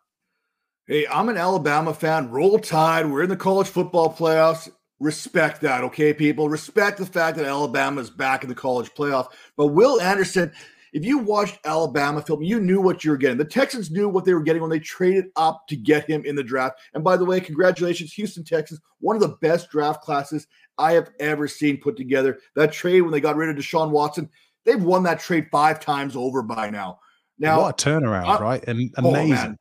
Hey, 0.91 1.07
I'm 1.07 1.29
an 1.29 1.37
Alabama 1.37 1.93
fan. 1.93 2.29
Roll 2.29 2.59
Tide. 2.59 3.09
We're 3.09 3.23
in 3.23 3.29
the 3.29 3.37
college 3.37 3.69
football 3.69 4.13
playoffs. 4.13 4.69
Respect 4.99 5.61
that, 5.61 5.85
okay, 5.85 6.13
people. 6.13 6.49
Respect 6.49 6.97
the 6.97 7.05
fact 7.05 7.37
that 7.37 7.45
Alabama 7.45 8.01
is 8.01 8.09
back 8.09 8.43
in 8.43 8.49
the 8.49 8.55
college 8.55 8.89
playoff. 8.93 9.27
But 9.55 9.67
Will 9.67 10.01
Anderson, 10.01 10.51
if 10.91 11.05
you 11.05 11.19
watched 11.19 11.59
Alabama 11.63 12.21
film, 12.21 12.43
you 12.43 12.59
knew 12.59 12.81
what 12.81 13.05
you 13.05 13.11
were 13.11 13.17
getting. 13.17 13.37
The 13.37 13.45
Texans 13.45 13.89
knew 13.89 14.09
what 14.09 14.25
they 14.25 14.33
were 14.33 14.43
getting 14.43 14.61
when 14.61 14.69
they 14.69 14.79
traded 14.79 15.27
up 15.37 15.65
to 15.69 15.77
get 15.77 16.09
him 16.09 16.25
in 16.25 16.35
the 16.35 16.43
draft. 16.43 16.81
And 16.93 17.05
by 17.05 17.15
the 17.15 17.23
way, 17.23 17.39
congratulations, 17.39 18.11
Houston 18.11 18.43
Texans, 18.43 18.81
one 18.99 19.15
of 19.15 19.21
the 19.21 19.37
best 19.41 19.71
draft 19.71 20.01
classes 20.01 20.45
I 20.77 20.91
have 20.91 21.09
ever 21.21 21.47
seen 21.47 21.77
put 21.77 21.95
together. 21.95 22.39
That 22.57 22.73
trade 22.73 22.99
when 22.99 23.11
they 23.11 23.21
got 23.21 23.37
rid 23.37 23.47
of 23.47 23.55
Deshaun 23.55 23.91
Watson, 23.91 24.29
they've 24.65 24.83
won 24.83 25.03
that 25.03 25.21
trade 25.21 25.47
five 25.53 25.79
times 25.79 26.17
over 26.17 26.41
by 26.41 26.69
now. 26.69 26.99
Now, 27.39 27.61
what 27.61 27.81
a 27.81 27.89
turnaround, 27.89 28.41
uh, 28.41 28.43
right? 28.43 28.61
And 28.67 28.93
amazing. 28.97 29.51
Oh, 29.51 29.55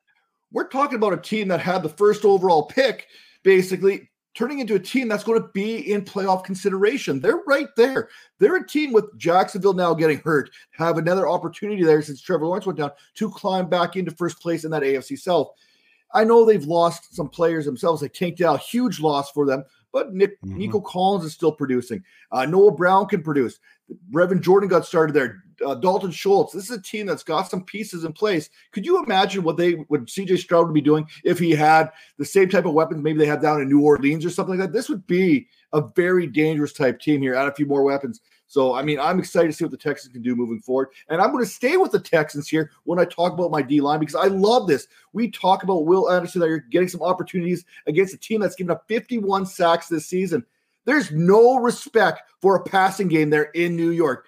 We're 0.51 0.67
talking 0.67 0.97
about 0.97 1.13
a 1.13 1.17
team 1.17 1.47
that 1.49 1.59
had 1.59 1.83
the 1.83 1.89
first 1.89 2.25
overall 2.25 2.63
pick, 2.63 3.07
basically 3.43 4.09
turning 4.33 4.59
into 4.59 4.75
a 4.75 4.79
team 4.79 5.07
that's 5.07 5.23
going 5.23 5.41
to 5.41 5.47
be 5.49 5.91
in 5.91 6.03
playoff 6.03 6.43
consideration. 6.43 7.19
They're 7.19 7.41
right 7.47 7.67
there. 7.75 8.09
They're 8.39 8.57
a 8.57 8.67
team 8.67 8.93
with 8.93 9.17
Jacksonville 9.17 9.73
now 9.73 9.93
getting 9.93 10.19
hurt, 10.19 10.49
have 10.71 10.97
another 10.97 11.27
opportunity 11.27 11.83
there 11.83 12.01
since 12.01 12.21
Trevor 12.21 12.45
Lawrence 12.45 12.65
went 12.65 12.79
down 12.79 12.91
to 13.15 13.29
climb 13.29 13.69
back 13.69 13.95
into 13.95 14.11
first 14.11 14.39
place 14.39 14.63
in 14.63 14.71
that 14.71 14.83
AFC 14.83 15.19
South. 15.19 15.51
I 16.13 16.23
know 16.23 16.45
they've 16.45 16.65
lost 16.65 17.15
some 17.15 17.29
players 17.29 17.65
themselves. 17.65 18.01
Like 18.01 18.13
Tank 18.13 18.37
Dell, 18.37 18.57
huge 18.57 18.99
loss 18.99 19.31
for 19.31 19.45
them. 19.45 19.63
But 19.93 20.13
Nick, 20.13 20.41
mm-hmm. 20.41 20.57
Nico 20.57 20.81
Collins 20.81 21.25
is 21.25 21.33
still 21.33 21.51
producing. 21.51 22.03
Uh, 22.31 22.45
Noah 22.45 22.71
Brown 22.71 23.07
can 23.07 23.23
produce. 23.23 23.59
Brevin 24.11 24.41
Jordan 24.41 24.69
got 24.69 24.85
started 24.85 25.13
there. 25.13 25.43
Uh, 25.65 25.75
Dalton 25.75 26.09
Schultz. 26.09 26.53
This 26.53 26.65
is 26.65 26.77
a 26.77 26.81
team 26.81 27.05
that's 27.05 27.23
got 27.23 27.43
some 27.43 27.63
pieces 27.63 28.03
in 28.03 28.13
place. 28.13 28.49
Could 28.71 28.85
you 28.85 29.03
imagine 29.03 29.43
what 29.43 29.57
they 29.57 29.75
would 29.89 30.07
CJ 30.07 30.39
Stroud 30.39 30.65
would 30.65 30.73
be 30.73 30.81
doing 30.81 31.05
if 31.23 31.37
he 31.37 31.51
had 31.51 31.91
the 32.17 32.25
same 32.25 32.49
type 32.49 32.65
of 32.65 32.73
weapons 32.73 33.03
maybe 33.03 33.19
they 33.19 33.27
have 33.27 33.43
down 33.43 33.61
in 33.61 33.69
New 33.69 33.81
Orleans 33.81 34.25
or 34.25 34.31
something 34.31 34.57
like 34.57 34.71
that? 34.71 34.73
This 34.75 34.89
would 34.89 35.05
be 35.05 35.47
a 35.73 35.81
very 35.95 36.25
dangerous 36.25 36.73
type 36.73 36.99
team 36.99 37.21
here. 37.21 37.35
Add 37.35 37.47
a 37.47 37.53
few 37.53 37.67
more 37.67 37.83
weapons. 37.83 38.21
So, 38.47 38.73
I 38.73 38.81
mean, 38.81 38.99
I'm 38.99 39.17
excited 39.17 39.47
to 39.47 39.53
see 39.53 39.63
what 39.63 39.71
the 39.71 39.77
Texans 39.77 40.11
can 40.11 40.21
do 40.21 40.35
moving 40.35 40.59
forward. 40.59 40.89
And 41.07 41.21
I'm 41.21 41.31
going 41.31 41.43
to 41.43 41.49
stay 41.49 41.77
with 41.77 41.91
the 41.91 41.99
Texans 41.99 42.49
here 42.49 42.71
when 42.83 42.99
I 42.99 43.05
talk 43.05 43.31
about 43.31 43.49
my 43.49 43.61
D 43.61 43.79
line 43.79 43.99
because 43.99 44.15
I 44.15 44.25
love 44.25 44.67
this. 44.67 44.87
We 45.13 45.31
talk 45.31 45.63
about 45.63 45.85
Will 45.85 46.11
Anderson 46.11 46.41
that 46.41 46.49
you're 46.49 46.59
getting 46.59 46.89
some 46.89 47.01
opportunities 47.01 47.63
against 47.87 48.13
a 48.13 48.17
team 48.17 48.41
that's 48.41 48.55
given 48.55 48.71
up 48.71 48.83
51 48.89 49.45
sacks 49.45 49.87
this 49.87 50.05
season. 50.07 50.45
There's 50.85 51.11
no 51.11 51.57
respect 51.57 52.21
for 52.41 52.55
a 52.55 52.63
passing 52.63 53.07
game 53.07 53.29
there 53.29 53.51
in 53.53 53.75
New 53.75 53.91
York. 53.91 54.25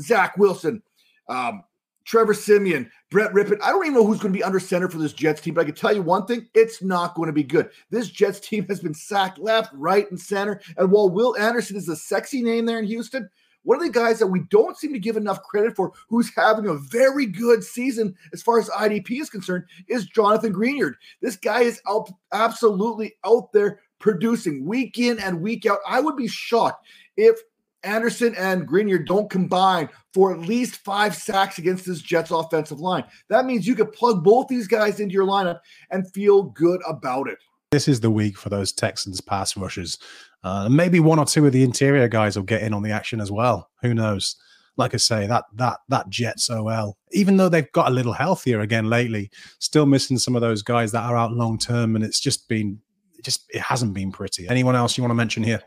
Zach 0.00 0.36
Wilson, 0.36 0.82
um, 1.28 1.64
Trevor 2.04 2.32
Siemian, 2.32 2.90
Brett 3.10 3.32
Rypien. 3.32 3.58
I 3.62 3.70
don't 3.70 3.84
even 3.84 3.94
know 3.94 4.06
who's 4.06 4.20
going 4.20 4.32
to 4.32 4.38
be 4.38 4.44
under 4.44 4.60
center 4.60 4.88
for 4.88 4.98
this 4.98 5.12
Jets 5.12 5.40
team, 5.40 5.54
but 5.54 5.62
I 5.62 5.64
can 5.64 5.74
tell 5.74 5.94
you 5.94 6.02
one 6.02 6.24
thing 6.26 6.48
it's 6.54 6.82
not 6.82 7.14
going 7.14 7.26
to 7.26 7.32
be 7.32 7.42
good. 7.42 7.70
This 7.90 8.08
Jets 8.08 8.40
team 8.40 8.66
has 8.68 8.80
been 8.80 8.94
sacked 8.94 9.38
left, 9.38 9.72
right, 9.74 10.10
and 10.10 10.18
center. 10.18 10.60
And 10.76 10.90
while 10.90 11.10
Will 11.10 11.36
Anderson 11.36 11.76
is 11.76 11.88
a 11.88 11.96
sexy 11.96 12.42
name 12.42 12.64
there 12.64 12.78
in 12.78 12.86
Houston, 12.86 13.28
one 13.64 13.76
of 13.76 13.84
the 13.84 13.92
guys 13.92 14.18
that 14.18 14.26
we 14.28 14.40
don't 14.48 14.78
seem 14.78 14.94
to 14.94 14.98
give 14.98 15.18
enough 15.18 15.42
credit 15.42 15.76
for, 15.76 15.92
who's 16.08 16.34
having 16.34 16.68
a 16.68 16.74
very 16.74 17.26
good 17.26 17.62
season 17.62 18.14
as 18.32 18.40
far 18.40 18.58
as 18.58 18.70
IDP 18.70 19.20
is 19.20 19.28
concerned, 19.28 19.64
is 19.88 20.06
Jonathan 20.06 20.54
Greenard. 20.54 20.94
This 21.20 21.36
guy 21.36 21.60
is 21.62 21.82
out, 21.86 22.10
absolutely 22.32 23.16
out 23.26 23.52
there 23.52 23.80
producing 23.98 24.66
week 24.66 24.98
in 24.98 25.18
and 25.18 25.40
week 25.40 25.66
out. 25.66 25.78
I 25.86 26.00
would 26.00 26.16
be 26.16 26.28
shocked 26.28 26.86
if 27.16 27.38
Anderson 27.84 28.34
and 28.36 28.66
Greenard 28.66 29.06
don't 29.06 29.30
combine 29.30 29.88
for 30.12 30.32
at 30.32 30.40
least 30.40 30.76
five 30.76 31.14
sacks 31.14 31.58
against 31.58 31.86
this 31.86 32.00
Jets 32.00 32.30
offensive 32.30 32.80
line. 32.80 33.04
That 33.28 33.46
means 33.46 33.66
you 33.66 33.74
could 33.74 33.92
plug 33.92 34.24
both 34.24 34.48
these 34.48 34.66
guys 34.66 35.00
into 35.00 35.12
your 35.12 35.26
lineup 35.26 35.60
and 35.90 36.10
feel 36.12 36.42
good 36.42 36.80
about 36.86 37.28
it. 37.28 37.38
This 37.70 37.88
is 37.88 38.00
the 38.00 38.10
week 38.10 38.38
for 38.38 38.48
those 38.48 38.72
Texans 38.72 39.20
pass 39.20 39.56
rushers. 39.56 39.98
Uh, 40.42 40.68
maybe 40.68 41.00
one 41.00 41.18
or 41.18 41.26
two 41.26 41.46
of 41.46 41.52
the 41.52 41.62
interior 41.62 42.08
guys 42.08 42.36
will 42.36 42.44
get 42.44 42.62
in 42.62 42.72
on 42.72 42.82
the 42.82 42.90
action 42.90 43.20
as 43.20 43.30
well. 43.30 43.70
Who 43.82 43.92
knows? 43.92 44.36
Like 44.76 44.94
I 44.94 44.98
say, 44.98 45.26
that 45.26 45.44
that 45.54 45.78
that 45.88 46.08
Jets 46.08 46.48
OL, 46.48 46.96
even 47.10 47.36
though 47.36 47.48
they've 47.48 47.70
got 47.72 47.88
a 47.88 47.94
little 47.94 48.12
healthier 48.12 48.60
again 48.60 48.88
lately, 48.88 49.28
still 49.58 49.86
missing 49.86 50.18
some 50.18 50.36
of 50.36 50.40
those 50.40 50.62
guys 50.62 50.92
that 50.92 51.02
are 51.02 51.16
out 51.16 51.32
long 51.32 51.58
term, 51.58 51.96
and 51.96 52.04
it's 52.04 52.20
just 52.20 52.48
been, 52.48 52.80
it 53.18 53.24
just 53.24 53.44
it 53.50 53.60
hasn't 53.60 53.94
been 53.94 54.12
pretty. 54.12 54.48
Anyone 54.48 54.76
else 54.76 54.96
you 54.96 55.02
want 55.02 55.10
to 55.10 55.16
mention 55.16 55.42
here? 55.42 55.62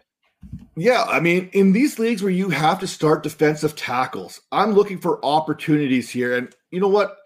Yeah, 0.76 1.04
I 1.04 1.20
mean, 1.20 1.50
in 1.54 1.72
these 1.74 2.00
leagues 2.00 2.24
where 2.24 2.32
you 2.32 2.50
have 2.50 2.80
to 2.80 2.88
start 2.88 3.24
defensive 3.24 3.76
tackles, 3.76 4.42
I'm 4.52 4.74
looking 4.74 5.00
for 5.00 5.24
opportunities 5.24 6.10
here. 6.10 6.36
And 6.36 6.54
you 6.72 6.80
know 6.80 6.88
what? 6.88 7.18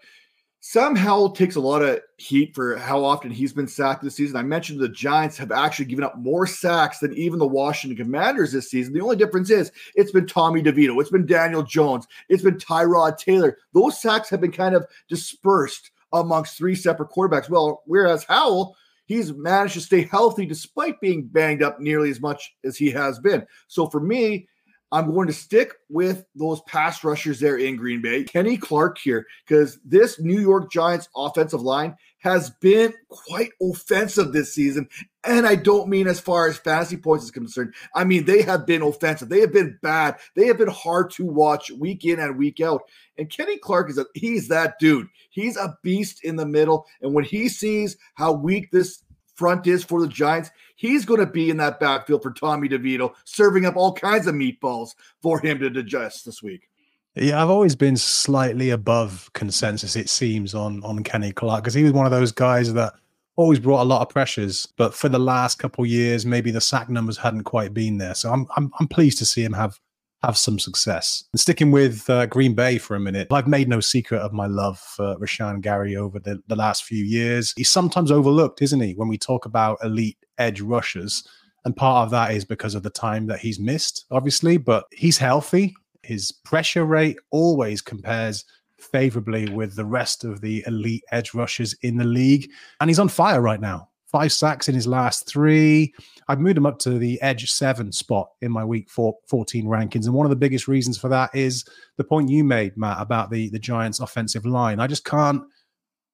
Sam 0.60 0.96
Howell 0.96 1.30
takes 1.30 1.54
a 1.54 1.60
lot 1.60 1.82
of 1.82 2.00
heat 2.16 2.52
for 2.52 2.76
how 2.76 3.04
often 3.04 3.30
he's 3.30 3.52
been 3.52 3.68
sacked 3.68 4.02
this 4.02 4.16
season. 4.16 4.36
I 4.36 4.42
mentioned 4.42 4.80
the 4.80 4.88
Giants 4.88 5.38
have 5.38 5.52
actually 5.52 5.84
given 5.84 6.04
up 6.04 6.18
more 6.18 6.44
sacks 6.44 6.98
than 6.98 7.14
even 7.14 7.38
the 7.38 7.46
Washington 7.46 7.96
Commanders 7.96 8.50
this 8.50 8.68
season. 8.68 8.92
The 8.92 9.00
only 9.00 9.14
difference 9.14 9.48
is 9.48 9.70
it's 9.94 10.10
been 10.10 10.26
Tommy 10.26 10.62
DeVito, 10.62 11.00
it's 11.00 11.10
been 11.10 11.24
Daniel 11.24 11.62
Jones, 11.62 12.08
it's 12.28 12.42
been 12.42 12.58
Tyrod 12.58 13.16
Taylor. 13.16 13.58
Those 13.74 14.02
sacks 14.02 14.28
have 14.30 14.40
been 14.40 14.50
kind 14.50 14.74
of 14.74 14.84
dispersed 15.08 15.92
amongst 16.12 16.58
three 16.58 16.74
separate 16.74 17.10
quarterbacks. 17.10 17.48
Well, 17.48 17.82
whereas 17.86 18.24
Howell, 18.24 18.76
he's 19.06 19.32
managed 19.32 19.74
to 19.74 19.80
stay 19.80 20.02
healthy 20.02 20.46
despite 20.46 21.00
being 21.00 21.26
banged 21.26 21.62
up 21.62 21.80
nearly 21.80 22.10
as 22.10 22.20
much 22.20 22.54
as 22.64 22.76
he 22.76 22.90
has 22.90 23.18
been. 23.18 23.46
So 23.68 23.86
for 23.86 24.00
me, 24.00 24.46
I'm 24.92 25.12
going 25.12 25.26
to 25.26 25.32
stick 25.32 25.72
with 25.88 26.24
those 26.36 26.60
pass 26.62 27.02
rushers 27.02 27.40
there 27.40 27.58
in 27.58 27.76
Green 27.76 28.00
Bay. 28.00 28.24
Kenny 28.24 28.56
Clark 28.56 28.98
here, 28.98 29.26
because 29.46 29.80
this 29.84 30.20
New 30.20 30.40
York 30.40 30.70
Giants 30.70 31.08
offensive 31.16 31.62
line 31.62 31.96
has 32.26 32.50
been 32.50 32.92
quite 33.08 33.50
offensive 33.62 34.32
this 34.32 34.52
season. 34.52 34.88
And 35.22 35.46
I 35.46 35.54
don't 35.54 35.88
mean 35.88 36.08
as 36.08 36.18
far 36.18 36.48
as 36.48 36.58
fantasy 36.58 36.96
points 36.96 37.24
is 37.24 37.30
concerned. 37.30 37.72
I 37.94 38.02
mean, 38.02 38.24
they 38.24 38.42
have 38.42 38.66
been 38.66 38.82
offensive. 38.82 39.28
They 39.28 39.40
have 39.40 39.52
been 39.52 39.78
bad. 39.80 40.16
They 40.34 40.46
have 40.48 40.58
been 40.58 40.66
hard 40.66 41.10
to 41.12 41.24
watch 41.24 41.70
week 41.70 42.04
in 42.04 42.18
and 42.18 42.36
week 42.36 42.60
out. 42.60 42.82
And 43.16 43.30
Kenny 43.30 43.58
Clark 43.58 43.90
is 43.90 43.98
a 43.98 44.06
he's 44.14 44.48
that 44.48 44.80
dude. 44.80 45.06
He's 45.30 45.56
a 45.56 45.78
beast 45.84 46.24
in 46.24 46.34
the 46.34 46.46
middle. 46.46 46.86
And 47.00 47.14
when 47.14 47.24
he 47.24 47.48
sees 47.48 47.96
how 48.14 48.32
weak 48.32 48.72
this 48.72 49.04
front 49.36 49.68
is 49.68 49.84
for 49.84 50.00
the 50.00 50.08
Giants, 50.08 50.50
he's 50.74 51.04
going 51.04 51.20
to 51.20 51.26
be 51.26 51.48
in 51.48 51.58
that 51.58 51.78
backfield 51.78 52.24
for 52.24 52.32
Tommy 52.32 52.68
DeVito, 52.68 53.14
serving 53.24 53.66
up 53.66 53.76
all 53.76 53.92
kinds 53.92 54.26
of 54.26 54.34
meatballs 54.34 54.96
for 55.22 55.38
him 55.38 55.60
to 55.60 55.70
digest 55.70 56.24
this 56.24 56.42
week. 56.42 56.68
Yeah, 57.16 57.42
I've 57.42 57.48
always 57.48 57.74
been 57.74 57.96
slightly 57.96 58.70
above 58.70 59.30
consensus, 59.32 59.96
it 59.96 60.10
seems, 60.10 60.54
on 60.54 60.84
on 60.84 61.02
Kenny 61.02 61.32
Clark 61.32 61.64
because 61.64 61.74
he 61.74 61.82
was 61.82 61.92
one 61.92 62.04
of 62.04 62.12
those 62.12 62.30
guys 62.30 62.74
that 62.74 62.92
always 63.36 63.58
brought 63.58 63.82
a 63.82 63.84
lot 63.84 64.02
of 64.02 64.10
pressures. 64.10 64.66
But 64.76 64.94
for 64.94 65.08
the 65.08 65.18
last 65.18 65.58
couple 65.58 65.86
years, 65.86 66.26
maybe 66.26 66.50
the 66.50 66.60
sack 66.60 66.90
numbers 66.90 67.16
hadn't 67.16 67.44
quite 67.44 67.72
been 67.72 67.96
there. 67.96 68.14
So 68.14 68.30
I'm 68.30 68.46
I'm, 68.56 68.70
I'm 68.78 68.88
pleased 68.88 69.18
to 69.18 69.24
see 69.24 69.42
him 69.42 69.54
have 69.54 69.80
have 70.22 70.36
some 70.36 70.58
success. 70.58 71.24
And 71.32 71.40
sticking 71.40 71.70
with 71.70 72.08
uh, 72.10 72.26
Green 72.26 72.54
Bay 72.54 72.76
for 72.76 72.96
a 72.96 73.00
minute, 73.00 73.28
I've 73.30 73.46
made 73.46 73.68
no 73.68 73.80
secret 73.80 74.20
of 74.20 74.32
my 74.32 74.46
love 74.46 74.78
for 74.78 75.16
Rashan 75.16 75.62
Gary 75.62 75.96
over 75.96 76.18
the, 76.18 76.42
the 76.48 76.56
last 76.56 76.84
few 76.84 77.04
years. 77.04 77.54
He's 77.56 77.70
sometimes 77.70 78.10
overlooked, 78.10 78.60
isn't 78.60 78.80
he, 78.80 78.94
when 78.94 79.08
we 79.08 79.18
talk 79.18 79.46
about 79.46 79.78
elite 79.82 80.18
edge 80.38 80.60
rushers? 80.60 81.26
And 81.64 81.76
part 81.76 82.04
of 82.04 82.10
that 82.10 82.32
is 82.32 82.44
because 82.44 82.74
of 82.74 82.82
the 82.82 82.90
time 82.90 83.26
that 83.26 83.40
he's 83.40 83.58
missed, 83.58 84.04
obviously, 84.10 84.56
but 84.56 84.84
he's 84.92 85.18
healthy. 85.18 85.74
His 86.06 86.32
pressure 86.32 86.84
rate 86.84 87.18
always 87.30 87.82
compares 87.82 88.44
favorably 88.78 89.48
with 89.48 89.74
the 89.74 89.84
rest 89.84 90.24
of 90.24 90.40
the 90.40 90.62
elite 90.66 91.04
edge 91.10 91.34
rushers 91.34 91.74
in 91.82 91.96
the 91.96 92.04
league. 92.04 92.50
And 92.80 92.88
he's 92.88 92.98
on 92.98 93.08
fire 93.08 93.40
right 93.40 93.60
now 93.60 93.88
five 94.06 94.32
sacks 94.32 94.68
in 94.68 94.74
his 94.74 94.86
last 94.86 95.26
three. 95.28 95.92
I've 96.28 96.40
moved 96.40 96.56
him 96.56 96.66
up 96.66 96.78
to 96.80 96.98
the 96.98 97.20
edge 97.20 97.50
seven 97.52 97.92
spot 97.92 98.30
in 98.40 98.50
my 98.50 98.64
week 98.64 98.88
four, 98.88 99.16
14 99.28 99.66
rankings. 99.66 100.06
And 100.06 100.14
one 100.14 100.24
of 100.24 100.30
the 100.30 100.36
biggest 100.36 100.68
reasons 100.68 100.96
for 100.96 101.08
that 101.08 101.34
is 101.34 101.64
the 101.96 102.04
point 102.04 102.30
you 102.30 102.44
made, 102.44 102.76
Matt, 102.76 103.00
about 103.00 103.30
the, 103.30 103.50
the 103.50 103.58
Giants 103.58 104.00
offensive 104.00 104.46
line. 104.46 104.80
I 104.80 104.86
just 104.86 105.04
can't 105.04 105.42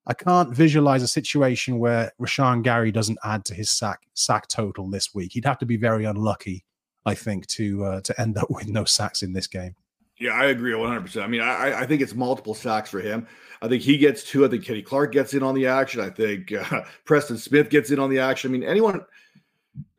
I 0.04 0.14
can't 0.14 0.52
visualize 0.52 1.04
a 1.04 1.08
situation 1.08 1.78
where 1.78 2.10
Rashan 2.20 2.64
Gary 2.64 2.90
doesn't 2.90 3.20
add 3.22 3.44
to 3.44 3.54
his 3.54 3.70
sack 3.70 4.00
sack 4.14 4.48
total 4.48 4.90
this 4.90 5.14
week. 5.14 5.32
He'd 5.32 5.44
have 5.44 5.58
to 5.58 5.66
be 5.66 5.76
very 5.76 6.04
unlucky, 6.04 6.64
I 7.06 7.14
think, 7.14 7.46
to 7.48 7.84
uh, 7.84 8.00
to 8.00 8.20
end 8.20 8.36
up 8.36 8.50
with 8.50 8.66
no 8.66 8.84
sacks 8.84 9.22
in 9.22 9.32
this 9.32 9.46
game. 9.46 9.76
Yeah, 10.22 10.34
I 10.34 10.46
agree 10.46 10.70
100%. 10.70 11.20
I 11.20 11.26
mean, 11.26 11.40
I, 11.40 11.80
I 11.80 11.86
think 11.86 12.00
it's 12.00 12.14
multiple 12.14 12.54
sacks 12.54 12.88
for 12.88 13.00
him. 13.00 13.26
I 13.60 13.66
think 13.66 13.82
he 13.82 13.98
gets 13.98 14.22
two. 14.22 14.44
I 14.44 14.48
think 14.48 14.64
Kenny 14.64 14.80
Clark 14.80 15.10
gets 15.10 15.34
in 15.34 15.42
on 15.42 15.56
the 15.56 15.66
action. 15.66 16.00
I 16.00 16.10
think 16.10 16.52
uh, 16.52 16.82
Preston 17.04 17.38
Smith 17.38 17.70
gets 17.70 17.90
in 17.90 17.98
on 17.98 18.08
the 18.08 18.20
action. 18.20 18.48
I 18.48 18.52
mean, 18.52 18.62
anyone 18.62 19.04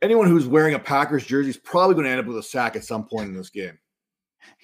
anyone 0.00 0.26
who's 0.26 0.46
wearing 0.46 0.72
a 0.72 0.78
Packers 0.78 1.26
jersey 1.26 1.50
is 1.50 1.58
probably 1.58 1.94
going 1.94 2.06
to 2.06 2.10
end 2.10 2.20
up 2.20 2.26
with 2.26 2.38
a 2.38 2.42
sack 2.42 2.74
at 2.74 2.84
some 2.84 3.04
point 3.04 3.28
in 3.28 3.34
this 3.34 3.50
game. 3.50 3.78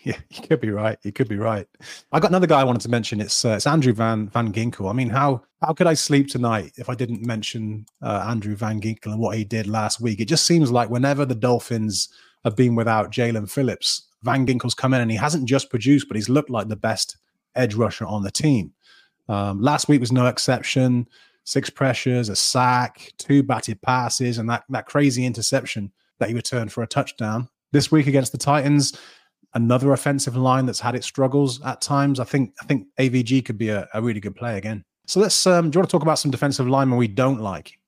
Yeah, 0.02 0.16
you 0.30 0.42
could 0.42 0.60
be 0.60 0.70
right. 0.70 0.98
You 1.02 1.12
could 1.12 1.28
be 1.28 1.36
right. 1.36 1.66
I 2.10 2.20
got 2.20 2.30
another 2.30 2.46
guy 2.46 2.60
I 2.60 2.64
wanted 2.64 2.80
to 2.82 2.88
mention. 2.88 3.20
It's 3.20 3.44
uh, 3.44 3.50
it's 3.50 3.66
Andrew 3.66 3.92
Van 3.92 4.30
Van 4.30 4.50
Ginkel. 4.50 4.88
I 4.88 4.94
mean, 4.94 5.10
how 5.10 5.42
how 5.60 5.74
could 5.74 5.86
I 5.86 5.92
sleep 5.92 6.28
tonight 6.28 6.72
if 6.76 6.88
I 6.88 6.94
didn't 6.94 7.26
mention 7.26 7.84
uh, 8.02 8.24
Andrew 8.26 8.56
Van 8.56 8.80
Ginkel 8.80 9.12
and 9.12 9.20
what 9.20 9.36
he 9.36 9.44
did 9.44 9.66
last 9.66 10.00
week? 10.00 10.20
It 10.20 10.24
just 10.24 10.46
seems 10.46 10.70
like 10.70 10.88
whenever 10.88 11.26
the 11.26 11.34
Dolphins 11.34 12.08
have 12.44 12.56
been 12.56 12.74
without 12.74 13.12
Jaelan 13.12 13.50
Phillips. 13.50 14.09
Van 14.22 14.46
Ginkel's 14.46 14.74
come 14.74 14.94
in 14.94 15.00
and 15.00 15.10
he 15.10 15.16
hasn't 15.16 15.48
just 15.48 15.70
produced, 15.70 16.08
but 16.08 16.16
he's 16.16 16.28
looked 16.28 16.50
like 16.50 16.68
the 16.68 16.76
best 16.76 17.16
edge 17.54 17.74
rusher 17.74 18.06
on 18.06 18.22
the 18.22 18.30
team. 18.30 18.72
Um, 19.28 19.60
last 19.60 19.88
week 19.88 20.00
was 20.00 20.12
no 20.12 20.26
exception. 20.26 21.08
Six 21.44 21.70
pressures, 21.70 22.28
a 22.28 22.36
sack, 22.36 23.12
two 23.18 23.42
batted 23.42 23.80
passes, 23.82 24.38
and 24.38 24.48
that, 24.50 24.64
that 24.68 24.86
crazy 24.86 25.24
interception 25.24 25.92
that 26.18 26.28
he 26.28 26.34
returned 26.34 26.72
for 26.72 26.82
a 26.82 26.86
touchdown. 26.86 27.48
This 27.72 27.90
week 27.90 28.06
against 28.06 28.32
the 28.32 28.38
Titans, 28.38 28.98
another 29.54 29.92
offensive 29.92 30.36
line 30.36 30.66
that's 30.66 30.80
had 30.80 30.94
its 30.94 31.06
struggles 31.06 31.62
at 31.64 31.80
times. 31.80 32.20
I 32.20 32.24
think 32.24 32.54
I 32.60 32.66
think 32.66 32.86
AVG 32.98 33.44
could 33.44 33.58
be 33.58 33.68
a, 33.68 33.88
a 33.94 34.02
really 34.02 34.20
good 34.20 34.36
play 34.36 34.58
again. 34.58 34.84
So 35.06 35.20
let's 35.20 35.46
um, 35.46 35.70
do 35.70 35.76
you 35.76 35.80
want 35.80 35.88
to 35.88 35.92
talk 35.92 36.02
about 36.02 36.18
some 36.18 36.30
defensive 36.30 36.68
linemen 36.68 36.98
we 36.98 37.08
don't 37.08 37.40
like? 37.40 37.78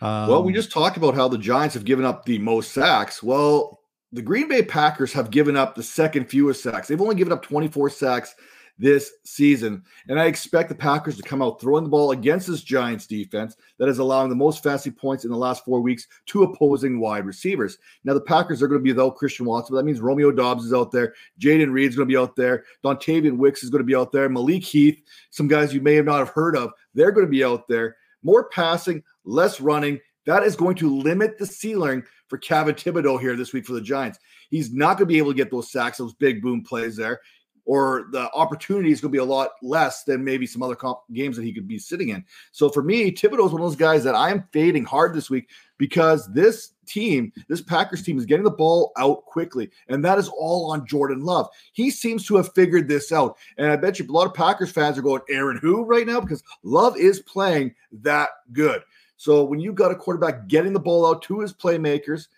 Um, 0.00 0.28
well, 0.28 0.42
we 0.42 0.52
um, 0.52 0.54
just 0.54 0.70
talked 0.70 0.96
about 0.96 1.14
how 1.14 1.28
the 1.28 1.38
Giants 1.38 1.74
have 1.74 1.84
given 1.84 2.04
up 2.04 2.24
the 2.24 2.38
most 2.38 2.72
sacks. 2.72 3.22
Well, 3.22 3.77
the 4.12 4.22
Green 4.22 4.48
Bay 4.48 4.62
Packers 4.62 5.12
have 5.12 5.30
given 5.30 5.56
up 5.56 5.74
the 5.74 5.82
second 5.82 6.26
fewest 6.26 6.62
sacks. 6.62 6.88
They've 6.88 7.00
only 7.00 7.14
given 7.14 7.32
up 7.32 7.42
24 7.42 7.90
sacks 7.90 8.34
this 8.78 9.12
season. 9.24 9.82
And 10.08 10.18
I 10.20 10.26
expect 10.26 10.68
the 10.68 10.74
Packers 10.74 11.16
to 11.16 11.22
come 11.22 11.42
out 11.42 11.60
throwing 11.60 11.84
the 11.84 11.90
ball 11.90 12.12
against 12.12 12.46
this 12.46 12.62
Giants 12.62 13.06
defense 13.06 13.56
that 13.78 13.88
is 13.88 13.98
allowing 13.98 14.28
the 14.28 14.36
most 14.36 14.62
fantasy 14.62 14.90
points 14.90 15.24
in 15.24 15.30
the 15.30 15.36
last 15.36 15.64
four 15.64 15.80
weeks 15.80 16.06
to 16.26 16.44
opposing 16.44 17.00
wide 17.00 17.26
receivers. 17.26 17.78
Now, 18.04 18.14
the 18.14 18.20
Packers 18.20 18.62
are 18.62 18.68
going 18.68 18.80
to 18.80 18.84
be 18.84 18.92
without 18.92 19.16
Christian 19.16 19.46
Watson, 19.46 19.74
but 19.74 19.80
that 19.80 19.86
means 19.86 20.00
Romeo 20.00 20.30
Doubs 20.30 20.64
is 20.64 20.72
out 20.72 20.92
there. 20.92 21.14
Jayden 21.40 21.72
Reed's 21.72 21.96
going 21.96 22.08
to 22.08 22.12
be 22.12 22.18
out 22.18 22.36
there. 22.36 22.64
Dontayvion 22.84 23.36
Wicks 23.36 23.62
is 23.62 23.70
going 23.70 23.82
to 23.82 23.86
be 23.86 23.96
out 23.96 24.12
there. 24.12 24.28
Malik 24.28 24.64
Heath, 24.64 25.02
some 25.30 25.48
guys 25.48 25.74
you 25.74 25.80
may 25.80 25.94
have 25.94 26.06
not 26.06 26.20
have 26.20 26.30
heard 26.30 26.56
of, 26.56 26.70
they're 26.94 27.12
going 27.12 27.26
to 27.26 27.30
be 27.30 27.44
out 27.44 27.66
there. 27.68 27.96
More 28.22 28.48
passing, 28.48 29.02
less 29.24 29.60
running. 29.60 30.00
That 30.28 30.42
is 30.42 30.56
going 30.56 30.76
to 30.76 30.94
limit 30.94 31.38
the 31.38 31.46
ceiling 31.46 32.04
for 32.26 32.36
Kayvon 32.36 32.74
Thibodeaux 32.74 33.18
here 33.18 33.34
this 33.34 33.54
week 33.54 33.64
for 33.64 33.72
the 33.72 33.80
Giants. 33.80 34.18
He's 34.50 34.70
not 34.70 34.98
going 34.98 35.06
to 35.08 35.14
be 35.14 35.16
able 35.16 35.30
to 35.30 35.36
get 35.36 35.50
those 35.50 35.72
sacks, 35.72 35.96
those 35.96 36.12
big 36.12 36.42
boom 36.42 36.62
plays 36.62 36.96
there 36.96 37.22
or 37.68 38.06
the 38.12 38.32
opportunity 38.32 38.90
is 38.90 38.98
going 38.98 39.12
to 39.12 39.16
be 39.16 39.22
a 39.22 39.24
lot 39.24 39.50
less 39.60 40.02
than 40.04 40.24
maybe 40.24 40.46
some 40.46 40.62
other 40.62 40.74
comp- 40.74 41.00
games 41.12 41.36
that 41.36 41.44
he 41.44 41.52
could 41.52 41.68
be 41.68 41.78
sitting 41.78 42.08
in. 42.08 42.24
So 42.50 42.70
for 42.70 42.82
me, 42.82 43.12
Thibodeaux 43.12 43.44
is 43.44 43.52
one 43.52 43.60
of 43.60 43.68
those 43.68 43.76
guys 43.76 44.02
that 44.04 44.14
I 44.14 44.30
am 44.30 44.48
fading 44.54 44.86
hard 44.86 45.14
this 45.14 45.28
week 45.28 45.50
because 45.76 46.32
this 46.32 46.72
team, 46.86 47.30
this 47.46 47.60
Packers 47.60 48.02
team, 48.02 48.16
is 48.16 48.24
getting 48.24 48.44
the 48.44 48.50
ball 48.50 48.92
out 48.96 49.26
quickly, 49.26 49.70
and 49.88 50.02
that 50.02 50.16
is 50.16 50.28
all 50.28 50.72
on 50.72 50.86
Jordan 50.86 51.20
Love. 51.20 51.46
He 51.74 51.90
seems 51.90 52.26
to 52.28 52.36
have 52.36 52.54
figured 52.54 52.88
this 52.88 53.12
out, 53.12 53.36
and 53.58 53.70
I 53.70 53.76
bet 53.76 53.98
you 53.98 54.06
a 54.06 54.10
lot 54.10 54.26
of 54.26 54.32
Packers 54.32 54.72
fans 54.72 54.96
are 54.96 55.02
going 55.02 55.20
Aaron 55.28 55.58
who 55.58 55.84
right 55.84 56.06
now 56.06 56.22
because 56.22 56.42
Love 56.62 56.96
is 56.96 57.20
playing 57.20 57.74
that 57.92 58.30
good. 58.54 58.82
So 59.18 59.44
when 59.44 59.60
you've 59.60 59.74
got 59.74 59.90
a 59.90 59.96
quarterback 59.96 60.48
getting 60.48 60.72
the 60.72 60.80
ball 60.80 61.06
out 61.06 61.22
to 61.22 61.40
his 61.40 61.52
playmakers. 61.52 62.28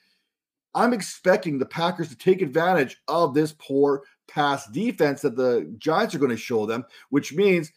I'm 0.74 0.92
expecting 0.92 1.58
the 1.58 1.66
Packers 1.66 2.08
to 2.10 2.16
take 2.16 2.42
advantage 2.42 2.96
of 3.08 3.34
this 3.34 3.54
poor 3.58 4.04
pass 4.28 4.68
defense 4.68 5.20
that 5.22 5.36
the 5.36 5.72
Giants 5.78 6.14
are 6.14 6.18
going 6.18 6.30
to 6.30 6.36
show 6.36 6.64
them, 6.64 6.84
which 7.08 7.32
means 7.32 7.72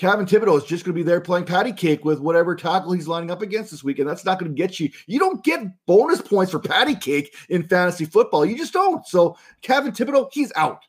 Kayvon 0.00 0.26
Thibodeaux 0.26 0.56
is 0.56 0.64
just 0.64 0.84
going 0.84 0.94
to 0.94 0.98
be 0.98 1.04
there 1.04 1.20
playing 1.20 1.44
patty 1.44 1.72
cake 1.72 2.04
with 2.04 2.18
whatever 2.18 2.56
tackle 2.56 2.92
he's 2.92 3.06
lining 3.06 3.30
up 3.30 3.42
against 3.42 3.70
this 3.70 3.84
week. 3.84 3.98
And 3.98 4.08
that's 4.08 4.24
not 4.24 4.40
going 4.40 4.50
to 4.50 4.56
get 4.56 4.80
you. 4.80 4.90
You 5.06 5.18
don't 5.18 5.44
get 5.44 5.60
bonus 5.86 6.20
points 6.20 6.50
for 6.50 6.58
patty 6.58 6.96
cake 6.96 7.34
in 7.48 7.62
fantasy 7.68 8.04
football. 8.04 8.44
You 8.44 8.56
just 8.56 8.72
don't. 8.72 9.06
So 9.06 9.36
Kayvon 9.62 9.94
Thibodeaux, 9.94 10.30
he's 10.32 10.52
out. 10.56 10.82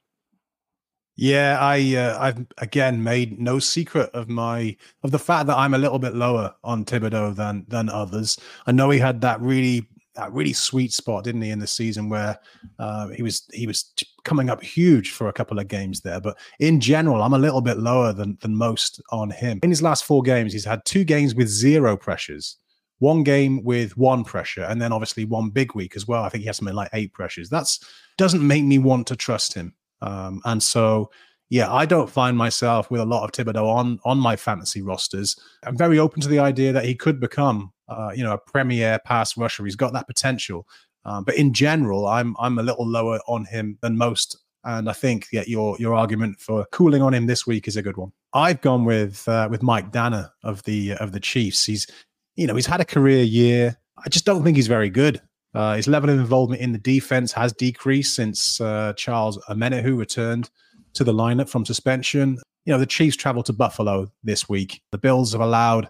Yeah, 1.18 1.58
I 1.62 1.96
uh, 1.96 2.18
I've 2.20 2.46
again 2.58 3.02
made 3.02 3.40
no 3.40 3.58
secret 3.60 4.10
of 4.14 4.28
my 4.28 4.76
of 5.04 5.12
the 5.12 5.20
fact 5.20 5.48
that 5.48 5.58
I'm 5.58 5.74
a 5.74 5.78
little 5.78 6.00
bit 6.00 6.14
lower 6.14 6.54
on 6.64 6.84
Thibodeaux 6.84 7.36
than 7.36 7.66
than 7.70 7.90
others. 7.90 8.38
I 8.68 8.74
know 8.74 8.90
he 8.90 9.00
had 9.00 9.22
that 9.22 9.40
really 9.40 9.88
that 10.16 10.32
really 10.34 10.54
sweet 10.54 10.92
spot, 10.92 11.24
didn't 11.24 11.42
he, 11.42 11.52
in 11.52 11.60
the 11.60 11.68
season 11.68 12.10
where 12.10 12.38
uh, 12.80 13.08
he 13.10 13.24
was 13.24 13.48
he 13.54 13.66
was 13.66 13.94
coming 14.24 14.50
up 14.50 14.62
huge 14.62 15.12
for 15.12 15.30
a 15.30 15.34
couple 15.34 15.58
of 15.58 15.70
games 15.70 16.02
there. 16.02 16.20
But 16.20 16.38
in 16.60 16.82
general, 16.82 17.22
I'm 17.22 17.34
a 17.34 17.40
little 17.40 17.62
bit 17.62 17.78
lower 17.78 18.12
than 18.12 18.38
than 18.42 18.56
most 18.56 19.02
on 19.12 19.30
him. 19.30 19.60
In 19.64 19.70
his 19.70 19.82
last 19.82 20.04
four 20.04 20.22
games, 20.22 20.52
he's 20.52 20.66
had 20.66 20.84
two 20.84 21.06
games 21.06 21.34
with 21.34 21.48
zero 21.48 21.96
pressures, 21.96 22.58
one 23.00 23.24
game 23.24 23.64
with 23.64 23.96
one 23.96 24.26
pressure, 24.26 24.64
and 24.64 24.82
then 24.82 24.92
obviously 24.92 25.24
one 25.24 25.50
big 25.50 25.76
week 25.76 25.96
as 25.96 26.08
well. 26.08 26.24
I 26.24 26.30
think 26.30 26.42
he 26.42 26.48
has 26.48 26.58
something 26.58 26.76
like 26.76 26.90
eight 26.92 27.14
pressures. 27.14 27.50
That's 27.50 27.80
doesn't 28.18 28.46
make 28.46 28.66
me 28.66 28.80
want 28.80 29.08
to 29.08 29.16
trust 29.16 29.54
him. 29.54 29.74
Um, 30.02 30.42
and 30.46 30.62
so 30.62 31.12
yeah, 31.50 31.72
I 31.72 31.86
don't 31.86 32.10
find 32.10 32.36
myself 32.38 32.90
with 32.90 33.02
a 33.02 33.06
lot 33.06 33.24
of 33.24 33.32
Thibodeaux 33.32 33.68
on 33.68 34.00
on 34.04 34.18
my 34.18 34.36
fantasy 34.36 34.82
rosters. 34.82 35.36
I'm 35.64 35.78
very 35.78 36.00
open 36.00 36.22
to 36.22 36.28
the 36.28 36.40
idea 36.40 36.74
that 36.74 36.86
he 36.86 36.96
could 36.96 37.20
become 37.20 37.72
uh, 37.88 38.12
you 38.16 38.24
know, 38.24 38.34
a 38.34 38.38
premier 38.38 39.00
pass 39.00 39.38
rusher. 39.38 39.66
He's 39.66 39.76
got 39.76 39.94
that 39.94 40.08
potential. 40.08 40.68
Um, 41.04 41.24
but 41.24 41.36
in 41.36 41.54
general, 41.54 42.08
I'm 42.08 42.36
I'm 42.40 42.58
a 42.58 42.64
little 42.64 42.88
lower 42.88 43.20
on 43.28 43.46
him 43.46 43.78
than 43.82 43.98
most. 43.98 44.38
And 44.64 44.90
I 44.90 44.94
think 44.94 45.28
yeah, 45.32 45.44
your 45.46 45.78
your 45.80 45.94
argument 45.94 46.40
for 46.40 46.66
cooling 46.72 47.02
on 47.02 47.14
him 47.14 47.28
this 47.28 47.46
week 47.46 47.68
is 47.68 47.78
a 47.78 47.84
good 47.84 47.98
one. 47.98 48.12
I've 48.34 48.62
gone 48.62 48.86
with 48.86 49.28
uh, 49.28 49.48
with 49.52 49.62
Mike 49.62 49.92
Danna 49.92 50.32
of 50.44 50.64
the 50.64 50.94
of 50.94 51.12
the 51.12 51.20
Chiefs. 51.20 51.66
He's 51.66 51.86
you 52.36 52.48
know 52.48 52.56
he's 52.56 52.66
had 52.66 52.82
a 52.82 52.86
career 52.86 53.24
year. 53.24 53.78
I 54.04 54.10
just 54.10 54.26
don't 54.26 54.44
think 54.44 54.58
he's 54.58 54.68
very 54.68 54.90
good. 54.90 55.22
Uh, 55.56 55.76
his 55.76 55.88
level 55.88 56.10
of 56.10 56.20
involvement 56.20 56.62
in 56.62 56.74
the 56.74 56.78
defense 56.78 57.32
has 57.32 57.54
decreased 57.54 58.14
since 58.14 58.60
uh, 58.60 58.94
Charles 58.98 59.38
Omenihu 59.50 59.98
returned 59.98 60.50
to 60.94 61.04
the 61.04 61.14
lineup 61.14 61.48
from 61.48 61.66
suspension. 61.66 62.38
You 62.66 62.74
know 62.74 62.80
the 62.80 62.86
Chiefs 62.86 63.16
travel 63.16 63.44
to 63.44 63.54
Buffalo 63.54 64.12
this 64.24 64.50
week. 64.50 64.82
The 64.92 64.98
Bills 64.98 65.32
have 65.32 65.42
allowed 65.42 65.90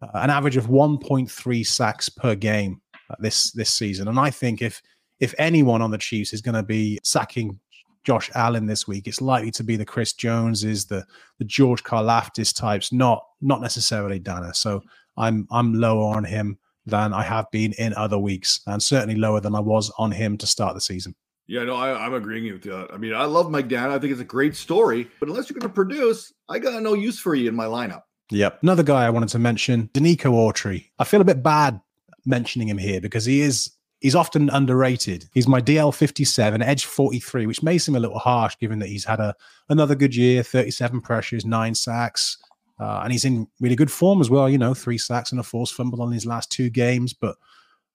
uh, 0.00 0.08
an 0.14 0.30
average 0.30 0.56
of 0.56 0.66
1.3 0.66 1.66
sacks 1.66 2.08
per 2.08 2.34
game 2.34 2.80
uh, 3.10 3.16
this 3.18 3.50
this 3.52 3.70
season. 3.70 4.08
And 4.08 4.18
I 4.18 4.30
think 4.30 4.62
if 4.62 4.80
if 5.20 5.34
anyone 5.38 5.82
on 5.82 5.90
the 5.90 5.98
Chiefs 5.98 6.32
is 6.32 6.40
going 6.40 6.54
to 6.54 6.62
be 6.62 6.98
sacking 7.02 7.58
Josh 8.04 8.30
Allen 8.34 8.66
this 8.66 8.86
week, 8.88 9.06
it's 9.06 9.20
likely 9.20 9.50
to 9.52 9.64
be 9.64 9.76
the 9.76 9.84
Chris 9.84 10.12
Joneses, 10.14 10.86
the 10.86 11.04
the 11.38 11.44
George 11.44 11.82
Karlaftis 11.82 12.54
types, 12.54 12.92
not 12.92 13.22
not 13.42 13.60
necessarily 13.60 14.18
Danna. 14.18 14.54
So 14.56 14.82
I'm 15.16 15.46
I'm 15.50 15.74
lower 15.74 16.16
on 16.16 16.24
him 16.24 16.58
than 16.86 17.12
I 17.12 17.22
have 17.22 17.50
been 17.50 17.72
in 17.72 17.94
other 17.94 18.18
weeks, 18.18 18.60
and 18.66 18.82
certainly 18.82 19.16
lower 19.16 19.40
than 19.40 19.54
I 19.54 19.60
was 19.60 19.90
on 19.98 20.12
him 20.12 20.36
to 20.38 20.46
start 20.46 20.74
the 20.74 20.80
season. 20.80 21.14
Yeah, 21.46 21.64
no, 21.64 21.74
I, 21.74 22.06
am 22.06 22.14
agreeing 22.14 22.50
with 22.50 22.62
that. 22.62 22.88
I 22.92 22.96
mean, 22.96 23.14
I 23.14 23.24
love 23.24 23.50
Mike 23.50 23.68
Danna. 23.68 23.90
I 23.90 23.98
think 23.98 24.12
it's 24.12 24.20
a 24.20 24.24
great 24.24 24.56
story, 24.56 25.10
but 25.20 25.28
unless 25.28 25.50
you're 25.50 25.58
going 25.58 25.70
to 25.70 25.74
produce, 25.74 26.32
I 26.48 26.58
got 26.58 26.82
no 26.82 26.94
use 26.94 27.18
for 27.18 27.34
you 27.34 27.48
in 27.48 27.54
my 27.54 27.66
lineup. 27.66 28.02
Yep. 28.30 28.62
Another 28.62 28.82
guy 28.82 29.04
I 29.04 29.10
wanted 29.10 29.28
to 29.30 29.38
mention, 29.38 29.88
Denico 29.92 30.32
Autry. 30.32 30.86
I 30.98 31.04
feel 31.04 31.20
a 31.20 31.24
bit 31.24 31.42
bad 31.42 31.80
mentioning 32.24 32.68
him 32.68 32.78
here 32.78 33.00
because 33.00 33.26
he 33.26 33.42
is 33.42 33.70
he's 34.00 34.14
often 34.14 34.48
underrated. 34.50 35.28
He's 35.34 35.46
my 35.46 35.60
DL 35.60 35.94
57, 35.94 36.62
edge 36.62 36.86
43, 36.86 37.46
which 37.46 37.62
may 37.62 37.76
seem 37.76 37.94
a 37.94 38.00
little 38.00 38.18
harsh 38.18 38.56
given 38.58 38.78
that 38.78 38.88
he's 38.88 39.04
had 39.04 39.20
a 39.20 39.34
another 39.68 39.94
good 39.94 40.16
year, 40.16 40.42
37 40.42 41.02
pressures, 41.02 41.44
nine 41.44 41.74
sacks. 41.74 42.38
Uh, 42.78 43.00
and 43.04 43.12
he's 43.12 43.24
in 43.24 43.46
really 43.60 43.76
good 43.76 43.90
form 43.90 44.20
as 44.20 44.30
well, 44.30 44.48
you 44.48 44.58
know, 44.58 44.74
three 44.74 44.98
sacks 44.98 45.30
and 45.30 45.40
a 45.40 45.44
forced 45.44 45.74
fumble 45.74 46.02
on 46.02 46.12
his 46.12 46.26
last 46.26 46.50
two 46.50 46.70
games. 46.70 47.12
But 47.12 47.36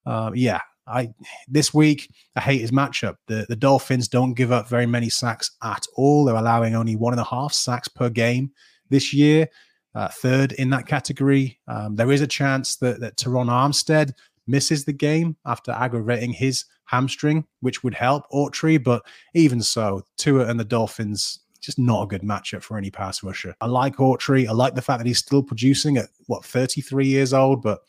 uh, 0.06 0.30
yeah, 0.34 0.60
I 0.86 1.10
this 1.48 1.74
week 1.74 2.10
I 2.36 2.40
hate 2.40 2.60
his 2.60 2.70
matchup. 2.70 3.16
The 3.26 3.46
the 3.48 3.56
Dolphins 3.56 4.08
don't 4.08 4.34
give 4.34 4.52
up 4.52 4.68
very 4.68 4.86
many 4.86 5.10
sacks 5.10 5.50
at 5.62 5.86
all. 5.96 6.24
They're 6.24 6.34
allowing 6.34 6.74
only 6.74 6.96
one 6.96 7.12
and 7.12 7.20
a 7.20 7.24
half 7.24 7.52
sacks 7.52 7.88
per 7.88 8.08
game 8.08 8.52
this 8.88 9.12
year 9.12 9.48
uh, 9.94 10.08
third 10.08 10.52
in 10.52 10.70
that 10.70 10.86
category. 10.86 11.58
Um, 11.68 11.96
there 11.96 12.12
is 12.12 12.20
a 12.20 12.26
chance 12.26 12.76
that, 12.76 13.00
that 13.00 13.16
Terron 13.16 13.48
Armstead 13.48 14.12
misses 14.46 14.84
the 14.84 14.92
game 14.92 15.36
after 15.46 15.72
aggravating 15.72 16.32
his 16.32 16.64
hamstring, 16.84 17.44
which 17.60 17.82
would 17.82 17.94
help 17.94 18.24
Autry. 18.32 18.82
But 18.82 19.02
even 19.34 19.62
so, 19.62 20.02
Tua 20.16 20.46
and 20.46 20.58
the 20.58 20.64
Dolphins, 20.64 21.40
just 21.60 21.78
not 21.78 22.02
a 22.02 22.06
good 22.06 22.22
matchup 22.22 22.62
for 22.62 22.78
any 22.78 22.90
pass 22.90 23.22
rusher. 23.22 23.54
I 23.60 23.66
like 23.66 23.96
Autry. 23.96 24.48
I 24.48 24.52
like 24.52 24.74
the 24.74 24.82
fact 24.82 24.98
that 24.98 25.06
he's 25.06 25.18
still 25.18 25.42
producing 25.42 25.96
at 25.96 26.08
what 26.26 26.44
33 26.44 27.06
years 27.06 27.32
old, 27.32 27.62
but 27.62 27.80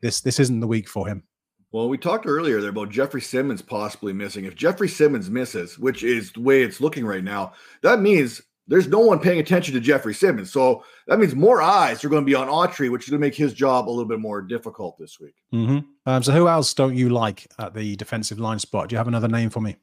this 0.00 0.20
this 0.20 0.40
isn't 0.40 0.60
the 0.60 0.66
week 0.66 0.88
for 0.88 1.06
him. 1.06 1.22
Well, 1.70 1.88
we 1.88 1.98
talked 1.98 2.26
earlier 2.26 2.60
there 2.60 2.70
about 2.70 2.90
Jeffrey 2.90 3.20
Simmons 3.20 3.60
possibly 3.60 4.14
missing. 4.14 4.46
If 4.46 4.54
Jeffrey 4.54 4.88
Simmons 4.88 5.28
misses, 5.28 5.78
which 5.78 6.02
is 6.02 6.32
the 6.32 6.40
way 6.40 6.62
it's 6.62 6.80
looking 6.80 7.04
right 7.04 7.22
now, 7.22 7.52
that 7.82 8.00
means 8.00 8.40
there's 8.68 8.88
no 8.88 9.00
one 9.00 9.18
paying 9.18 9.38
attention 9.40 9.74
to 9.74 9.80
Jeffrey 9.80 10.14
Simmons. 10.14 10.50
So 10.50 10.84
that 11.06 11.18
means 11.18 11.34
more 11.34 11.60
eyes 11.60 12.04
are 12.04 12.08
going 12.08 12.22
to 12.22 12.26
be 12.26 12.34
on 12.34 12.48
Autry, 12.48 12.90
which 12.90 13.04
is 13.04 13.10
going 13.10 13.20
to 13.20 13.26
make 13.26 13.34
his 13.34 13.52
job 13.52 13.88
a 13.88 13.90
little 13.90 14.08
bit 14.08 14.20
more 14.20 14.40
difficult 14.40 14.98
this 14.98 15.18
week. 15.20 15.34
Mm-hmm. 15.52 15.78
Um, 16.06 16.22
so 16.22 16.32
who 16.32 16.48
else 16.48 16.72
don't 16.72 16.94
you 16.94 17.08
like 17.08 17.46
at 17.58 17.74
the 17.74 17.96
defensive 17.96 18.38
line 18.38 18.58
spot? 18.58 18.88
Do 18.88 18.94
you 18.94 18.98
have 18.98 19.08
another 19.08 19.28
name 19.28 19.50
for 19.50 19.60
me? 19.60 19.76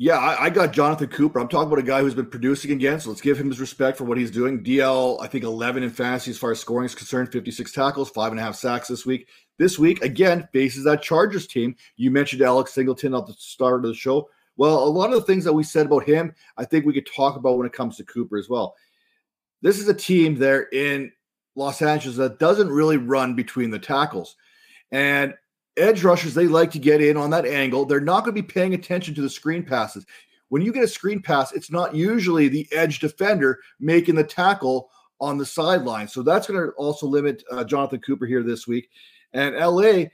Yeah, 0.00 0.16
I, 0.16 0.44
I, 0.44 0.50
got 0.50 0.72
Jonathan 0.72 1.08
Cooper. 1.08 1.40
I'm 1.40 1.48
talking 1.48 1.66
about 1.66 1.80
a 1.80 1.82
guy 1.82 2.00
who's 2.02 2.14
been 2.14 2.30
producing 2.30 2.70
again, 2.70 3.00
so 3.00 3.08
let's 3.08 3.20
give 3.20 3.36
him 3.36 3.48
his 3.48 3.58
respect 3.58 3.98
for 3.98 4.04
what 4.04 4.16
he's 4.16 4.30
doing. 4.30 4.62
DL, 4.62 5.20
I 5.20 5.26
think 5.26 5.42
11 5.42 5.82
in 5.82 5.90
fantasy 5.90 6.30
as 6.30 6.38
far 6.38 6.52
as 6.52 6.60
scoring 6.60 6.86
is 6.86 6.94
concerned, 6.94 7.32
56 7.32 7.72
tackles, 7.72 8.08
five 8.10 8.30
and 8.30 8.38
a 8.38 8.42
half 8.44 8.54
sacks 8.54 8.86
this 8.86 9.04
week. 9.04 9.26
This 9.58 9.76
week, 9.76 10.00
again, 10.04 10.48
faces 10.52 10.84
that 10.84 11.02
Chargers 11.02 11.48
team. 11.48 11.74
You 11.96 12.12
mentioned 12.12 12.42
Alex 12.42 12.72
Singleton 12.74 13.12
at 13.12 13.26
the 13.26 13.32
start 13.32 13.84
of 13.84 13.90
the 13.90 13.94
show. 13.94 14.28
Well, 14.56 14.84
a 14.84 14.86
lot 14.88 15.12
of 15.12 15.16
the 15.16 15.26
things 15.26 15.42
that 15.42 15.52
we 15.52 15.64
said 15.64 15.86
about 15.86 16.04
him, 16.04 16.32
I 16.56 16.64
think 16.64 16.86
we 16.86 16.94
could 16.94 17.08
talk 17.12 17.36
about 17.36 17.58
when 17.58 17.66
it 17.66 17.72
comes 17.72 17.96
to 17.96 18.04
Cooper 18.04 18.38
as 18.38 18.48
well. 18.48 18.76
This 19.62 19.80
is 19.80 19.88
a 19.88 19.94
team 19.94 20.36
there 20.36 20.68
in 20.72 21.10
Los 21.56 21.82
Angeles 21.82 22.18
that 22.18 22.38
doesn't 22.38 22.68
really 22.68 22.98
run 22.98 23.34
between 23.34 23.70
the 23.70 23.80
tackles. 23.80 24.36
And 24.92 25.34
edge 25.78 26.04
rushers, 26.04 26.34
they 26.34 26.46
like 26.46 26.70
to 26.72 26.78
get 26.78 27.00
in 27.00 27.16
on 27.16 27.30
that 27.30 27.46
angle. 27.46 27.84
They're 27.84 28.00
not 28.00 28.24
going 28.24 28.34
to 28.34 28.42
be 28.42 28.46
paying 28.46 28.74
attention 28.74 29.14
to 29.14 29.22
the 29.22 29.30
screen 29.30 29.64
passes. 29.64 30.04
When 30.48 30.62
you 30.62 30.72
get 30.72 30.84
a 30.84 30.88
screen 30.88 31.20
pass, 31.20 31.52
it's 31.52 31.70
not 31.70 31.94
usually 31.94 32.48
the 32.48 32.66
edge 32.72 33.00
defender 33.00 33.60
making 33.78 34.14
the 34.14 34.24
tackle 34.24 34.90
on 35.20 35.36
the 35.36 35.46
sideline. 35.46 36.08
So 36.08 36.22
that's 36.22 36.46
going 36.46 36.60
to 36.60 36.72
also 36.72 37.06
limit 37.06 37.42
uh, 37.50 37.64
Jonathan 37.64 38.00
Cooper 38.00 38.26
here 38.26 38.42
this 38.42 38.66
week. 38.66 38.90
And 39.32 39.56
LA, 39.56 40.04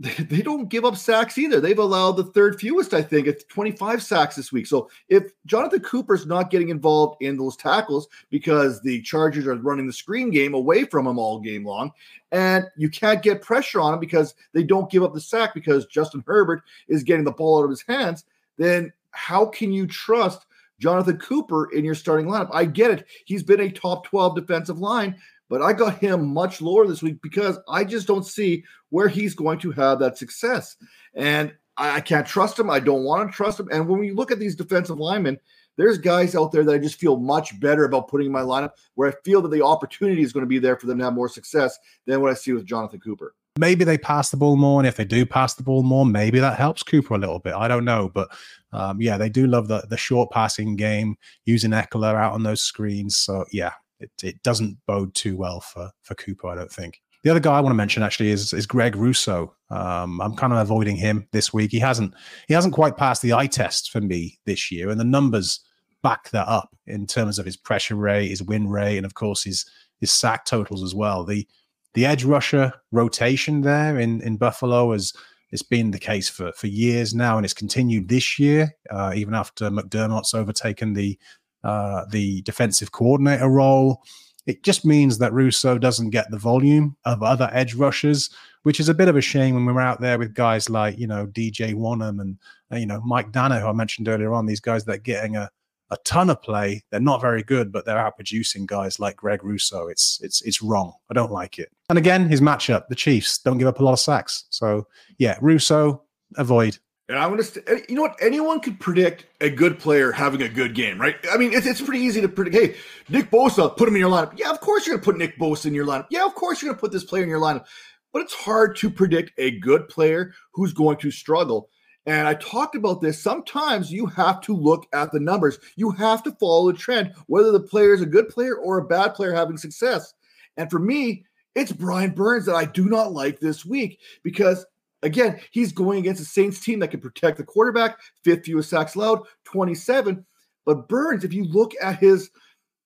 they 0.18 0.42
don't 0.42 0.68
give 0.68 0.84
up 0.84 0.96
sacks 0.96 1.38
either. 1.38 1.60
They've 1.60 1.78
allowed 1.78 2.12
the 2.12 2.24
third 2.24 2.58
fewest, 2.58 2.92
I 2.92 3.02
think, 3.02 3.28
at 3.28 3.48
25 3.48 4.02
sacks 4.02 4.34
this 4.34 4.50
week. 4.50 4.66
So 4.66 4.90
if 5.08 5.24
Jonathan 5.46 5.80
Cooper's 5.80 6.26
not 6.26 6.50
getting 6.50 6.70
involved 6.70 7.22
in 7.22 7.36
those 7.36 7.56
tackles 7.56 8.08
because 8.30 8.80
the 8.82 9.00
Chargers 9.02 9.46
are 9.46 9.54
running 9.54 9.86
the 9.86 9.92
screen 9.92 10.30
game 10.30 10.54
away 10.54 10.84
from 10.84 11.06
him 11.06 11.18
all 11.18 11.38
game 11.38 11.64
long, 11.64 11.92
and 12.32 12.64
you 12.76 12.88
can't 12.90 13.22
get 13.22 13.42
pressure 13.42 13.80
on 13.80 13.94
him 13.94 14.00
because 14.00 14.34
they 14.52 14.64
don't 14.64 14.90
give 14.90 15.02
up 15.02 15.14
the 15.14 15.20
sack 15.20 15.54
because 15.54 15.86
Justin 15.86 16.24
Herbert 16.26 16.62
is 16.88 17.04
getting 17.04 17.24
the 17.24 17.30
ball 17.30 17.60
out 17.60 17.64
of 17.64 17.70
his 17.70 17.82
hands, 17.82 18.24
then 18.56 18.92
how 19.12 19.46
can 19.46 19.72
you 19.72 19.86
trust 19.86 20.46
Jonathan 20.80 21.18
Cooper 21.18 21.70
in 21.72 21.84
your 21.84 21.94
starting 21.94 22.26
lineup? 22.26 22.50
I 22.52 22.64
get 22.64 22.90
it. 22.90 23.06
He's 23.24 23.44
been 23.44 23.60
a 23.60 23.70
top 23.70 24.04
12 24.06 24.34
defensive 24.34 24.80
line, 24.80 25.16
but 25.48 25.62
I 25.62 25.72
got 25.72 25.98
him 25.98 26.32
much 26.32 26.60
lower 26.60 26.86
this 26.86 27.02
week 27.02 27.20
because 27.22 27.58
I 27.68 27.84
just 27.84 28.06
don't 28.06 28.26
see 28.26 28.64
where 28.90 29.08
he's 29.08 29.34
going 29.34 29.58
to 29.60 29.72
have 29.72 29.98
that 29.98 30.18
success. 30.18 30.76
And 31.14 31.54
I, 31.76 31.96
I 31.96 32.00
can't 32.00 32.26
trust 32.26 32.58
him. 32.58 32.70
I 32.70 32.80
don't 32.80 33.04
want 33.04 33.30
to 33.30 33.36
trust 33.36 33.60
him. 33.60 33.68
And 33.70 33.88
when 33.88 34.00
we 34.00 34.12
look 34.12 34.30
at 34.30 34.38
these 34.38 34.56
defensive 34.56 34.98
linemen, 34.98 35.38
there's 35.76 35.98
guys 35.98 36.34
out 36.34 36.52
there 36.52 36.64
that 36.64 36.74
I 36.74 36.78
just 36.78 37.00
feel 37.00 37.16
much 37.16 37.58
better 37.60 37.84
about 37.84 38.08
putting 38.08 38.26
in 38.26 38.32
my 38.32 38.42
lineup 38.42 38.72
where 38.94 39.08
I 39.08 39.14
feel 39.24 39.40
that 39.42 39.50
the 39.50 39.64
opportunity 39.64 40.22
is 40.22 40.32
going 40.32 40.42
to 40.44 40.48
be 40.48 40.58
there 40.58 40.76
for 40.76 40.86
them 40.86 40.98
to 40.98 41.04
have 41.04 41.14
more 41.14 41.28
success 41.28 41.78
than 42.06 42.20
what 42.20 42.30
I 42.30 42.34
see 42.34 42.52
with 42.52 42.66
Jonathan 42.66 43.00
Cooper. 43.00 43.34
Maybe 43.58 43.84
they 43.84 43.98
pass 43.98 44.30
the 44.30 44.38
ball 44.38 44.56
more, 44.56 44.80
and 44.80 44.86
if 44.86 44.96
they 44.96 45.04
do 45.04 45.26
pass 45.26 45.54
the 45.54 45.62
ball 45.62 45.82
more, 45.82 46.06
maybe 46.06 46.38
that 46.38 46.58
helps 46.58 46.82
Cooper 46.82 47.14
a 47.14 47.18
little 47.18 47.38
bit. 47.38 47.52
I 47.52 47.68
don't 47.68 47.84
know, 47.84 48.10
but 48.12 48.32
um, 48.72 49.02
yeah, 49.02 49.18
they 49.18 49.28
do 49.28 49.46
love 49.46 49.68
the 49.68 49.84
the 49.90 49.98
short 49.98 50.30
passing 50.30 50.74
game, 50.74 51.16
using 51.44 51.72
Ekeler 51.72 52.14
out 52.14 52.32
on 52.32 52.44
those 52.44 52.62
screens. 52.62 53.18
So 53.18 53.44
yeah, 53.52 53.72
it, 54.02 54.10
it 54.22 54.42
doesn't 54.42 54.78
bode 54.86 55.14
too 55.14 55.36
well 55.36 55.60
for 55.60 55.90
for 56.02 56.14
Cooper, 56.14 56.48
I 56.48 56.54
don't 56.54 56.72
think. 56.72 57.00
The 57.22 57.30
other 57.30 57.40
guy 57.40 57.56
I 57.56 57.60
want 57.60 57.72
to 57.72 57.76
mention 57.76 58.02
actually 58.02 58.30
is 58.30 58.52
is 58.52 58.66
Greg 58.66 58.96
Rousseau. 58.96 59.54
Um, 59.70 60.20
I'm 60.20 60.34
kind 60.34 60.52
of 60.52 60.58
avoiding 60.58 60.96
him 60.96 61.28
this 61.32 61.52
week. 61.52 61.70
He 61.70 61.78
hasn't 61.78 62.14
he 62.48 62.54
hasn't 62.54 62.74
quite 62.74 62.96
passed 62.96 63.22
the 63.22 63.32
eye 63.32 63.46
test 63.46 63.90
for 63.90 64.00
me 64.00 64.38
this 64.44 64.70
year, 64.70 64.90
and 64.90 64.98
the 64.98 65.04
numbers 65.04 65.60
back 66.02 66.30
that 66.30 66.48
up 66.48 66.74
in 66.86 67.06
terms 67.06 67.38
of 67.38 67.46
his 67.46 67.56
pressure 67.56 67.94
rate, 67.94 68.28
his 68.28 68.42
win 68.42 68.68
rate, 68.68 68.96
and 68.96 69.06
of 69.06 69.14
course 69.14 69.44
his 69.44 69.64
his 70.00 70.10
sack 70.10 70.44
totals 70.44 70.82
as 70.82 70.94
well. 70.94 71.24
The 71.24 71.46
the 71.94 72.06
edge 72.06 72.24
rusher 72.24 72.72
rotation 72.90 73.60
there 73.60 73.98
in 73.98 74.20
in 74.22 74.36
Buffalo 74.36 74.92
has 74.92 75.12
it's 75.52 75.62
been 75.62 75.90
the 75.90 75.98
case 75.98 76.28
for 76.28 76.50
for 76.52 76.66
years 76.66 77.14
now, 77.14 77.36
and 77.36 77.44
it's 77.44 77.54
continued 77.54 78.08
this 78.08 78.38
year, 78.38 78.74
uh, 78.90 79.12
even 79.14 79.34
after 79.34 79.70
McDermott's 79.70 80.34
overtaken 80.34 80.94
the 80.94 81.18
uh, 81.64 82.04
the 82.10 82.42
defensive 82.42 82.92
coordinator 82.92 83.48
role. 83.48 84.02
It 84.46 84.64
just 84.64 84.84
means 84.84 85.18
that 85.18 85.32
Rousseau 85.32 85.78
doesn't 85.78 86.10
get 86.10 86.30
the 86.30 86.38
volume 86.38 86.96
of 87.04 87.22
other 87.22 87.48
edge 87.52 87.74
rushers, 87.74 88.30
which 88.64 88.80
is 88.80 88.88
a 88.88 88.94
bit 88.94 89.08
of 89.08 89.16
a 89.16 89.20
shame 89.20 89.54
when 89.54 89.64
we're 89.64 89.80
out 89.80 90.00
there 90.00 90.18
with 90.18 90.34
guys 90.34 90.68
like, 90.68 90.98
you 90.98 91.06
know, 91.06 91.26
DJ 91.26 91.74
Wonnum 91.74 92.20
and, 92.20 92.38
uh, 92.72 92.76
you 92.76 92.86
know, 92.86 93.00
Mike 93.02 93.30
Danna, 93.30 93.60
who 93.60 93.68
I 93.68 93.72
mentioned 93.72 94.08
earlier 94.08 94.32
on, 94.32 94.46
these 94.46 94.60
guys 94.60 94.84
that 94.84 94.96
are 94.96 94.98
getting 94.98 95.36
a, 95.36 95.48
a 95.92 95.96
ton 96.04 96.30
of 96.30 96.42
play. 96.42 96.82
They're 96.90 97.00
not 97.00 97.20
very 97.20 97.42
good, 97.42 97.70
but 97.70 97.84
they're 97.84 97.96
outproducing 97.96 98.66
guys 98.66 98.98
like 98.98 99.16
Greg 99.16 99.44
Rousseau. 99.44 99.88
It's 99.88 100.18
it's 100.22 100.40
it's 100.42 100.62
wrong. 100.62 100.94
I 101.10 101.14
don't 101.14 101.30
like 101.30 101.58
it. 101.58 101.70
And 101.90 101.98
again, 101.98 102.28
his 102.28 102.40
matchup, 102.40 102.88
the 102.88 102.94
Chiefs 102.94 103.38
don't 103.38 103.58
give 103.58 103.68
up 103.68 103.78
a 103.78 103.84
lot 103.84 103.92
of 103.92 104.00
sacks. 104.00 104.46
So 104.48 104.88
yeah, 105.18 105.38
Rousseau, 105.42 106.02
avoid. 106.36 106.78
And 107.08 107.18
I'm 107.18 107.30
gonna, 107.30 107.42
st- 107.42 107.66
you 107.88 107.96
know 107.96 108.02
what? 108.02 108.16
Anyone 108.20 108.60
could 108.60 108.78
predict 108.78 109.26
a 109.40 109.50
good 109.50 109.78
player 109.78 110.12
having 110.12 110.40
a 110.42 110.48
good 110.48 110.74
game, 110.74 111.00
right? 111.00 111.16
I 111.30 111.36
mean, 111.36 111.52
it's, 111.52 111.66
it's 111.66 111.80
pretty 111.80 112.02
easy 112.02 112.20
to 112.20 112.28
predict. 112.28 112.56
Hey, 112.56 112.76
Nick 113.08 113.30
Bosa, 113.30 113.76
put 113.76 113.88
him 113.88 113.94
in 113.94 114.00
your 114.00 114.10
lineup. 114.10 114.32
Yeah, 114.36 114.50
of 114.50 114.60
course 114.60 114.86
you're 114.86 114.96
gonna 114.96 115.04
put 115.04 115.18
Nick 115.18 115.38
Bosa 115.38 115.66
in 115.66 115.74
your 115.74 115.86
lineup. 115.86 116.06
Yeah, 116.10 116.24
of 116.24 116.34
course 116.34 116.62
you're 116.62 116.70
gonna 116.70 116.80
put 116.80 116.92
this 116.92 117.04
player 117.04 117.22
in 117.22 117.28
your 117.28 117.40
lineup. 117.40 117.66
But 118.12 118.22
it's 118.22 118.34
hard 118.34 118.76
to 118.76 118.90
predict 118.90 119.32
a 119.38 119.58
good 119.58 119.88
player 119.88 120.32
who's 120.52 120.72
going 120.72 120.98
to 120.98 121.10
struggle. 121.10 121.70
And 122.04 122.26
I 122.26 122.34
talked 122.34 122.74
about 122.74 123.00
this. 123.00 123.22
Sometimes 123.22 123.92
you 123.92 124.06
have 124.06 124.40
to 124.42 124.54
look 124.56 124.86
at 124.92 125.12
the 125.12 125.20
numbers. 125.20 125.58
You 125.76 125.90
have 125.92 126.22
to 126.24 126.32
follow 126.32 126.70
the 126.70 126.78
trend, 126.78 127.14
whether 127.26 127.52
the 127.52 127.60
player 127.60 127.94
is 127.94 128.02
a 128.02 128.06
good 128.06 128.28
player 128.28 128.56
or 128.56 128.78
a 128.78 128.84
bad 128.84 129.14
player 129.14 129.32
having 129.32 129.56
success. 129.56 130.12
And 130.56 130.70
for 130.70 130.78
me, 130.78 131.24
it's 131.54 131.72
Brian 131.72 132.10
Burns 132.10 132.46
that 132.46 132.54
I 132.54 132.64
do 132.64 132.88
not 132.88 133.12
like 133.12 133.38
this 133.38 133.64
week 133.64 134.00
because 134.22 134.66
Again, 135.02 135.40
he's 135.50 135.72
going 135.72 135.98
against 135.98 136.22
a 136.22 136.24
Saints 136.24 136.60
team 136.60 136.78
that 136.80 136.90
can 136.90 137.00
protect 137.00 137.38
the 137.38 137.44
quarterback, 137.44 137.98
fifth 138.22 138.44
fewest 138.44 138.70
sacks 138.70 138.94
allowed, 138.94 139.20
27. 139.44 140.24
But 140.64 140.88
Burns, 140.88 141.24
if 141.24 141.32
you 141.32 141.44
look 141.44 141.72
at 141.82 141.98
his 141.98 142.30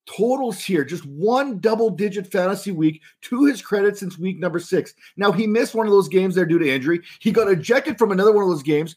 totals 0.07 0.63
here, 0.63 0.85
just 0.85 1.05
one 1.05 1.59
double 1.59 1.91
digit 1.91 2.27
fantasy 2.27 2.71
week 2.71 3.03
to 3.23 3.45
his 3.45 3.61
credit 3.61 3.99
since 3.99 4.19
week 4.19 4.39
number 4.39 4.59
six. 4.59 4.95
Now, 5.17 5.31
he 5.33 5.47
missed 5.47 5.75
one 5.75 5.87
of 5.87 5.93
those 5.93 6.09
games 6.09 6.35
there 6.35 6.47
due 6.47 6.59
to 6.59 6.69
injury. 6.69 7.03
He 7.21 7.33
got 7.33 7.51
ejected 7.51 7.99
from 7.99 8.13
another 8.13 8.33
one 8.33 8.45
of 8.45 8.51
those 8.51 8.63
games 8.63 8.97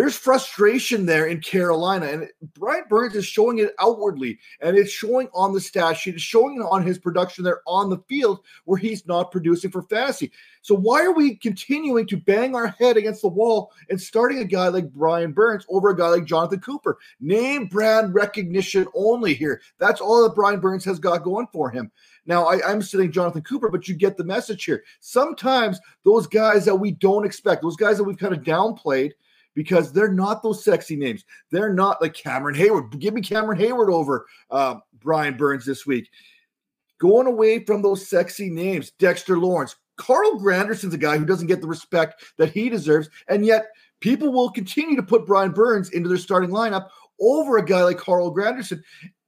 there's 0.00 0.16
frustration 0.16 1.04
there 1.04 1.26
in 1.26 1.42
Carolina, 1.42 2.06
and 2.06 2.26
Brian 2.54 2.84
Burns 2.88 3.14
is 3.14 3.26
showing 3.26 3.58
it 3.58 3.74
outwardly, 3.78 4.38
and 4.62 4.74
it's 4.74 4.90
showing 4.90 5.28
on 5.34 5.52
the 5.52 5.60
stat 5.60 5.94
sheet, 5.94 6.14
it's 6.14 6.22
showing 6.22 6.62
on 6.62 6.82
his 6.82 6.98
production 6.98 7.44
there 7.44 7.60
on 7.66 7.90
the 7.90 7.98
field 8.08 8.40
where 8.64 8.78
he's 8.78 9.06
not 9.06 9.30
producing 9.30 9.70
for 9.70 9.82
fantasy. 9.82 10.32
So 10.62 10.74
why 10.74 11.04
are 11.04 11.12
we 11.12 11.36
continuing 11.36 12.06
to 12.06 12.16
bang 12.16 12.54
our 12.54 12.68
head 12.68 12.96
against 12.96 13.20
the 13.20 13.28
wall 13.28 13.72
and 13.90 14.00
starting 14.00 14.38
a 14.38 14.44
guy 14.46 14.68
like 14.68 14.90
Brian 14.90 15.32
Burns 15.32 15.66
over 15.68 15.90
a 15.90 15.96
guy 15.96 16.08
like 16.08 16.24
Jonathan 16.24 16.60
Cooper? 16.60 16.96
Name 17.20 17.66
brand 17.66 18.14
recognition 18.14 18.86
only 18.94 19.34
here. 19.34 19.60
That's 19.78 20.00
all 20.00 20.22
that 20.22 20.34
Brian 20.34 20.60
Burns 20.60 20.86
has 20.86 20.98
got 20.98 21.24
going 21.24 21.48
for 21.52 21.68
him. 21.68 21.92
Now, 22.24 22.46
I, 22.46 22.72
am 22.72 22.80
saying 22.80 23.12
Jonathan 23.12 23.42
Cooper, 23.42 23.68
but 23.68 23.86
you 23.86 23.94
get 23.94 24.16
the 24.16 24.24
message 24.24 24.64
here. 24.64 24.82
Sometimes 25.00 25.78
those 26.06 26.26
guys 26.26 26.64
that 26.64 26.76
we 26.76 26.90
don't 26.90 27.26
expect, 27.26 27.60
those 27.60 27.76
guys 27.76 27.98
that 27.98 28.04
we've 28.04 28.16
kind 28.16 28.32
of 28.32 28.42
downplayed– 28.42 29.12
because 29.60 29.92
they're 29.92 30.10
not 30.10 30.42
those 30.42 30.64
sexy 30.64 30.96
names. 30.96 31.22
They're 31.50 31.74
not 31.74 32.00
like 32.00 32.14
Cameron 32.14 32.54
Heyward. 32.56 32.98
Give 32.98 33.12
me 33.12 33.20
Cameron 33.20 33.58
Heyward 33.58 33.92
over 33.92 34.24
uh, 34.50 34.76
Brian 35.00 35.36
Burns 35.36 35.66
this 35.66 35.84
week. 35.84 36.08
Going 36.98 37.26
away 37.26 37.62
from 37.66 37.82
those 37.82 38.08
sexy 38.08 38.48
names, 38.48 38.92
Dexter 38.92 39.38
Lawrence. 39.38 39.76
Carl 39.98 40.40
Granderson's 40.40 40.94
a 40.94 40.98
guy 40.98 41.18
who 41.18 41.26
doesn't 41.26 41.46
get 41.46 41.60
the 41.60 41.66
respect 41.66 42.24
that 42.38 42.52
he 42.52 42.70
deserves, 42.70 43.10
and 43.28 43.44
yet 43.44 43.66
people 44.00 44.32
will 44.32 44.50
continue 44.50 44.96
to 44.96 45.02
put 45.02 45.26
Brian 45.26 45.52
Burns 45.52 45.90
into 45.90 46.08
their 46.08 46.16
starting 46.16 46.48
lineup 46.48 46.88
over 47.20 47.58
a 47.58 47.64
guy 47.64 47.82
like 47.82 47.98
Carl 47.98 48.34
Granderson, 48.34 48.80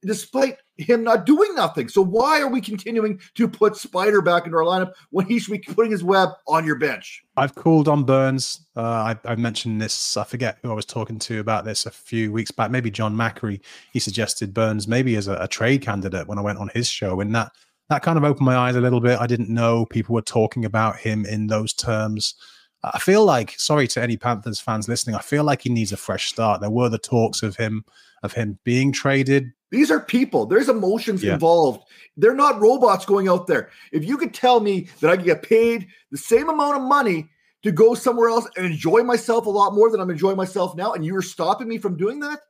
despite 0.05 0.57
him 0.77 1.03
not 1.03 1.25
doing 1.25 1.53
nothing. 1.55 1.87
So 1.87 2.01
why 2.01 2.41
are 2.41 2.47
we 2.47 2.61
continuing 2.61 3.19
to 3.35 3.47
put 3.47 3.75
Spider 3.75 4.21
back 4.21 4.45
into 4.45 4.57
our 4.57 4.63
lineup 4.63 4.93
when 5.11 5.25
he 5.27 5.39
should 5.39 5.51
be 5.51 5.59
putting 5.59 5.91
his 5.91 6.03
web 6.03 6.29
on 6.47 6.65
your 6.65 6.77
bench? 6.77 7.23
I've 7.37 7.55
called 7.55 7.87
on 7.87 8.03
Burns. 8.03 8.65
Uh, 8.75 9.15
I, 9.15 9.17
I, 9.25 9.35
mentioned 9.35 9.81
this. 9.81 10.17
I 10.17 10.23
forget 10.23 10.57
who 10.61 10.71
I 10.71 10.73
was 10.73 10.85
talking 10.85 11.19
to 11.19 11.39
about 11.39 11.65
this 11.65 11.85
a 11.85 11.91
few 11.91 12.31
weeks 12.31 12.51
back. 12.51 12.71
Maybe 12.71 12.89
John 12.91 13.15
Macri. 13.15 13.61
He 13.91 13.99
suggested 13.99 14.53
Burns 14.53 14.87
maybe 14.87 15.15
as 15.15 15.27
a, 15.27 15.35
a 15.35 15.47
trade 15.47 15.81
candidate 15.81 16.27
when 16.27 16.39
I 16.39 16.41
went 16.41 16.59
on 16.59 16.69
his 16.73 16.87
show, 16.87 17.19
and 17.19 17.33
that 17.35 17.51
that 17.89 18.01
kind 18.01 18.17
of 18.17 18.23
opened 18.23 18.45
my 18.45 18.55
eyes 18.55 18.75
a 18.75 18.81
little 18.81 19.01
bit. 19.01 19.19
I 19.19 19.27
didn't 19.27 19.49
know 19.49 19.85
people 19.85 20.15
were 20.15 20.21
talking 20.21 20.65
about 20.65 20.97
him 20.97 21.25
in 21.25 21.47
those 21.47 21.73
terms. 21.73 22.35
I 22.83 22.99
feel 22.99 23.23
like, 23.23 23.57
sorry 23.57 23.87
to 23.89 24.01
any 24.01 24.17
Panthers 24.17 24.59
fans 24.59 24.89
listening, 24.89 25.15
I 25.15 25.21
feel 25.21 25.43
like 25.43 25.61
he 25.61 25.69
needs 25.69 25.93
a 25.93 25.97
fresh 25.97 26.27
start. 26.27 26.59
There 26.59 26.69
were 26.69 26.89
the 26.89 26.97
talks 26.97 27.41
of 27.41 27.55
him 27.55 27.85
of 28.23 28.33
him 28.33 28.57
being 28.63 28.91
traded 28.91 29.51
these 29.73 29.89
are 29.89 29.99
people. 29.99 30.45
There's 30.45 30.69
emotions 30.69 31.23
yeah. 31.23 31.33
involved. 31.33 31.89
They're 32.15 32.35
not 32.35 32.61
robots 32.61 33.05
going 33.05 33.27
out 33.27 33.47
there. 33.47 33.71
If 33.91 34.05
you 34.05 34.19
could 34.19 34.31
tell 34.31 34.59
me 34.59 34.87
that 35.01 35.09
I 35.09 35.15
could 35.15 35.25
get 35.25 35.41
paid 35.41 35.87
the 36.11 36.17
same 36.19 36.47
amount 36.47 36.77
of 36.77 36.83
money 36.83 37.27
to 37.63 37.71
go 37.71 37.95
somewhere 37.95 38.29
else 38.29 38.47
and 38.55 38.67
enjoy 38.67 39.01
myself 39.01 39.47
a 39.47 39.49
lot 39.49 39.73
more 39.73 39.89
than 39.89 39.99
I'm 39.99 40.11
enjoying 40.11 40.37
myself 40.37 40.75
now, 40.75 40.93
and 40.93 41.03
you 41.03 41.15
were 41.15 41.23
stopping 41.23 41.67
me 41.67 41.79
from 41.79 41.97
doing 41.97 42.19
that, 42.19 42.41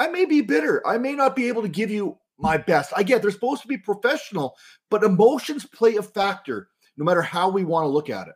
I 0.00 0.08
may 0.08 0.24
be 0.24 0.40
bitter. 0.40 0.84
I 0.84 0.98
may 0.98 1.14
not 1.14 1.36
be 1.36 1.46
able 1.46 1.62
to 1.62 1.68
give 1.68 1.92
you 1.92 2.18
my 2.40 2.56
best. 2.56 2.92
I 2.96 3.04
get 3.04 3.22
they're 3.22 3.30
supposed 3.30 3.62
to 3.62 3.68
be 3.68 3.78
professional, 3.78 4.56
but 4.90 5.04
emotions 5.04 5.64
play 5.64 5.94
a 5.94 6.02
factor 6.02 6.70
no 6.96 7.04
matter 7.04 7.22
how 7.22 7.50
we 7.50 7.62
want 7.62 7.84
to 7.84 7.88
look 7.88 8.10
at 8.10 8.26
it. 8.26 8.34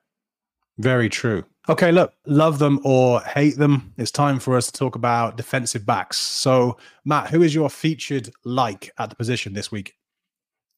Very 0.80 1.10
true. 1.10 1.44
Okay, 1.68 1.92
look, 1.92 2.14
love 2.26 2.58
them 2.58 2.80
or 2.84 3.20
hate 3.20 3.58
them. 3.58 3.92
It's 3.98 4.10
time 4.10 4.40
for 4.40 4.56
us 4.56 4.66
to 4.66 4.72
talk 4.72 4.96
about 4.96 5.36
defensive 5.36 5.84
backs. 5.84 6.16
So, 6.16 6.78
Matt, 7.04 7.28
who 7.28 7.42
is 7.42 7.54
your 7.54 7.68
featured 7.68 8.30
like 8.44 8.90
at 8.98 9.10
the 9.10 9.16
position 9.16 9.52
this 9.52 9.70
week? 9.70 9.94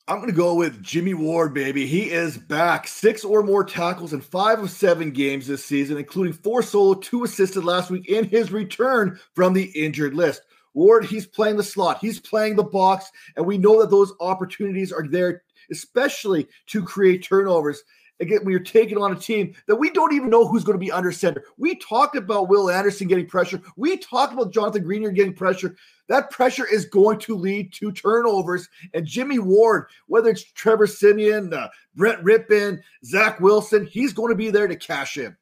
I'm 0.09 0.17
going 0.17 0.29
to 0.29 0.37
go 0.37 0.55
with 0.55 0.83
Jimmy 0.83 1.15
Ward, 1.15 1.55
baby. 1.55 1.87
He 1.87 2.11
is 2.11 2.37
back. 2.37 2.89
Six 2.89 3.25
or 3.25 3.45
more 3.45 3.63
tackles 3.63 4.13
in 4.13 4.21
five 4.21 4.59
of 4.59 4.73
seven 4.73 5.13
games 5.13 5.47
this 5.47 5.65
season, 5.65 5.97
including 5.97 6.33
four 6.33 6.63
solo, 6.63 6.95
two 6.95 7.23
assisted 7.23 7.65
last 7.65 7.89
week 7.89 8.09
in 8.09 8.25
his 8.25 8.51
return 8.51 9.21
from 9.37 9.53
the 9.53 9.71
injured 9.81 10.15
list. 10.15 10.43
Ward, 10.75 11.05
he's 11.05 11.27
playing 11.27 11.57
the 11.57 11.63
slot, 11.63 11.99
he's 12.01 12.19
playing 12.19 12.57
the 12.57 12.65
box, 12.65 13.11
and 13.37 13.47
we 13.47 13.57
know 13.57 13.81
that 13.81 13.91
those 13.91 14.13
opportunities 14.21 14.91
are 14.91 15.07
there, 15.07 15.45
especially 15.71 16.49
to 16.67 16.83
create 16.83 17.23
turnovers. 17.23 17.83
Again 18.23 18.41
when 18.45 18.53
you're 18.53 18.61
taking 18.61 18.97
on 18.97 19.13
a 19.13 19.19
team 19.19 19.55
that 19.67 19.77
we 19.77 19.91
don't 19.91 20.15
even 20.15 20.31
know 20.31 20.47
who's 20.47 20.65
going 20.65 20.79
to 20.79 20.85
be 20.85 20.93
under 20.93 21.13
center. 21.13 21.45
We 21.59 21.75
talked 21.77 22.17
about 22.17 22.49
Will 22.49 22.71
Anderson 22.71 23.09
getting 23.09 23.27
pressure. 23.27 23.61
We 23.77 23.99
talked 23.99 24.33
about 24.33 24.53
Jonathan 24.53 24.85
Greenard 24.85 25.17
getting 25.17 25.35
pressure. 25.35 25.77
That 26.09 26.31
pressure 26.31 26.67
is 26.67 26.85
going 26.85 27.19
to 27.21 27.37
lead 27.37 27.73
to 27.75 27.93
turnovers. 27.93 28.69
And 28.95 29.05
Jimmy 29.07 29.39
Ward, 29.39 29.87
whether 30.07 30.31
it's 30.31 30.45
Trevor 30.45 30.87
Siemian, 30.87 31.53
uh, 31.53 31.69
Brett 31.95 32.23
Rypien, 32.23 32.81
Zach 33.05 33.41
Wilson, 33.41 33.87
he's 33.87 34.13
going 34.13 34.31
to 34.31 34.37
be 34.37 34.51
there 34.51 34.69
to 34.69 34.77
cash 34.77 35.17
in. 35.17 35.37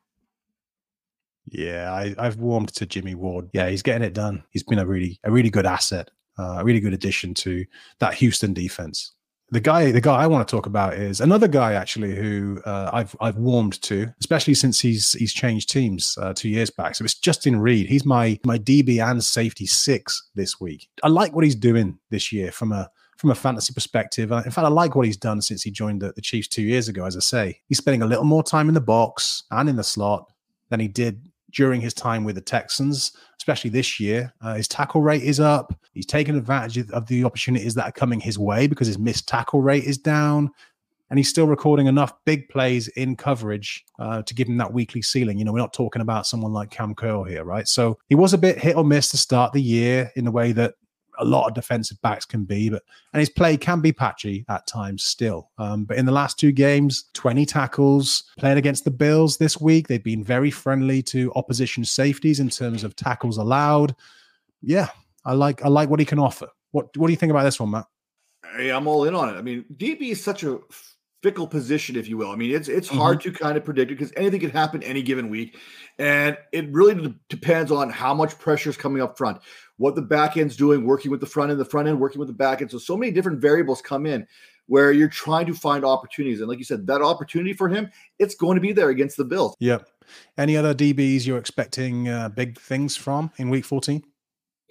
Yeah, 1.46 1.92
I, 1.92 2.14
I've 2.18 2.36
warmed 2.36 2.72
to 2.74 2.86
Jimmy 2.86 3.14
Ward. 3.14 3.50
Yeah, 3.52 3.68
he's 3.68 3.82
getting 3.82 4.06
it 4.06 4.14
done. 4.14 4.42
He's 4.50 4.62
been 4.62 4.78
a 4.78 4.86
really 4.86 5.18
a 5.24 5.30
really 5.30 5.50
good 5.50 5.66
asset, 5.66 6.10
uh, 6.38 6.58
a 6.58 6.64
really 6.64 6.80
good 6.80 6.94
addition 6.94 7.34
to 7.34 7.64
that 7.98 8.14
Houston 8.14 8.54
defense. 8.54 9.12
The 9.52 9.60
guy, 9.60 9.90
the 9.90 10.00
guy 10.00 10.22
I 10.22 10.28
want 10.28 10.46
to 10.46 10.50
talk 10.50 10.66
about 10.66 10.94
is 10.94 11.20
another 11.20 11.48
guy 11.48 11.72
actually 11.72 12.14
who 12.14 12.60
uh, 12.64 12.90
I've 12.92 13.16
I've 13.20 13.36
warmed 13.36 13.82
to, 13.82 14.06
especially 14.20 14.54
since 14.54 14.78
he's 14.78 15.12
he's 15.14 15.32
changed 15.32 15.70
teams 15.70 16.16
uh, 16.20 16.32
two 16.32 16.48
years 16.48 16.70
back. 16.70 16.94
So 16.94 17.04
it's 17.04 17.14
Justin 17.14 17.58
Reid. 17.60 17.88
He's 17.88 18.04
my 18.04 18.38
my 18.44 18.58
DB 18.58 19.04
and 19.04 19.22
safety 19.22 19.66
six 19.66 20.30
this 20.36 20.60
week. 20.60 20.88
I 21.02 21.08
like 21.08 21.34
what 21.34 21.44
he's 21.44 21.56
doing 21.56 21.98
this 22.10 22.30
year 22.30 22.52
from 22.52 22.70
a 22.70 22.88
from 23.16 23.30
a 23.30 23.34
fantasy 23.34 23.74
perspective. 23.74 24.30
Uh, 24.30 24.42
in 24.44 24.52
fact, 24.52 24.64
I 24.64 24.68
like 24.68 24.94
what 24.94 25.04
he's 25.04 25.16
done 25.16 25.42
since 25.42 25.62
he 25.62 25.70
joined 25.70 26.00
the, 26.00 26.12
the 26.12 26.22
Chiefs 26.22 26.48
two 26.48 26.62
years 26.62 26.88
ago. 26.88 27.04
As 27.04 27.16
I 27.16 27.20
say, 27.20 27.60
he's 27.66 27.78
spending 27.78 28.02
a 28.02 28.06
little 28.06 28.24
more 28.24 28.44
time 28.44 28.68
in 28.68 28.74
the 28.74 28.80
box 28.80 29.42
and 29.50 29.68
in 29.68 29.76
the 29.76 29.84
slot 29.84 30.30
than 30.70 30.80
he 30.80 30.88
did 30.88 31.29
during 31.52 31.80
his 31.80 31.94
time 31.94 32.24
with 32.24 32.34
the 32.34 32.40
Texans, 32.40 33.12
especially 33.38 33.70
this 33.70 34.00
year. 34.00 34.32
Uh, 34.40 34.54
his 34.54 34.68
tackle 34.68 35.02
rate 35.02 35.22
is 35.22 35.40
up. 35.40 35.74
He's 35.92 36.06
taken 36.06 36.36
advantage 36.36 36.90
of 36.90 37.06
the 37.06 37.24
opportunities 37.24 37.74
that 37.74 37.86
are 37.86 37.92
coming 37.92 38.20
his 38.20 38.38
way 38.38 38.66
because 38.66 38.86
his 38.86 38.98
missed 38.98 39.28
tackle 39.28 39.62
rate 39.62 39.84
is 39.84 39.98
down. 39.98 40.50
And 41.10 41.18
he's 41.18 41.28
still 41.28 41.48
recording 41.48 41.88
enough 41.88 42.12
big 42.24 42.48
plays 42.48 42.86
in 42.88 43.16
coverage 43.16 43.84
uh, 43.98 44.22
to 44.22 44.32
give 44.32 44.48
him 44.48 44.58
that 44.58 44.72
weekly 44.72 45.02
ceiling. 45.02 45.38
You 45.38 45.44
know, 45.44 45.52
we're 45.52 45.58
not 45.58 45.72
talking 45.72 46.02
about 46.02 46.26
someone 46.26 46.52
like 46.52 46.70
Cam 46.70 46.94
Curl 46.94 47.24
here, 47.24 47.44
right? 47.44 47.66
So 47.66 47.98
he 48.08 48.14
was 48.14 48.32
a 48.32 48.38
bit 48.38 48.58
hit 48.58 48.76
or 48.76 48.84
miss 48.84 49.10
to 49.10 49.18
start 49.18 49.52
the 49.52 49.60
year 49.60 50.12
in 50.14 50.24
the 50.24 50.30
way 50.30 50.52
that 50.52 50.74
a 51.20 51.24
lot 51.24 51.46
of 51.46 51.54
defensive 51.54 52.00
backs 52.02 52.24
can 52.24 52.44
be, 52.44 52.68
but 52.70 52.82
and 53.12 53.20
his 53.20 53.28
play 53.28 53.56
can 53.56 53.80
be 53.80 53.92
patchy 53.92 54.44
at 54.48 54.66
times 54.66 55.04
still. 55.04 55.50
Um, 55.58 55.84
but 55.84 55.96
in 55.96 56.06
the 56.06 56.12
last 56.12 56.38
two 56.38 56.52
games, 56.52 57.04
20 57.14 57.46
tackles 57.46 58.24
playing 58.38 58.58
against 58.58 58.84
the 58.84 58.90
Bills 58.90 59.36
this 59.36 59.60
week. 59.60 59.86
They've 59.86 60.02
been 60.02 60.24
very 60.24 60.50
friendly 60.50 61.02
to 61.04 61.32
opposition 61.36 61.84
safeties 61.84 62.40
in 62.40 62.48
terms 62.48 62.84
of 62.84 62.96
tackles 62.96 63.38
allowed. 63.38 63.94
Yeah, 64.62 64.88
I 65.24 65.34
like 65.34 65.64
I 65.64 65.68
like 65.68 65.90
what 65.90 66.00
he 66.00 66.06
can 66.06 66.18
offer. 66.18 66.48
What 66.72 66.96
what 66.96 67.06
do 67.06 67.12
you 67.12 67.16
think 67.16 67.30
about 67.30 67.44
this 67.44 67.60
one, 67.60 67.70
Matt? 67.70 67.86
Hey, 68.56 68.70
I'm 68.70 68.86
all 68.86 69.04
in 69.04 69.14
on 69.14 69.28
it. 69.28 69.38
I 69.38 69.42
mean, 69.42 69.64
DB 69.76 70.10
is 70.10 70.22
such 70.22 70.42
a 70.42 70.58
fickle 71.22 71.46
position, 71.46 71.96
if 71.96 72.08
you 72.08 72.16
will. 72.16 72.30
I 72.30 72.36
mean, 72.36 72.54
it's 72.54 72.68
it's 72.68 72.88
hard 72.88 73.20
mm-hmm. 73.20 73.32
to 73.32 73.38
kind 73.38 73.56
of 73.56 73.64
predict 73.64 73.90
it 73.90 73.98
because 73.98 74.12
anything 74.16 74.40
can 74.40 74.50
happen 74.50 74.82
any 74.82 75.02
given 75.02 75.28
week, 75.28 75.58
and 75.98 76.36
it 76.52 76.70
really 76.72 77.14
depends 77.28 77.70
on 77.70 77.90
how 77.90 78.14
much 78.14 78.38
pressure 78.38 78.70
is 78.70 78.76
coming 78.76 79.02
up 79.02 79.18
front 79.18 79.40
what 79.80 79.94
the 79.94 80.02
back 80.02 80.36
end's 80.36 80.56
doing, 80.56 80.84
working 80.84 81.10
with 81.10 81.20
the 81.20 81.26
front 81.26 81.50
end, 81.50 81.58
the 81.58 81.64
front 81.64 81.88
end 81.88 81.98
working 81.98 82.18
with 82.18 82.28
the 82.28 82.34
back 82.34 82.60
end. 82.60 82.70
So 82.70 82.76
so 82.76 82.98
many 82.98 83.12
different 83.12 83.40
variables 83.40 83.80
come 83.80 84.04
in 84.04 84.26
where 84.66 84.92
you're 84.92 85.08
trying 85.08 85.46
to 85.46 85.54
find 85.54 85.86
opportunities. 85.86 86.40
And 86.40 86.50
like 86.50 86.58
you 86.58 86.64
said, 86.64 86.86
that 86.86 87.00
opportunity 87.00 87.54
for 87.54 87.66
him, 87.66 87.90
it's 88.18 88.34
going 88.34 88.56
to 88.56 88.60
be 88.60 88.72
there 88.72 88.90
against 88.90 89.16
the 89.16 89.24
Bills. 89.24 89.56
Yep. 89.58 89.88
Any 90.36 90.54
other 90.54 90.74
DBs 90.74 91.26
you're 91.26 91.38
expecting 91.38 92.10
uh, 92.10 92.28
big 92.28 92.58
things 92.58 92.94
from 92.94 93.32
in 93.38 93.48
Week 93.48 93.64
14? 93.64 94.04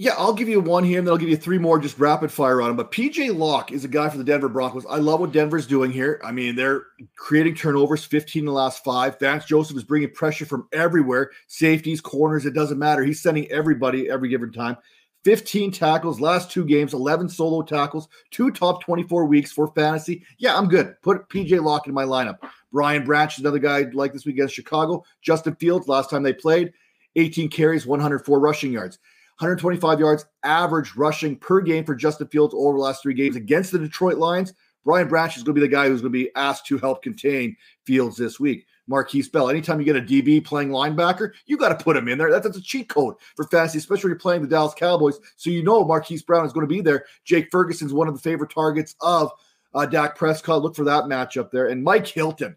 Yeah, 0.02 0.14
I'll 0.18 0.32
give 0.32 0.48
you 0.48 0.62
one 0.62 0.86
here, 0.86 1.00
and 1.00 1.06
then 1.06 1.12
I'll 1.12 1.18
give 1.18 1.28
you 1.28 1.36
three 1.36 1.58
more 1.58 1.78
just 1.78 2.00
rapid 2.00 2.32
fire 2.32 2.62
on 2.62 2.70
him. 2.70 2.78
But 2.78 2.90
PJ 2.90 3.38
Locke 3.38 3.74
is 3.74 3.84
a 3.84 3.90
guy 3.90 4.08
for 4.08 4.18
the 4.18 4.24
Denver 4.24 4.48
Broncos. 4.48 4.86
I 4.90 4.96
love 4.96 5.20
what 5.20 5.34
Denver's 5.34 5.68
doing 5.68 5.92
here. 5.92 6.22
I 6.24 6.32
mean, 6.32 6.56
they're 6.56 6.84
creating 7.18 7.56
turnovers, 7.56 8.06
15 8.06 8.40
in 8.40 8.46
the 8.46 8.54
last 8.54 8.82
five. 8.82 9.20
Vance 9.20 9.44
Joseph 9.44 9.76
is 9.76 9.84
bringing 9.84 10.10
pressure 10.12 10.46
from 10.46 10.70
everywhere 10.72 11.32
safeties, 11.48 12.00
corners, 12.00 12.46
it 12.46 12.54
doesn't 12.54 12.80
matter. 12.80 13.04
He's 13.04 13.22
sending 13.22 13.52
everybody 13.52 14.10
every 14.10 14.30
given 14.30 14.54
time. 14.54 14.78
15 15.26 15.70
tackles, 15.74 16.22
last 16.22 16.50
two 16.50 16.64
games, 16.64 16.94
11 16.94 17.28
solo 17.28 17.62
tackles, 17.62 18.08
two 18.32 18.52
top 18.52 18.82
24 18.82 19.26
weeks 19.26 19.52
for 19.52 19.68
fantasy. 19.74 20.24
Yeah, 20.38 20.58
I'm 20.58 20.70
good. 20.70 20.96
Put 21.02 21.28
PJ 21.28 21.62
Locke 21.62 21.88
in 21.88 21.94
my 21.94 22.06
lineup. 22.06 22.38
Brian 22.72 23.04
Branch 23.04 23.34
is 23.34 23.40
another 23.40 23.60
guy 23.60 23.86
like 23.92 24.14
this 24.14 24.26
week 24.26 24.36
against 24.36 24.56
Chicago. 24.56 25.04
Justin 25.22 25.56
Fields, 25.56 25.90
last 25.90 26.10
time 26.10 26.24
they 26.24 26.32
played, 26.32 26.72
18 27.18 27.50
carries, 27.50 27.86
104 27.86 28.40
rushing 28.40 28.72
yards. 28.72 28.98
125 29.40 30.00
yards 30.00 30.26
average 30.44 30.96
rushing 30.96 31.36
per 31.38 31.62
game 31.62 31.86
for 31.86 31.96
Justin 31.96 32.28
Fields 32.28 32.54
over 32.54 32.78
the 32.78 32.84
last 32.84 33.02
three 33.02 33.14
games 33.14 33.36
against 33.36 33.72
the 33.72 33.80
Detroit 33.80 34.18
Lions. 34.18 34.54
Brian 34.84 35.08
Branch 35.08 35.36
is 35.36 35.44
going 35.44 35.56
to 35.56 35.62
be 35.62 35.66
the 35.66 35.72
guy 35.72 35.88
who's 35.88 36.02
going 36.02 36.12
to 36.12 36.20
be 36.20 36.32
asked 36.36 36.66
to 36.68 36.78
help 36.78 37.04
contain 37.04 37.56
Fields 37.86 38.18
this 38.18 38.40
week. 38.40 38.66
Markquese 38.90 39.32
Bell. 39.32 39.50
Anytime 39.50 39.80
you 39.80 39.86
get 39.86 39.96
a 39.96 40.02
DB 40.02 40.44
playing 40.44 40.70
linebacker, 40.70 41.32
you 41.46 41.58
got 41.58 41.70
to 41.70 41.84
put 41.84 41.96
him 41.96 42.08
in 42.08 42.18
there. 42.18 42.32
That's, 42.32 42.46
that's 42.46 42.58
a 42.58 42.62
cheat 42.62 42.90
code 42.90 43.16
for 43.36 43.46
fantasy, 43.46 43.78
especially 43.78 44.06
when 44.08 44.12
you're 44.12 44.20
playing 44.20 44.42
the 44.42 44.48
Dallas 44.48 44.74
Cowboys. 44.74 45.20
So 45.38 45.50
you 45.50 45.64
know 45.64 45.86
Marquise 45.86 46.24
Brown 46.24 46.46
is 46.46 46.54
going 46.54 46.68
to 46.68 46.74
be 46.74 46.82
there. 46.82 47.06
Jake 47.24 47.50
Ferguson's 47.52 47.94
one 47.94 48.08
of 48.08 48.16
the 48.16 48.22
favorite 48.22 48.52
targets 48.52 48.96
of 49.02 49.32
uh, 49.74 49.86
Dak 49.86 50.18
Prescott. 50.18 50.64
Look 50.64 50.76
for 50.76 50.86
that 50.86 51.06
matchup 51.06 51.52
there. 51.52 51.68
And 51.68 51.84
Mike 51.84 52.08
Hilton. 52.08 52.56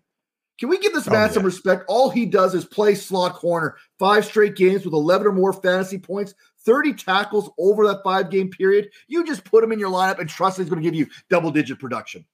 Can 0.58 0.68
we 0.68 0.78
give 0.78 0.92
this 0.92 1.08
oh, 1.08 1.10
man 1.10 1.28
yeah. 1.28 1.32
some 1.32 1.44
respect? 1.44 1.84
All 1.88 2.08
he 2.08 2.24
does 2.24 2.54
is 2.54 2.64
play 2.64 2.94
slot 2.94 3.34
corner. 3.34 3.76
Five 3.98 4.24
straight 4.24 4.54
games 4.54 4.84
with 4.84 4.94
11 4.94 5.26
or 5.26 5.32
more 5.32 5.52
fantasy 5.52 5.98
points, 5.98 6.34
30 6.64 6.94
tackles 6.94 7.50
over 7.58 7.86
that 7.86 8.02
five 8.04 8.30
game 8.30 8.50
period. 8.50 8.90
You 9.08 9.24
just 9.24 9.44
put 9.44 9.64
him 9.64 9.72
in 9.72 9.78
your 9.78 9.90
lineup 9.90 10.18
and 10.18 10.28
trust 10.28 10.58
he's 10.58 10.68
going 10.68 10.82
to 10.82 10.88
give 10.88 10.94
you 10.94 11.06
double 11.28 11.50
digit 11.50 11.78
production. 11.78 12.24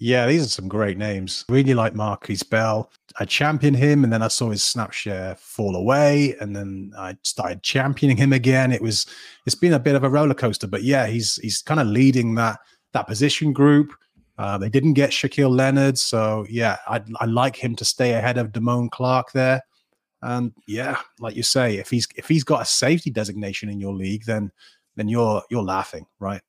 Yeah, 0.00 0.26
these 0.26 0.44
are 0.44 0.48
some 0.48 0.68
great 0.68 0.96
names. 0.96 1.44
Really 1.48 1.74
like 1.74 1.94
Markquese 1.94 2.48
Bell. 2.48 2.90
I 3.18 3.24
championed 3.24 3.76
him 3.76 4.04
and 4.04 4.12
then 4.12 4.22
I 4.22 4.28
saw 4.28 4.50
his 4.50 4.62
snap 4.62 4.92
share 4.92 5.34
fall 5.36 5.74
away 5.74 6.36
and 6.40 6.54
then 6.54 6.92
I 6.96 7.16
started 7.22 7.64
championing 7.64 8.16
him 8.16 8.32
again. 8.32 8.70
It 8.70 8.80
was 8.80 9.06
it's 9.44 9.56
been 9.56 9.72
a 9.72 9.78
bit 9.80 9.96
of 9.96 10.04
a 10.04 10.10
roller 10.10 10.34
coaster, 10.34 10.68
but 10.68 10.84
yeah, 10.84 11.06
he's 11.06 11.36
he's 11.36 11.62
kind 11.62 11.80
of 11.80 11.88
leading 11.88 12.36
that 12.36 12.60
that 12.92 13.08
position 13.08 13.52
group. 13.52 13.92
Uh, 14.36 14.56
they 14.56 14.68
didn't 14.68 14.92
get 14.92 15.10
Shaquille 15.10 15.54
Leonard, 15.54 15.98
so 15.98 16.46
yeah, 16.48 16.76
I 16.86 17.02
I 17.16 17.24
like 17.24 17.56
him 17.56 17.74
to 17.76 17.84
stay 17.84 18.12
ahead 18.12 18.38
of 18.38 18.52
Damone 18.52 18.90
Clark 18.90 19.32
there. 19.32 19.62
And 20.22 20.52
yeah, 20.66 20.98
like 21.20 21.36
you 21.36 21.42
say, 21.42 21.76
if 21.76 21.90
he's 21.90 22.08
if 22.16 22.28
he's 22.28 22.44
got 22.44 22.62
a 22.62 22.64
safety 22.64 23.10
designation 23.10 23.68
in 23.68 23.80
your 23.80 23.94
league, 23.94 24.24
then 24.24 24.50
then 24.96 25.08
you're 25.08 25.42
you're 25.50 25.62
laughing, 25.62 26.06
right? 26.18 26.42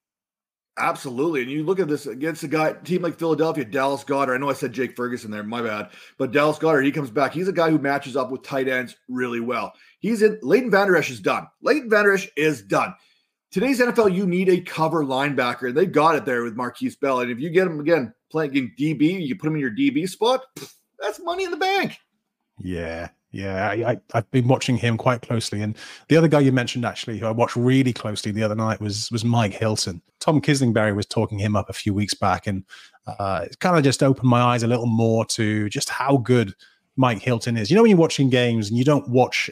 Absolutely. 0.79 1.41
And 1.41 1.51
you 1.51 1.63
look 1.63 1.79
at 1.79 1.89
this 1.89 2.05
against 2.07 2.43
a 2.43 2.47
guy, 2.47 2.71
team 2.71 3.01
like 3.01 3.19
Philadelphia, 3.19 3.65
Dallas 3.65 4.05
Goedert. 4.05 4.35
I 4.35 4.37
know 4.37 4.49
I 4.49 4.53
said 4.53 4.71
Jake 4.71 4.95
Ferguson 4.95 5.29
there, 5.29 5.43
my 5.43 5.61
bad. 5.61 5.89
But 6.17 6.31
Dallas 6.31 6.57
Goedert, 6.57 6.85
he 6.85 6.91
comes 6.91 7.11
back. 7.11 7.33
He's 7.33 7.49
a 7.49 7.53
guy 7.53 7.69
who 7.69 7.77
matches 7.77 8.15
up 8.15 8.31
with 8.31 8.43
tight 8.43 8.69
ends 8.69 8.95
really 9.09 9.41
well. 9.41 9.73
He's 9.99 10.21
in 10.21 10.39
Leighton 10.41 10.71
Vander 10.71 10.95
Esch 10.95 11.09
is 11.09 11.19
done. 11.19 11.47
Leighton 11.61 11.89
Vander 11.89 12.13
Esch 12.13 12.29
is 12.37 12.61
done. 12.61 12.93
Today's 13.51 13.81
NFL, 13.81 14.15
you 14.15 14.25
need 14.25 14.47
a 14.47 14.61
cover 14.61 15.03
linebacker. 15.03 15.67
and 15.67 15.75
They 15.75 15.85
got 15.85 16.15
it 16.15 16.23
there 16.23 16.43
with 16.43 16.55
Markquese 16.55 16.99
Bell. 16.99 17.19
And 17.19 17.31
if 17.31 17.39
you 17.39 17.49
get 17.49 17.67
him 17.67 17.79
again 17.79 18.13
playing 18.31 18.51
DB, 18.79 19.25
you 19.25 19.35
put 19.35 19.47
him 19.47 19.55
in 19.55 19.61
your 19.61 19.71
DB 19.71 20.07
spot, 20.07 20.43
that's 20.99 21.19
money 21.19 21.43
in 21.43 21.51
the 21.51 21.57
bank. 21.57 21.97
Yeah. 22.59 23.09
Yeah, 23.31 23.69
I, 23.69 23.97
have 24.13 24.29
been 24.31 24.47
watching 24.47 24.75
him 24.75 24.97
quite 24.97 25.21
closely, 25.21 25.61
and 25.61 25.77
the 26.07 26.17
other 26.17 26.27
guy 26.27 26.39
you 26.39 26.51
mentioned 26.51 26.83
actually, 26.83 27.19
who 27.19 27.27
I 27.27 27.31
watched 27.31 27.55
really 27.55 27.93
closely 27.93 28.31
the 28.31 28.41
other 28.41 28.55
night, 28.55 28.81
was 28.81 29.11
was 29.11 29.23
Mike 29.23 29.53
Hilton. 29.53 30.01
Tom 30.19 30.41
Kislingbury 30.41 30.95
was 30.95 31.05
talking 31.05 31.37
him 31.37 31.55
up 31.55 31.69
a 31.69 31.73
few 31.73 31.93
weeks 31.93 32.15
back, 32.15 32.47
and 32.47 32.63
uh, 33.05 33.41
it 33.45 33.59
kind 33.59 33.77
of 33.77 33.83
just 33.83 34.01
opened 34.01 34.27
my 34.27 34.41
eyes 34.41 34.63
a 34.63 34.67
little 34.67 34.87
more 34.87 35.25
to 35.25 35.69
just 35.69 35.89
how 35.89 36.17
good 36.17 36.55
Mike 36.95 37.21
Hilton 37.21 37.55
is. 37.55 37.69
You 37.69 37.75
know, 37.75 37.83
when 37.83 37.91
you're 37.91 37.99
watching 37.99 38.31
games 38.31 38.69
and 38.69 38.77
you 38.77 38.83
don't 38.83 39.07
watch 39.07 39.49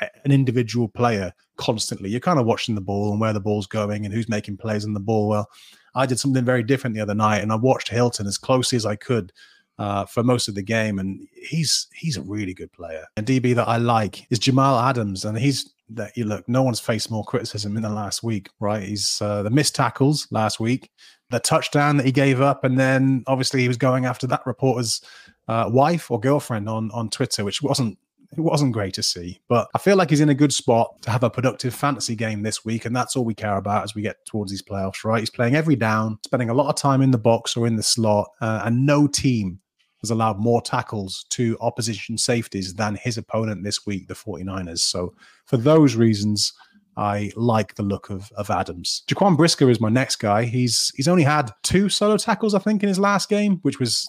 an 0.00 0.30
individual 0.30 0.86
player 0.86 1.32
constantly, 1.56 2.10
you're 2.10 2.20
kind 2.20 2.38
of 2.38 2.46
watching 2.46 2.76
the 2.76 2.80
ball 2.80 3.10
and 3.10 3.20
where 3.20 3.32
the 3.32 3.40
ball's 3.40 3.66
going 3.66 4.04
and 4.04 4.14
who's 4.14 4.28
making 4.28 4.56
plays 4.56 4.84
on 4.84 4.94
the 4.94 5.00
ball. 5.00 5.28
Well, 5.28 5.50
I 5.96 6.06
did 6.06 6.20
something 6.20 6.44
very 6.44 6.62
different 6.62 6.94
the 6.94 7.02
other 7.02 7.14
night, 7.14 7.42
and 7.42 7.50
I 7.50 7.56
watched 7.56 7.88
Hilton 7.88 8.28
as 8.28 8.38
closely 8.38 8.76
as 8.76 8.86
I 8.86 8.94
could 8.94 9.32
uh, 9.78 10.06
for 10.06 10.22
most 10.22 10.48
of 10.48 10.54
the 10.54 10.62
game, 10.62 10.98
and 10.98 11.26
he's 11.32 11.88
he's 11.94 12.16
a 12.16 12.22
really 12.22 12.54
good 12.54 12.72
player. 12.72 13.06
And 13.16 13.26
DB 13.26 13.54
that 13.54 13.68
I 13.68 13.76
like 13.76 14.26
is 14.30 14.38
Jamal 14.38 14.78
Adams, 14.78 15.24
and 15.24 15.38
he's 15.38 15.72
that 15.90 16.16
you 16.16 16.24
look. 16.24 16.48
No 16.48 16.62
one's 16.62 16.80
faced 16.80 17.10
more 17.10 17.24
criticism 17.24 17.76
in 17.76 17.82
the 17.82 17.90
last 17.90 18.22
week, 18.22 18.48
right? 18.60 18.82
He's 18.82 19.20
uh, 19.20 19.42
the 19.42 19.50
missed 19.50 19.74
tackles 19.74 20.26
last 20.30 20.58
week, 20.60 20.90
the 21.30 21.40
touchdown 21.40 21.96
that 21.98 22.06
he 22.06 22.12
gave 22.12 22.40
up, 22.40 22.64
and 22.64 22.78
then 22.78 23.22
obviously 23.26 23.62
he 23.62 23.68
was 23.68 23.76
going 23.76 24.04
after 24.04 24.26
that 24.28 24.46
reporter's 24.46 25.00
uh, 25.48 25.68
wife 25.72 26.10
or 26.10 26.18
girlfriend 26.18 26.68
on 26.68 26.90
on 26.92 27.10
Twitter, 27.10 27.44
which 27.44 27.62
wasn't 27.62 27.98
it 28.36 28.40
wasn't 28.40 28.72
great 28.72 28.94
to 28.94 29.02
see. 29.02 29.40
But 29.48 29.68
I 29.74 29.78
feel 29.78 29.96
like 29.96 30.10
he's 30.10 30.20
in 30.20 30.28
a 30.28 30.34
good 30.34 30.52
spot 30.52 31.00
to 31.02 31.10
have 31.10 31.22
a 31.22 31.30
productive 31.30 31.74
fantasy 31.74 32.14
game 32.16 32.42
this 32.42 32.64
week. 32.64 32.84
And 32.84 32.94
that's 32.94 33.16
all 33.16 33.24
we 33.24 33.34
care 33.34 33.56
about 33.56 33.84
as 33.84 33.94
we 33.94 34.02
get 34.02 34.24
towards 34.26 34.50
these 34.50 34.62
playoffs, 34.62 35.04
right? 35.04 35.20
He's 35.20 35.30
playing 35.30 35.54
every 35.54 35.76
down, 35.76 36.18
spending 36.24 36.50
a 36.50 36.54
lot 36.54 36.68
of 36.68 36.76
time 36.76 37.02
in 37.02 37.10
the 37.10 37.18
box 37.18 37.56
or 37.56 37.66
in 37.66 37.76
the 37.76 37.82
slot, 37.82 38.28
uh, 38.40 38.62
and 38.64 38.84
no 38.84 39.06
team 39.06 39.60
has 40.06 40.10
allowed 40.12 40.38
more 40.38 40.62
tackles 40.62 41.24
to 41.30 41.56
opposition 41.60 42.16
safeties 42.18 42.74
than 42.74 42.94
his 42.96 43.18
opponent 43.18 43.64
this 43.64 43.84
week, 43.86 44.08
the 44.08 44.14
49ers. 44.14 44.78
So 44.80 45.14
for 45.44 45.56
those 45.56 45.96
reasons, 45.96 46.52
I 46.96 47.30
like 47.36 47.74
the 47.74 47.82
look 47.82 48.08
of, 48.08 48.30
of 48.36 48.48
Adams. 48.50 49.02
Jaquan 49.06 49.36
Brisker 49.36 49.68
is 49.68 49.80
my 49.80 49.90
next 49.90 50.16
guy. 50.16 50.44
He's 50.44 50.92
he's 50.96 51.08
only 51.08 51.24
had 51.24 51.50
two 51.62 51.88
solo 51.88 52.16
tackles, 52.16 52.54
I 52.54 52.58
think, 52.58 52.82
in 52.82 52.88
his 52.88 52.98
last 52.98 53.28
game, 53.28 53.58
which 53.62 53.78
was 53.78 54.08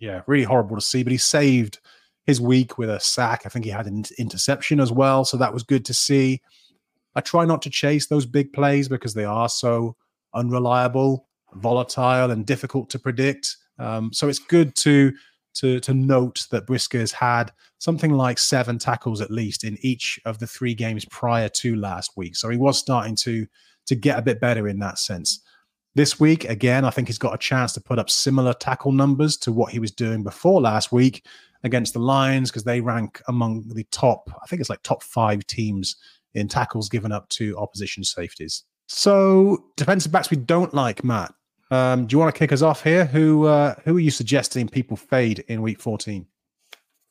Yeah, 0.00 0.22
really 0.26 0.44
horrible 0.44 0.76
to 0.76 0.82
see, 0.82 1.02
but 1.04 1.12
he 1.12 1.18
saved 1.18 1.78
his 2.26 2.40
week 2.40 2.76
with 2.78 2.90
a 2.90 2.98
sack. 2.98 3.42
I 3.44 3.50
think 3.50 3.64
he 3.64 3.70
had 3.70 3.86
an 3.86 4.04
interception 4.18 4.80
as 4.80 4.90
well. 4.90 5.24
So 5.24 5.36
that 5.36 5.52
was 5.52 5.62
good 5.62 5.84
to 5.84 5.94
see. 5.94 6.40
I 7.14 7.20
try 7.20 7.44
not 7.44 7.62
to 7.62 7.70
chase 7.70 8.06
those 8.08 8.26
big 8.26 8.52
plays 8.52 8.88
because 8.88 9.14
they 9.14 9.24
are 9.24 9.48
so 9.48 9.94
unreliable, 10.34 11.28
volatile, 11.54 12.30
and 12.32 12.44
difficult 12.44 12.90
to 12.90 12.98
predict. 12.98 13.56
Um, 13.78 14.12
so 14.12 14.28
it's 14.28 14.40
good 14.40 14.74
to 14.76 15.12
to 15.54 15.80
to 15.80 15.94
note 15.94 16.46
that 16.50 16.66
Brisker's 16.66 17.12
had 17.12 17.52
something 17.78 18.12
like 18.12 18.38
seven 18.38 18.78
tackles 18.78 19.20
at 19.20 19.30
least 19.30 19.64
in 19.64 19.78
each 19.80 20.20
of 20.24 20.38
the 20.38 20.46
three 20.46 20.74
games 20.74 21.04
prior 21.06 21.48
to 21.48 21.76
last 21.76 22.12
week. 22.16 22.36
So 22.36 22.48
he 22.48 22.56
was 22.56 22.78
starting 22.78 23.16
to 23.16 23.46
to 23.86 23.94
get 23.94 24.18
a 24.18 24.22
bit 24.22 24.40
better 24.40 24.68
in 24.68 24.78
that 24.80 24.98
sense. 24.98 25.40
This 25.94 26.18
week, 26.18 26.44
again, 26.46 26.84
I 26.84 26.90
think 26.90 27.08
he's 27.08 27.18
got 27.18 27.34
a 27.34 27.38
chance 27.38 27.72
to 27.74 27.80
put 27.80 28.00
up 28.00 28.10
similar 28.10 28.52
tackle 28.52 28.90
numbers 28.90 29.36
to 29.38 29.52
what 29.52 29.70
he 29.70 29.78
was 29.78 29.92
doing 29.92 30.24
before 30.24 30.60
last 30.60 30.90
week 30.90 31.24
against 31.62 31.94
the 31.94 31.98
Lions 31.98 32.50
because 32.50 32.64
they 32.64 32.80
rank 32.80 33.22
among 33.28 33.66
the 33.68 33.84
top, 33.84 34.30
I 34.42 34.46
think 34.46 34.60
it's 34.60 34.70
like 34.70 34.82
top 34.82 35.02
five 35.02 35.46
teams 35.46 35.96
in 36.34 36.48
tackles 36.48 36.88
given 36.88 37.12
up 37.12 37.28
to 37.30 37.56
opposition 37.56 38.04
safeties. 38.04 38.64
So 38.86 39.64
defensive 39.76 40.12
backs 40.12 40.30
we 40.30 40.36
don't 40.36 40.74
like, 40.74 41.02
Matt. 41.02 41.32
Um, 41.70 42.06
do 42.06 42.14
you 42.14 42.18
want 42.18 42.34
to 42.34 42.38
kick 42.38 42.52
us 42.52 42.62
off 42.62 42.82
here? 42.82 43.06
Who 43.06 43.46
uh, 43.46 43.74
who 43.84 43.96
are 43.96 44.00
you 44.00 44.10
suggesting 44.10 44.68
people 44.68 44.96
fade 44.96 45.44
in 45.48 45.62
week 45.62 45.80
14? 45.80 46.26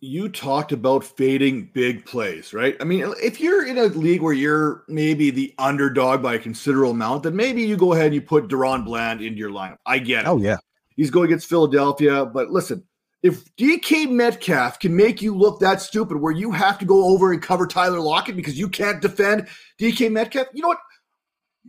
you 0.04 0.28
talked 0.28 0.74
about 0.74 1.01
fading 1.01 1.70
big 1.72 2.06
plays, 2.06 2.54
right? 2.54 2.76
I 2.82 2.84
mean, 2.84 3.06
if 3.24 3.39
you're 3.39 3.66
in 3.66 3.78
a 3.78 3.86
league 3.86 4.22
where 4.22 4.34
you're 4.34 4.84
maybe 4.89 5.32
the 5.32 5.56
underdog 5.58 6.22
by 6.22 6.34
a 6.34 6.39
considerable 6.39 6.91
amount, 6.91 7.24
then 7.24 7.38
maybe 7.38 7.64
you 7.64 7.78
go 7.78 7.93
ahead 7.93 8.08
and 8.08 8.16
you 8.16 8.22
put 8.22 8.49
DaRon 8.49 8.84
Bland 8.84 9.22
into 9.22 9.38
your 9.38 9.49
lineup. 9.49 9.78
I 9.86 9.99
get 9.99 10.26
it. 10.26 10.28
Oh, 10.28 10.39
yeah. 10.39 10.58
He's 10.97 11.10
going 11.10 11.28
against 11.28 11.47
Philadelphia. 11.47 12.26
But 12.26 12.51
listen, 12.51 12.84
if 13.22 13.45
DK 13.56 14.12
Metcalf 14.12 14.78
can 14.78 14.93
make 14.93 15.22
you 15.22 15.34
look 15.34 15.62
that 15.62 15.80
stupid 15.80 16.18
where 16.18 16.34
you 16.34 16.51
have 16.51 16.78
to 16.80 16.86
go 16.86 17.06
over 17.06 17.32
and 17.32 17.41
cover 17.41 17.66
Tyler 17.66 18.01
Lockett 18.01 18.36
because 18.36 18.60
you 18.60 18.68
can't 18.68 19.01
defend 19.01 19.47
DK 19.80 20.12
Metcalf, 20.12 20.47
you 20.54 20.64
know 20.64 20.68
what? 20.68 20.80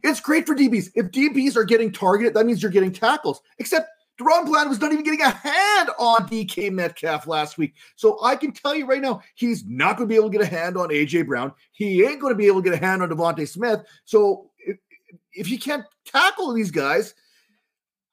It's 0.04 0.20
great 0.20 0.46
for 0.46 0.54
DBs. 0.54 0.90
If 0.94 1.06
DBs 1.06 1.56
are 1.56 1.64
getting 1.64 1.90
targeted, 1.90 2.34
that 2.34 2.44
means 2.44 2.62
you're 2.62 2.70
getting 2.70 2.92
tackles. 2.92 3.40
Except 3.58 3.88
DaRon 4.20 4.44
Bland 4.44 4.68
was 4.68 4.78
not 4.78 4.92
even 4.92 5.02
getting 5.02 5.22
a 5.22 5.30
hand 5.30 5.88
on 5.98 6.28
DK 6.28 6.70
Metcalf 6.70 7.26
last 7.26 7.56
week. 7.56 7.74
So 7.96 8.22
I 8.22 8.36
can 8.36 8.52
tell 8.52 8.74
you 8.74 8.86
right 8.86 9.00
now, 9.00 9.22
he's 9.34 9.64
not 9.64 9.96
going 9.96 10.06
to 10.06 10.12
be 10.12 10.16
able 10.16 10.30
to 10.30 10.38
get 10.38 10.46
a 10.46 10.50
hand 10.50 10.76
on 10.76 10.90
AJ 10.90 11.26
Brown. 11.26 11.52
He 11.72 12.04
ain't 12.04 12.20
going 12.20 12.34
to 12.34 12.38
be 12.38 12.46
able 12.46 12.62
to 12.62 12.70
get 12.70 12.80
a 12.80 12.84
hand 12.84 13.02
on 13.02 13.08
DeVonta 13.08 13.48
Smith. 13.48 13.80
So 14.04 14.50
if, 14.58 14.76
if 15.32 15.46
he 15.46 15.56
can't 15.56 15.84
tackle 16.04 16.52
these 16.52 16.70
guys, 16.70 17.14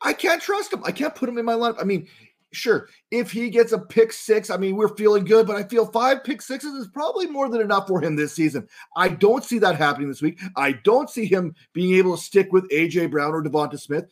I 0.01 0.13
can't 0.13 0.41
trust 0.41 0.71
him. 0.71 0.81
I 0.85 0.93
can't 0.93 1.13
put 1.13 1.27
him 1.27 1.37
in 1.37 1.45
my 1.45 1.53
lineup. 1.53 1.79
I 1.79 1.83
mean, 1.83 2.07
sure, 2.51 2.89
if 3.11 3.31
he 3.31 3.49
gets 3.49 3.71
a 3.71 3.79
pick 3.79 4.11
six, 4.11 4.49
I 4.49 4.57
mean, 4.57 4.75
we're 4.75 4.95
feeling 4.95 5.25
good, 5.25 5.47
but 5.47 5.55
I 5.55 5.63
feel 5.63 5.85
five 5.85 6.23
pick 6.23 6.41
sixes 6.41 6.73
is 6.73 6.87
probably 6.87 7.27
more 7.27 7.49
than 7.49 7.61
enough 7.61 7.87
for 7.87 8.01
him 8.01 8.15
this 8.15 8.33
season. 8.33 8.67
I 8.95 9.09
don't 9.09 9.43
see 9.43 9.59
that 9.59 9.75
happening 9.75 10.09
this 10.09 10.21
week. 10.21 10.39
I 10.55 10.73
don't 10.73 11.09
see 11.09 11.25
him 11.25 11.55
being 11.73 11.95
able 11.95 12.15
to 12.15 12.23
stick 12.23 12.51
with 12.51 12.69
AJ 12.69 13.11
Brown 13.11 13.33
or 13.33 13.43
DeVonta 13.43 13.79
Smith 13.79 14.05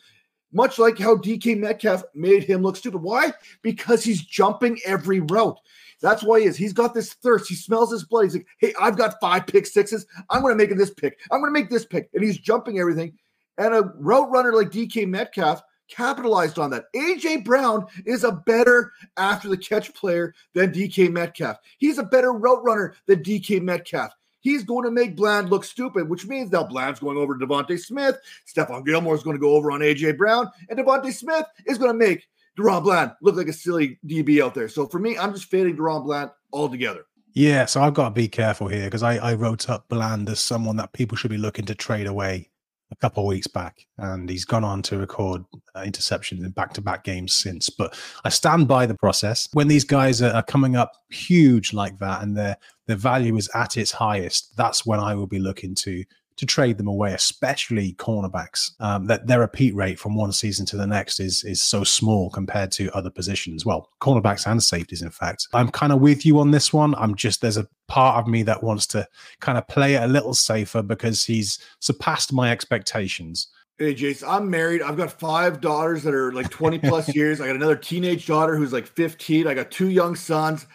much 0.51 0.79
like 0.79 0.97
how 0.97 1.15
DK 1.15 1.57
Metcalf 1.57 2.03
made 2.15 2.43
him 2.43 2.61
look 2.61 2.75
stupid. 2.75 3.01
Why? 3.01 3.33
Because 3.61 4.03
he's 4.03 4.23
jumping 4.23 4.79
every 4.85 5.19
route. 5.19 5.59
That's 6.01 6.23
why 6.23 6.39
he 6.39 6.45
is. 6.45 6.55
He's 6.57 6.73
got 6.73 6.93
this 6.93 7.13
thirst. 7.13 7.49
He 7.49 7.55
smells 7.55 7.91
his 7.91 8.05
blood. 8.05 8.23
He's 8.23 8.35
like, 8.35 8.47
hey, 8.57 8.73
I've 8.79 8.97
got 8.97 9.19
five 9.19 9.45
pick 9.47 9.65
sixes. 9.65 10.05
I'm 10.29 10.41
going 10.41 10.53
to 10.53 10.57
make 10.57 10.75
this 10.75 10.93
pick. 10.93 11.19
I'm 11.31 11.41
going 11.41 11.53
to 11.53 11.59
make 11.59 11.69
this 11.69 11.85
pick. 11.85 12.09
And 12.13 12.23
he's 12.23 12.37
jumping 12.37 12.79
everything. 12.79 13.17
And 13.57 13.73
a 13.73 13.91
route 13.97 14.31
runner 14.31 14.53
like 14.53 14.69
DK 14.69 15.07
Metcalf 15.07 15.61
capitalized 15.89 16.59
on 16.59 16.69
that. 16.71 16.85
AJ 16.95 17.43
Brown 17.43 17.85
is 18.05 18.23
a 18.23 18.31
better 18.31 18.91
after 19.17 19.49
the 19.49 19.57
catch 19.57 19.93
player 19.93 20.33
than 20.53 20.71
DK 20.71 21.11
Metcalf. 21.11 21.57
He's 21.77 21.97
a 21.97 22.03
better 22.03 22.31
route 22.31 22.63
runner 22.63 22.95
than 23.07 23.23
DK 23.23 23.61
Metcalf. 23.61 24.11
He's 24.41 24.63
going 24.63 24.85
to 24.85 24.91
make 24.91 25.17
Bland 25.17 25.49
look 25.49 25.65
stupid, 25.65 26.09
which 26.09 26.25
means 26.25 26.51
now 26.51 26.63
Bland's 26.63 26.99
going 26.99 27.17
over 27.17 27.37
to 27.37 27.45
DeVonta 27.45 27.77
Smith. 27.77 28.17
Stephon 28.47 28.85
Gilmore 28.85 29.15
is 29.15 29.23
going 29.23 29.35
to 29.35 29.41
go 29.41 29.55
over 29.55 29.71
on 29.71 29.81
AJ 29.81 30.17
Brown, 30.17 30.49
and 30.69 30.79
DeVonta 30.79 31.11
Smith 31.11 31.45
is 31.65 31.77
going 31.77 31.91
to 31.91 31.97
make 31.97 32.27
DaRon 32.57 32.83
Bland 32.83 33.11
look 33.21 33.35
like 33.35 33.47
a 33.47 33.53
silly 33.53 33.99
DB 34.05 34.41
out 34.43 34.53
there. 34.53 34.69
So 34.69 34.87
for 34.87 34.99
me, 34.99 35.17
I'm 35.17 35.33
just 35.33 35.45
fading 35.45 35.77
DaRon 35.77 36.05
Bland 36.05 36.31
altogether. 36.53 37.05
Yeah, 37.33 37.65
so 37.65 37.81
I've 37.81 37.93
got 37.93 38.09
to 38.09 38.15
be 38.15 38.27
careful 38.27 38.67
here 38.67 38.85
because 38.85 39.03
I, 39.03 39.17
I 39.17 39.33
wrote 39.35 39.69
up 39.69 39.87
Bland 39.87 40.29
as 40.29 40.39
someone 40.39 40.77
that 40.77 40.93
people 40.93 41.15
should 41.15 41.31
be 41.31 41.37
looking 41.37 41.65
to 41.65 41.75
trade 41.75 42.07
away 42.07 42.49
a 42.91 42.95
couple 42.95 43.23
of 43.23 43.27
weeks 43.27 43.47
back, 43.47 43.85
and 43.97 44.29
he's 44.29 44.45
gone 44.45 44.63
on 44.63 44.81
to 44.83 44.97
record 44.97 45.43
uh, 45.75 45.81
interceptions 45.81 46.43
in 46.43 46.49
back-to-back 46.51 47.03
games 47.03 47.33
since. 47.33 47.69
But 47.69 47.97
I 48.25 48.29
stand 48.29 48.67
by 48.67 48.85
the 48.85 48.95
process. 48.95 49.47
When 49.53 49.67
these 49.67 49.83
guys 49.83 50.21
are, 50.21 50.31
are, 50.31 50.43
coming 50.43 50.75
up 50.75 50.93
huge 51.09 51.71
like 51.73 51.99
that, 51.99 52.23
and 52.23 52.35
their 52.35 52.57
their 52.87 52.95
value 52.95 53.35
is 53.37 53.49
at 53.53 53.77
its 53.77 53.91
highest, 53.91 54.57
that's 54.57 54.85
when 54.85 54.99
I 54.99 55.13
will 55.13 55.27
be 55.27 55.39
looking 55.39 55.75
to 55.75 56.03
to 56.39 56.45
trade 56.45 56.77
them 56.77 56.87
away, 56.87 57.13
especially 57.13 57.93
cornerbacks. 57.95 58.71
Um, 58.79 59.07
that 59.07 59.27
their 59.27 59.41
repeat 59.41 59.75
rate 59.75 59.99
from 59.99 60.15
one 60.15 60.31
season 60.31 60.65
to 60.67 60.77
the 60.77 60.87
next 60.87 61.19
is 61.19 61.43
is 61.43 61.61
so 61.61 61.83
small 61.83 62.29
compared 62.29 62.71
to 62.73 62.89
other 62.95 63.09
positions. 63.09 63.65
Well, 63.65 63.89
cornerbacks 63.99 64.49
and 64.49 64.63
safeties, 64.63 65.01
in 65.01 65.09
fact. 65.09 65.47
I'm 65.53 65.67
kind 65.67 65.91
of 65.91 65.99
with 65.99 66.25
you 66.25 66.39
on 66.39 66.51
this 66.51 66.71
one. 66.71 66.95
I'm 66.95 67.15
just 67.15 67.41
there's 67.41 67.57
a 67.57 67.67
part 67.89 68.23
of 68.23 68.31
me 68.31 68.43
that 68.43 68.63
wants 68.63 68.87
to 68.87 69.05
kind 69.41 69.57
of 69.57 69.67
play 69.67 69.95
it 69.95 70.03
a 70.03 70.07
little 70.07 70.33
safer 70.33 70.81
because 70.81 71.25
he's 71.25 71.59
surpassed 71.79 72.31
my 72.31 72.51
expectations. 72.51 73.49
Hey, 73.77 73.93
Jason, 73.93 74.29
I'm 74.29 74.49
married. 74.49 74.81
I've 74.81 74.97
got 74.97 75.11
five 75.11 75.59
daughters 75.59 76.03
that 76.03 76.13
are 76.13 76.31
like 76.31 76.49
20 76.49 76.79
plus 76.79 77.13
years. 77.15 77.41
I 77.41 77.47
got 77.47 77.57
another 77.57 77.75
teenage 77.75 78.27
daughter 78.27 78.55
who's 78.55 78.71
like 78.71 78.87
15. 78.87 79.45
I 79.45 79.53
got 79.53 79.71
two 79.71 79.89
young 79.89 80.15
sons. 80.15 80.67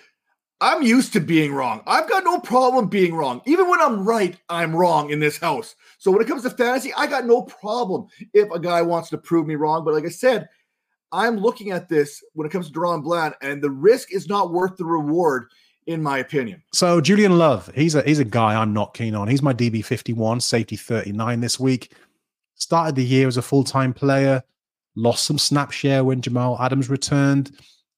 I'm 0.65 0.83
used 0.83 1.13
to 1.13 1.21
being 1.21 1.53
wrong. 1.53 1.83
I've 1.87 2.09
got 2.09 2.25
no 2.25 2.41
problem 2.41 2.89
being 2.89 3.15
wrong. 3.15 3.43
Even 3.45 3.69
when 3.69 3.83
I'm 3.83 4.03
right, 4.03 4.35
I'm 4.49 4.75
wrong 4.75 5.11
in 5.11 5.21
this 5.21 5.37
house. 5.37 5.77
So 5.99 6.11
when 6.11 6.23
it 6.23 6.27
comes 6.27 6.41
to 6.45 6.49
fantasy, 6.49 6.91
I 6.95 7.07
got 7.07 7.27
no 7.27 7.43
problem 7.43 8.07
if 8.33 8.51
a 8.51 8.59
guy 8.59 8.81
wants 8.81 9.11
to 9.11 9.19
prove 9.19 9.47
me 9.47 9.57
wrong. 9.57 9.85
But 9.85 9.93
like 9.93 10.07
I 10.07 10.09
said, 10.09 10.49
I'm 11.13 11.37
looking 11.37 11.71
at 11.73 11.91
this 11.91 12.25
when 12.33 12.47
it 12.47 12.51
comes 12.51 12.71
to 12.71 12.73
DaRon 12.73 13.03
Bland, 13.03 13.35
and 13.43 13.61
the 13.61 13.69
risk 13.69 14.11
is 14.11 14.27
not 14.27 14.53
worth 14.55 14.79
the 14.79 14.87
reward, 14.87 15.51
in 15.87 16.03
my 16.03 16.17
opinion. 16.17 16.63
So 16.73 16.99
Julian 16.99 17.37
Love, 17.37 17.71
he's 17.75 17.95
a 17.95 18.01
he's 18.01 18.19
a 18.19 18.25
guy 18.25 18.55
I'm 18.55 18.73
not 18.73 18.95
keen 18.95 19.15
on. 19.15 19.29
He's 19.29 19.43
my 19.43 19.53
DB 19.53 19.85
51, 19.85 20.41
safety 20.41 20.77
39 20.77 21.41
this 21.41 21.61
week. 21.61 21.93
Started 22.55 22.95
the 22.95 23.05
year 23.05 23.29
as 23.29 23.37
a 23.37 23.43
full-time 23.43 23.93
player, 23.93 24.43
lost 24.97 25.25
some 25.25 25.37
snap 25.37 25.73
share 25.73 26.05
when 26.05 26.23
Jamal 26.23 26.57
Adams 26.59 26.89
returned 26.89 27.55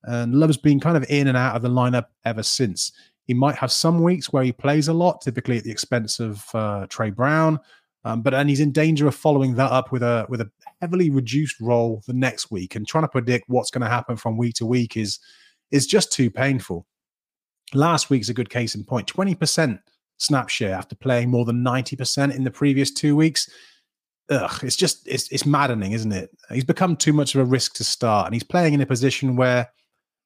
and 0.06 0.34
Love's 0.34 0.56
been 0.56 0.80
kind 0.80 0.96
of 0.96 1.04
in 1.10 1.28
and 1.28 1.36
out 1.36 1.56
of 1.56 1.62
the 1.62 1.68
lineup 1.68 2.06
ever 2.24 2.42
since. 2.42 2.92
He 3.24 3.34
might 3.34 3.56
have 3.56 3.72
some 3.72 4.02
weeks 4.02 4.32
where 4.32 4.44
he 4.44 4.52
plays 4.52 4.88
a 4.88 4.92
lot, 4.92 5.20
typically 5.20 5.58
at 5.58 5.64
the 5.64 5.70
expense 5.70 6.20
of 6.20 6.44
uh, 6.54 6.86
Tre 6.88 7.10
Brown, 7.10 7.58
um, 8.04 8.22
but 8.22 8.34
and 8.34 8.48
he's 8.48 8.60
in 8.60 8.70
danger 8.70 9.08
of 9.08 9.16
following 9.16 9.56
that 9.56 9.72
up 9.72 9.90
with 9.90 10.04
a 10.04 10.26
with 10.28 10.40
a 10.40 10.50
heavily 10.80 11.10
reduced 11.10 11.60
role 11.60 12.02
the 12.06 12.12
next 12.12 12.52
week. 12.52 12.76
And 12.76 12.86
trying 12.86 13.02
to 13.02 13.08
predict 13.08 13.48
what's 13.48 13.70
going 13.70 13.82
to 13.82 13.88
happen 13.88 14.16
from 14.16 14.36
week 14.36 14.54
to 14.54 14.66
week 14.66 14.96
is 14.96 15.18
is 15.72 15.88
just 15.88 16.12
too 16.12 16.30
painful. 16.30 16.86
Last 17.74 18.08
week's 18.08 18.28
a 18.28 18.34
good 18.34 18.48
case 18.48 18.76
in 18.76 18.84
point: 18.84 19.08
twenty 19.08 19.34
percent 19.34 19.80
snap 20.18 20.48
share 20.48 20.74
after 20.74 20.94
playing 20.94 21.30
more 21.30 21.44
than 21.44 21.64
ninety 21.64 21.96
percent 21.96 22.32
in 22.32 22.44
the 22.44 22.50
previous 22.50 22.92
two 22.92 23.16
weeks. 23.16 23.50
Ugh, 24.30 24.60
it's 24.62 24.76
just 24.76 25.06
it's 25.08 25.28
it's 25.32 25.44
maddening, 25.44 25.90
isn't 25.90 26.12
it? 26.12 26.30
He's 26.52 26.64
become 26.64 26.96
too 26.96 27.12
much 27.12 27.34
of 27.34 27.40
a 27.40 27.44
risk 27.44 27.74
to 27.74 27.84
start, 27.84 28.26
and 28.26 28.34
he's 28.34 28.44
playing 28.44 28.74
in 28.74 28.80
a 28.80 28.86
position 28.86 29.34
where 29.34 29.68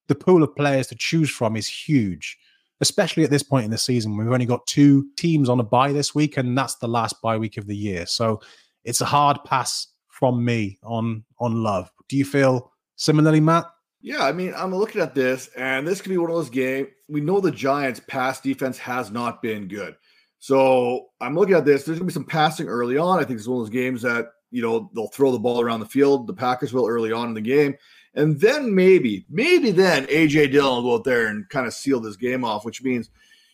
the 0.09 0.15
pool 0.15 0.43
of 0.43 0.55
players 0.57 0.87
to 0.89 0.95
choose 0.95 1.31
from 1.31 1.57
is 1.57 1.69
huge, 1.69 2.39
especially 2.81 3.25
at 3.25 3.31
this 3.31 3.43
point 3.43 3.65
in 3.65 3.71
the 3.71 3.79
season. 3.79 4.17
We've 4.17 4.33
only 4.33 4.47
got 4.47 4.67
two 4.67 5.09
teams 5.17 5.49
on 5.49 5.61
a 5.61 5.65
bye 5.65 5.93
this 5.93 6.15
week, 6.15 6.37
and 6.37 6.57
that's 6.57 6.77
the 6.77 6.89
last 6.89 7.21
bye 7.23 7.39
week 7.39 7.57
of 7.57 7.67
the 7.67 7.77
year. 7.77 8.07
So 8.07 8.41
it's 8.85 9.01
a 9.01 9.07
hard 9.07 9.39
pass 9.45 9.89
from 10.09 10.45
me 10.45 10.79
on 10.83 11.25
on 11.39 11.63
love. 11.63 11.91
Do 12.09 12.17
you 12.17 12.25
feel 12.25 12.73
similarly, 12.97 13.41
Matt? 13.41 13.67
Yeah, 14.03 14.25
I 14.25 14.33
mean, 14.33 14.55
I'm 14.57 14.75
looking 14.75 15.03
at 15.03 15.15
this, 15.15 15.51
and 15.57 15.87
this 15.87 16.01
could 16.01 16.09
be 16.09 16.17
one 16.17 16.31
of 16.31 16.37
those 16.37 16.49
games. 16.49 16.89
We 17.09 17.21
know 17.21 17.41
the 17.41 17.51
Giants' 17.51 18.01
pass 18.09 18.41
defense 18.41 18.79
has 18.79 19.11
not 19.11 19.43
been 19.43 19.69
good. 19.69 19.95
So 20.39 21.09
I'm 21.21 21.35
looking 21.35 21.55
at 21.55 21.67
this. 21.67 21.85
There's 21.85 21.99
going 21.99 22.09
to 22.09 22.13
be 22.13 22.15
some 22.15 22.25
passing 22.25 22.67
early 22.67 22.97
on. 22.97 23.19
I 23.19 23.25
think 23.25 23.39
it's 23.39 23.47
one 23.47 23.59
of 23.59 23.67
those 23.67 23.71
games 23.71 24.01
that, 24.03 24.29
you 24.51 24.63
know, 24.63 24.91
they'll 24.95 25.09
throw 25.09 25.33
the 25.33 25.39
ball 25.39 25.61
around 25.61 25.81
the 25.81 25.87
field. 25.87 26.27
The 26.27 26.33
Packers 26.33 26.73
will 26.73 26.89
early 26.89 27.13
on 27.13 27.29
in 27.29 27.35
the 27.35 27.43
game. 27.43 27.75
And 28.15 28.41
then 28.41 28.75
maybe, 28.75 29.25
maybe 29.31 29.71
then 29.71 30.07
AJ 30.07 30.53
Dillon 30.53 30.83
will 30.83 30.91
go 30.91 30.95
out 30.97 31.05
there 31.05 31.27
and 31.27 31.49
kind 31.49 31.67
of 31.67 31.73
seal 31.73 32.01
this 32.01 32.17
game 32.17 32.45
off, 32.45 32.65
which 32.65 32.83
means 32.83 33.11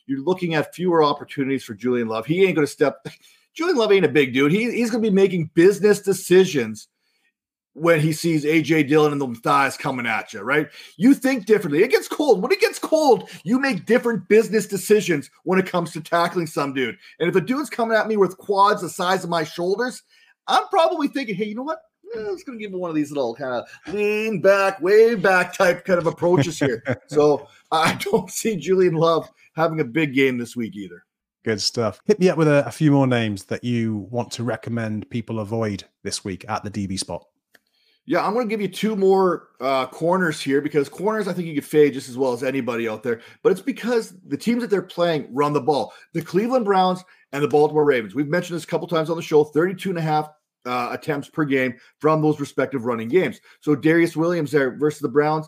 you're 0.07 0.23
looking 0.23 0.55
at 0.55 0.75
fewer 0.75 1.03
opportunities 1.03 1.65
for 1.65 1.75
Julian 1.75 2.09
Love. 2.09 2.27
He 2.27 2.45
ain't 2.45 2.55
going 2.55 2.67
to 2.67 2.73
step. 2.73 3.07
Julian 3.55 3.77
Love 3.77 3.93
ain't 3.93 4.05
a 4.05 4.09
big 4.09 4.33
dude. 4.33 4.53
He, 4.53 4.71
he's 4.71 4.91
going 4.91 5.03
to 5.03 5.11
be 5.11 5.15
making 5.15 5.51
business 5.55 6.01
decisions 6.01 6.89
when 7.77 8.01
he 8.01 8.11
sees 8.11 8.45
AJ 8.47 8.89
Dillon 8.89 9.13
and 9.13 9.21
the 9.21 9.41
thighs 9.41 9.77
coming 9.77 10.07
at 10.07 10.33
you, 10.33 10.41
right? 10.41 10.69
You 10.97 11.13
think 11.13 11.45
differently. 11.45 11.83
It 11.83 11.91
gets 11.91 12.09
cold. 12.09 12.43
When 12.43 12.51
it 12.51 12.61
gets 12.61 12.79
cold, 12.79 13.29
you 13.45 13.59
make 13.59 13.85
different 13.85 14.27
business 14.29 14.67
decisions 14.67 15.31
when 15.45 15.59
it 15.59 15.67
comes 15.67 15.93
to 15.93 16.01
tackling 16.01 16.47
some 16.47 16.73
dude. 16.73 16.97
And 17.21 17.29
if 17.29 17.37
a 17.37 17.41
dude's 17.41 17.69
coming 17.69 17.97
at 17.97 18.09
me 18.09 18.17
with 18.17 18.39
quads 18.39 18.81
the 18.81 18.89
size 18.89 19.25
of 19.25 19.31
my 19.31 19.45
shoulders, 19.45 20.03
I'm 20.47 20.67
probably 20.69 21.09
thinking, 21.09 21.35
hey, 21.35 21.45
you 21.45 21.55
know 21.55 21.65
what? 21.65 21.81
I 22.15 22.31
was 22.31 22.45
going 22.45 22.59
to 22.59 22.63
give 22.63 22.73
him 22.73 22.79
one 22.79 22.91
of 22.91 22.97
these 22.97 23.11
little 23.11 23.35
kind 23.35 23.55
of 23.55 23.95
lean 23.95 24.41
back, 24.41 24.81
way 24.81 25.15
back 25.15 25.53
type 25.53 25.85
kind 25.85 25.99
of 25.99 26.07
approaches 26.07 26.59
here. 26.59 26.83
so 27.09 27.49
I 27.73 27.95
don't 27.95 28.31
see 28.31 28.57
Julian 28.57 28.95
Love 28.95 29.29
having 29.55 29.81
a 29.81 29.85
big 29.85 30.15
game 30.15 30.39
this 30.39 30.57
week 30.57 30.77
either. 30.77 31.05
Good 31.45 31.61
stuff. 31.61 32.01
Hit 32.07 32.19
me 32.19 32.29
up 32.29 32.39
with 32.39 32.49
a, 32.49 32.67
a 32.67 32.73
few 32.73 32.91
more 32.91 33.07
names 33.07 33.45
that 33.45 33.63
you 33.63 34.09
want 34.11 34.33
to 34.33 34.43
recommend 34.43 35.09
people 35.11 35.39
avoid 35.39 35.85
this 36.03 36.25
week 36.25 36.45
at 36.49 36.65
the 36.65 36.71
DB 36.71 36.99
spot. 36.99 37.25
Yeah, 38.09 38.25
I'm 38.25 38.35
going 38.35 38.49
to 38.49 38.51
give 38.51 38.61
you 38.61 38.69
two 38.69 38.95
more 38.95 39.49
uh, 39.61 39.87
corners 39.87 40.41
here 40.41 40.61
because 40.61 40.89
corners 40.89 41.27
I 41.27 41.33
think 41.33 41.49
you 41.49 41.55
could 41.55 41.65
fade 41.65 41.93
just 41.93 42.09
as 42.09 42.17
well 42.17 42.33
as 42.33 42.45
anybody 42.45 42.89
out 42.89 43.03
there. 43.03 43.21
But 43.43 43.51
it's 43.51 43.61
because 43.61 44.15
the 44.27 44.37
teams 44.37 44.63
that 44.63 44.71
they're 44.71 44.83
playing 44.83 45.29
run 45.33 45.53
the 45.53 45.61
ball. 45.61 45.93
The 46.15 46.23
Cleveland 46.23 46.65
Browns 46.65 47.05
and 47.33 47.43
the 47.43 47.49
Baltimore 47.49 47.85
Ravens. 47.85 48.15
We've 48.15 48.29
mentioned 48.29 48.57
this 48.57 48.65
a 48.65 48.69
couple 48.69 48.87
times 48.87 49.11
on 49.11 49.17
the 49.17 49.23
show 49.23 49.43
32 49.43 49.91
and 49.91 49.99
a 49.99 50.03
half 50.03 50.29
uh, 50.67 50.89
attempts 50.93 51.29
per 51.29 51.45
game 51.45 51.75
from 52.01 52.21
those 52.21 52.41
respective 52.41 52.85
running 52.85 53.09
games. 53.09 53.41
So 53.61 53.75
Darious 53.75 54.17
Williams 54.17 54.51
there 54.51 54.77
versus 54.77 55.01
the 55.01 55.09
Browns. 55.09 55.47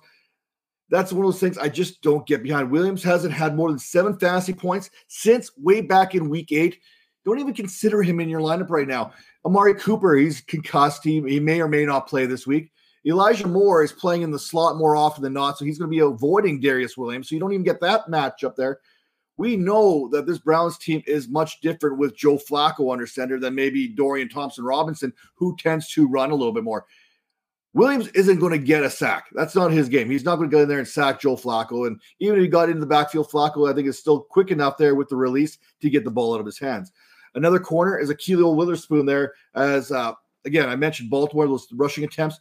That's 0.90 1.12
one 1.12 1.26
of 1.26 1.32
those 1.32 1.40
things 1.40 1.58
I 1.58 1.68
just 1.68 2.00
don't 2.00 2.26
get 2.26 2.42
behind. 2.42 2.70
Williams 2.70 3.02
hasn't 3.02 3.34
had 3.34 3.54
more 3.54 3.68
than 3.68 3.78
seven 3.78 4.18
fantasy 4.18 4.54
points 4.54 4.90
since 5.08 5.50
way 5.58 5.82
back 5.82 6.14
in 6.14 6.30
week 6.30 6.50
eight. 6.52 6.78
Don't 7.26 7.40
even 7.40 7.52
consider 7.52 8.02
him 8.02 8.20
in 8.20 8.28
your 8.28 8.40
lineup 8.40 8.70
right 8.70 8.88
now. 8.88 9.12
Amari 9.44 9.74
Cooper, 9.74 10.14
he's 10.14 10.40
concussed. 10.40 11.04
He, 11.04 11.20
he 11.22 11.40
may 11.40 11.60
or 11.60 11.68
may 11.68 11.84
not 11.84 12.08
play 12.08 12.24
this 12.24 12.46
week. 12.46 12.72
Elijah 13.06 13.46
Moore 13.46 13.82
is 13.82 13.92
playing 13.92 14.22
in 14.22 14.30
the 14.30 14.38
slot 14.38 14.76
more 14.76 14.96
often 14.96 15.22
than 15.22 15.32
not, 15.32 15.56
so 15.56 15.64
he's 15.64 15.78
going 15.78 15.90
to 15.90 15.94
be 15.94 16.00
avoiding 16.00 16.60
Darious 16.60 16.96
Williams. 16.96 17.28
So 17.28 17.34
you 17.34 17.40
don't 17.40 17.52
even 17.52 17.64
get 17.64 17.80
that 17.80 18.06
matchup 18.08 18.56
there. 18.56 18.80
We 19.38 19.56
know 19.56 20.08
that 20.12 20.26
this 20.26 20.38
Browns 20.38 20.76
team 20.76 21.02
is 21.06 21.28
much 21.28 21.60
different 21.60 21.96
with 21.96 22.16
Joe 22.16 22.36
Flacco 22.36 22.92
under 22.92 23.06
center 23.06 23.38
than 23.40 23.54
maybe 23.54 23.88
Dorian 23.88 24.28
Thompson 24.28 24.64
Robinson, 24.64 25.12
who 25.36 25.56
tends 25.56 25.88
to 25.92 26.08
run 26.08 26.30
a 26.30 26.34
little 26.34 26.52
bit 26.52 26.64
more. 26.64 26.84
Williams 27.72 28.08
isn't 28.08 28.40
going 28.40 28.52
to 28.52 28.58
get 28.58 28.82
a 28.82 28.90
sack. 28.90 29.26
That's 29.32 29.54
not 29.54 29.70
his 29.70 29.88
game. 29.88 30.10
He's 30.10 30.24
not 30.24 30.36
going 30.36 30.50
to 30.50 30.54
go 30.54 30.62
in 30.62 30.68
there 30.68 30.80
and 30.80 30.88
sack 30.88 31.20
Joe 31.20 31.36
Flacco. 31.36 31.86
And 31.86 32.00
even 32.18 32.36
if 32.36 32.42
he 32.42 32.48
got 32.48 32.68
into 32.68 32.80
the 32.80 32.86
backfield, 32.86 33.30
Flacco, 33.30 33.70
I 33.70 33.74
think, 33.74 33.86
is 33.86 33.98
still 33.98 34.20
quick 34.20 34.50
enough 34.50 34.76
there 34.76 34.96
with 34.96 35.08
the 35.08 35.16
release 35.16 35.58
to 35.80 35.90
get 35.90 36.04
the 36.04 36.10
ball 36.10 36.34
out 36.34 36.40
of 36.40 36.46
his 36.46 36.58
hands. 36.58 36.90
Another 37.34 37.60
corner 37.60 37.96
is 37.96 38.10
Ahkello 38.10 38.56
Witherspoon 38.56 39.06
there. 39.06 39.34
As 39.54 39.92
uh, 39.92 40.14
again, 40.44 40.68
I 40.68 40.74
mentioned 40.74 41.10
Baltimore, 41.10 41.46
those 41.46 41.68
rushing 41.72 42.02
attempts. 42.02 42.40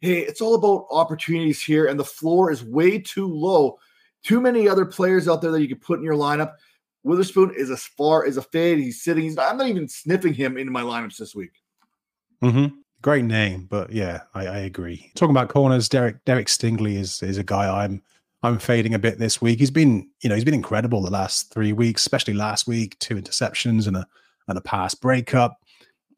Hey, 0.00 0.18
it's 0.18 0.40
all 0.40 0.54
about 0.54 0.86
opportunities 0.90 1.62
here, 1.62 1.86
and 1.86 1.98
the 1.98 2.04
floor 2.04 2.50
is 2.50 2.62
way 2.62 2.98
too 2.98 3.26
low. 3.26 3.78
Too 4.24 4.40
many 4.40 4.68
other 4.68 4.84
players 4.84 5.28
out 5.28 5.40
there 5.42 5.50
that 5.50 5.60
you 5.60 5.68
could 5.68 5.80
put 5.80 5.98
in 5.98 6.04
your 6.04 6.14
lineup. 6.14 6.54
Witherspoon 7.04 7.52
is 7.56 7.70
as 7.70 7.84
far 7.84 8.26
as 8.26 8.36
a 8.36 8.42
fade. 8.42 8.78
He's 8.78 9.02
sitting. 9.02 9.24
He's 9.24 9.36
not, 9.36 9.50
I'm 9.50 9.58
not 9.58 9.68
even 9.68 9.88
sniffing 9.88 10.34
him 10.34 10.56
into 10.58 10.72
my 10.72 10.82
lineups 10.82 11.16
this 11.16 11.34
week. 11.34 11.52
Mm-hmm. 12.42 12.76
Great 13.00 13.24
name, 13.24 13.66
but 13.70 13.92
yeah, 13.92 14.22
I, 14.34 14.46
I, 14.46 14.58
agree. 14.58 15.12
Talking 15.14 15.34
about 15.34 15.48
corners, 15.48 15.88
Derek 15.88 16.24
Derek 16.24 16.48
Stingley 16.48 16.96
is 16.96 17.22
is 17.22 17.38
a 17.38 17.44
guy 17.44 17.84
I'm 17.84 18.02
I'm 18.42 18.58
fading 18.58 18.94
a 18.94 18.98
bit 18.98 19.18
this 19.18 19.40
week. 19.40 19.60
He's 19.60 19.70
been, 19.70 20.08
you 20.20 20.28
know, 20.28 20.34
he's 20.34 20.44
been 20.44 20.54
incredible 20.54 21.00
the 21.02 21.10
last 21.10 21.52
three 21.52 21.72
weeks, 21.72 22.02
especially 22.02 22.34
last 22.34 22.66
week, 22.66 22.98
two 22.98 23.14
interceptions 23.14 23.86
and 23.86 23.96
a 23.96 24.06
and 24.48 24.58
a 24.58 24.60
pass 24.60 24.94
breakup. 24.94 25.58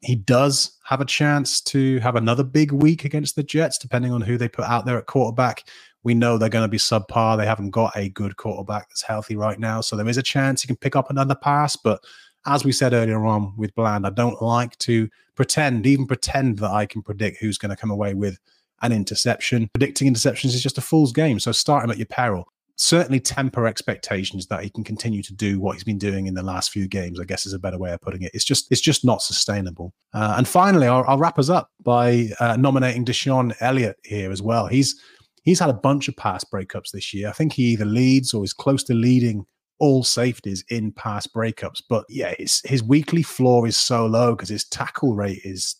He 0.01 0.15
does 0.15 0.79
have 0.85 1.01
a 1.01 1.05
chance 1.05 1.61
to 1.61 1.99
have 1.99 2.15
another 2.15 2.43
big 2.43 2.71
week 2.71 3.05
against 3.05 3.35
the 3.35 3.43
Jets, 3.43 3.77
depending 3.77 4.11
on 4.11 4.21
who 4.21 4.37
they 4.37 4.47
put 4.49 4.65
out 4.65 4.85
there 4.85 4.97
at 4.97 5.05
quarterback. 5.05 5.63
We 6.03 6.13
know 6.13 6.37
they're 6.37 6.49
going 6.49 6.65
to 6.65 6.71
be 6.71 6.77
subpar. 6.77 7.37
They 7.37 7.45
haven't 7.45 7.71
got 7.71 7.95
a 7.95 8.09
good 8.09 8.37
quarterback 8.37 8.89
that's 8.89 9.03
healthy 9.03 9.35
right 9.35 9.59
now. 9.59 9.81
So 9.81 9.95
there 9.95 10.07
is 10.07 10.17
a 10.17 10.23
chance 10.23 10.61
he 10.61 10.67
can 10.67 10.77
pick 10.77 10.95
up 10.95 11.09
another 11.09 11.35
pass. 11.35 11.75
But 11.75 12.03
as 12.45 12.65
we 12.65 12.71
said 12.71 12.93
earlier 12.93 13.25
on 13.25 13.53
with 13.57 13.73
Bland, 13.75 14.07
I 14.07 14.09
don't 14.09 14.41
like 14.41 14.77
to 14.79 15.09
pretend, 15.35 15.85
even 15.85 16.07
pretend 16.07 16.59
that 16.59 16.71
I 16.71 16.85
can 16.85 17.01
predict 17.01 17.37
who's 17.37 17.57
going 17.57 17.69
to 17.69 17.75
come 17.75 17.91
away 17.91 18.13
with 18.13 18.37
an 18.81 18.91
interception. 18.91 19.69
Predicting 19.73 20.11
interceptions 20.11 20.53
is 20.53 20.63
just 20.63 20.77
a 20.77 20.81
fool's 20.81 21.11
game. 21.11 21.39
So 21.39 21.51
start 21.51 21.83
him 21.83 21.91
at 21.91 21.97
your 21.97 22.07
peril. 22.07 22.47
Certainly 22.77 23.19
temper 23.19 23.67
expectations 23.67 24.47
that 24.47 24.63
he 24.63 24.69
can 24.71 24.83
continue 24.83 25.21
to 25.21 25.33
do 25.35 25.59
what 25.59 25.73
he's 25.73 25.83
been 25.83 25.99
doing 25.99 26.25
in 26.25 26.33
the 26.33 26.41
last 26.41 26.71
few 26.71 26.87
games. 26.87 27.19
I 27.19 27.25
guess 27.25 27.45
is 27.45 27.53
a 27.53 27.59
better 27.59 27.77
way 27.77 27.91
of 27.91 28.01
putting 28.01 28.23
it. 28.23 28.31
It's 28.33 28.43
just 28.43 28.71
it's 28.71 28.81
just 28.81 29.05
not 29.05 29.21
sustainable. 29.21 29.93
Uh, 30.15 30.33
and 30.37 30.47
finally, 30.47 30.87
I'll, 30.87 31.05
I'll, 31.07 31.19
wrap 31.19 31.37
us 31.37 31.49
up 31.49 31.69
by 31.83 32.29
uh, 32.39 32.55
nominating 32.57 33.05
DeShon 33.05 33.53
Elliott 33.59 33.97
here 34.03 34.31
as 34.31 34.41
well. 34.41 34.65
He's 34.65 34.99
he's 35.43 35.59
had 35.59 35.69
a 35.69 35.73
bunch 35.73 36.07
of 36.07 36.15
pass 36.15 36.43
breakups 36.43 36.91
this 36.91 37.13
year. 37.13 37.29
I 37.29 37.33
think 37.33 37.53
he 37.53 37.63
either 37.73 37.85
leads 37.85 38.33
or 38.33 38.43
is 38.43 38.53
close 38.53 38.83
to 38.85 38.93
leading 38.93 39.45
all 39.79 40.03
safeties 40.03 40.63
in 40.69 40.91
pass 40.91 41.25
breakups. 41.25 41.81
But 41.89 42.05
yeah, 42.07 42.35
his, 42.37 42.83
weekly 42.83 43.23
floor 43.23 43.67
is 43.67 43.75
so 43.75 44.05
low 44.05 44.35
because 44.35 44.49
his 44.49 44.63
tackle 44.65 45.15
rate 45.15 45.41
is 45.43 45.75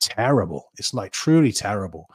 terrible. 0.00 0.70
It's 0.76 0.92
like 0.92 1.12
truly 1.12 1.50
terrible. 1.50 2.06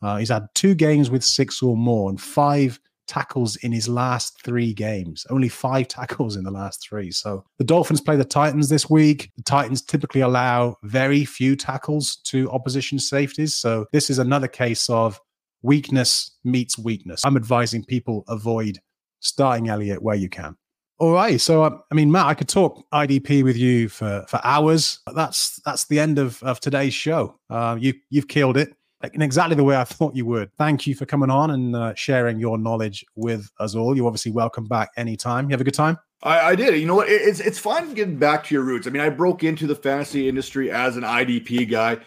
Uh, 0.00 0.18
he's 0.18 0.28
had 0.28 0.46
two 0.54 0.74
games 0.74 1.10
with 1.10 1.24
six 1.24 1.60
or 1.60 1.76
more 1.76 2.08
and 2.08 2.20
five 2.20 2.78
tackles 3.08 3.56
in 3.56 3.72
his 3.72 3.88
last 3.88 4.40
three 4.44 4.72
games. 4.72 5.26
Only 5.28 5.48
five 5.48 5.88
tackles 5.88 6.36
in 6.36 6.44
the 6.44 6.50
last 6.52 6.86
three. 6.88 7.10
So 7.10 7.44
the 7.58 7.64
Dolphins 7.64 8.00
play 8.00 8.16
the 8.16 8.24
Titans 8.24 8.68
this 8.68 8.88
week. 8.88 9.32
The 9.36 9.42
Titans 9.42 9.82
typically 9.82 10.20
allow 10.20 10.76
very 10.84 11.24
few 11.24 11.56
tackles 11.56 12.16
to 12.26 12.48
opposition 12.50 13.00
safeties. 13.00 13.54
So 13.54 13.86
this 13.92 14.08
is 14.08 14.20
another 14.20 14.48
case 14.48 14.88
of 14.88 15.20
weakness 15.66 16.30
meets 16.44 16.78
weakness. 16.78 17.24
I'm 17.24 17.36
advising 17.36 17.84
people 17.84 18.24
avoid 18.28 18.78
starting 19.20 19.68
Elliott 19.68 20.02
where 20.02 20.16
you 20.16 20.28
can. 20.28 20.56
All 20.98 21.12
right. 21.12 21.38
So, 21.38 21.64
um, 21.64 21.82
I 21.92 21.94
mean, 21.94 22.10
Matt, 22.10 22.26
I 22.26 22.34
could 22.34 22.48
talk 22.48 22.82
IDP 22.90 23.44
with 23.44 23.56
you 23.56 23.88
for, 23.88 24.24
for 24.28 24.40
hours. 24.44 25.00
That's 25.14 25.60
that's 25.66 25.84
the 25.84 26.00
end 26.00 26.18
of, 26.18 26.42
of 26.42 26.60
today's 26.60 26.94
show. 26.94 27.38
Uh, 27.50 27.76
you 27.78 27.92
you've 28.08 28.28
killed 28.28 28.56
it 28.56 28.70
in 29.12 29.20
exactly 29.20 29.56
the 29.56 29.64
way 29.64 29.76
I 29.76 29.84
thought 29.84 30.16
you 30.16 30.24
would. 30.26 30.50
Thank 30.56 30.86
you 30.86 30.94
for 30.94 31.04
coming 31.04 31.28
on 31.28 31.50
and 31.50 31.76
uh, 31.76 31.94
sharing 31.94 32.40
your 32.40 32.56
knowledge 32.56 33.04
with 33.14 33.50
us 33.60 33.74
all. 33.74 33.94
You're 33.94 34.06
obviously 34.06 34.32
welcome 34.32 34.64
back 34.64 34.88
anytime. 34.96 35.50
You 35.50 35.52
have 35.52 35.60
a 35.60 35.64
good 35.64 35.74
time. 35.74 35.98
I, 36.22 36.40
I 36.40 36.54
did. 36.54 36.80
You 36.80 36.86
know 36.86 36.94
what? 36.94 37.10
It's 37.10 37.40
it's 37.40 37.58
fun 37.58 37.92
getting 37.92 38.16
back 38.16 38.44
to 38.44 38.54
your 38.54 38.64
roots. 38.64 38.86
I 38.86 38.90
mean, 38.90 39.02
I 39.02 39.10
broke 39.10 39.44
into 39.44 39.66
the 39.66 39.76
fantasy 39.76 40.28
industry 40.30 40.70
as 40.70 40.96
an 40.96 41.02
IDP 41.02 41.70
guy, 41.70 41.98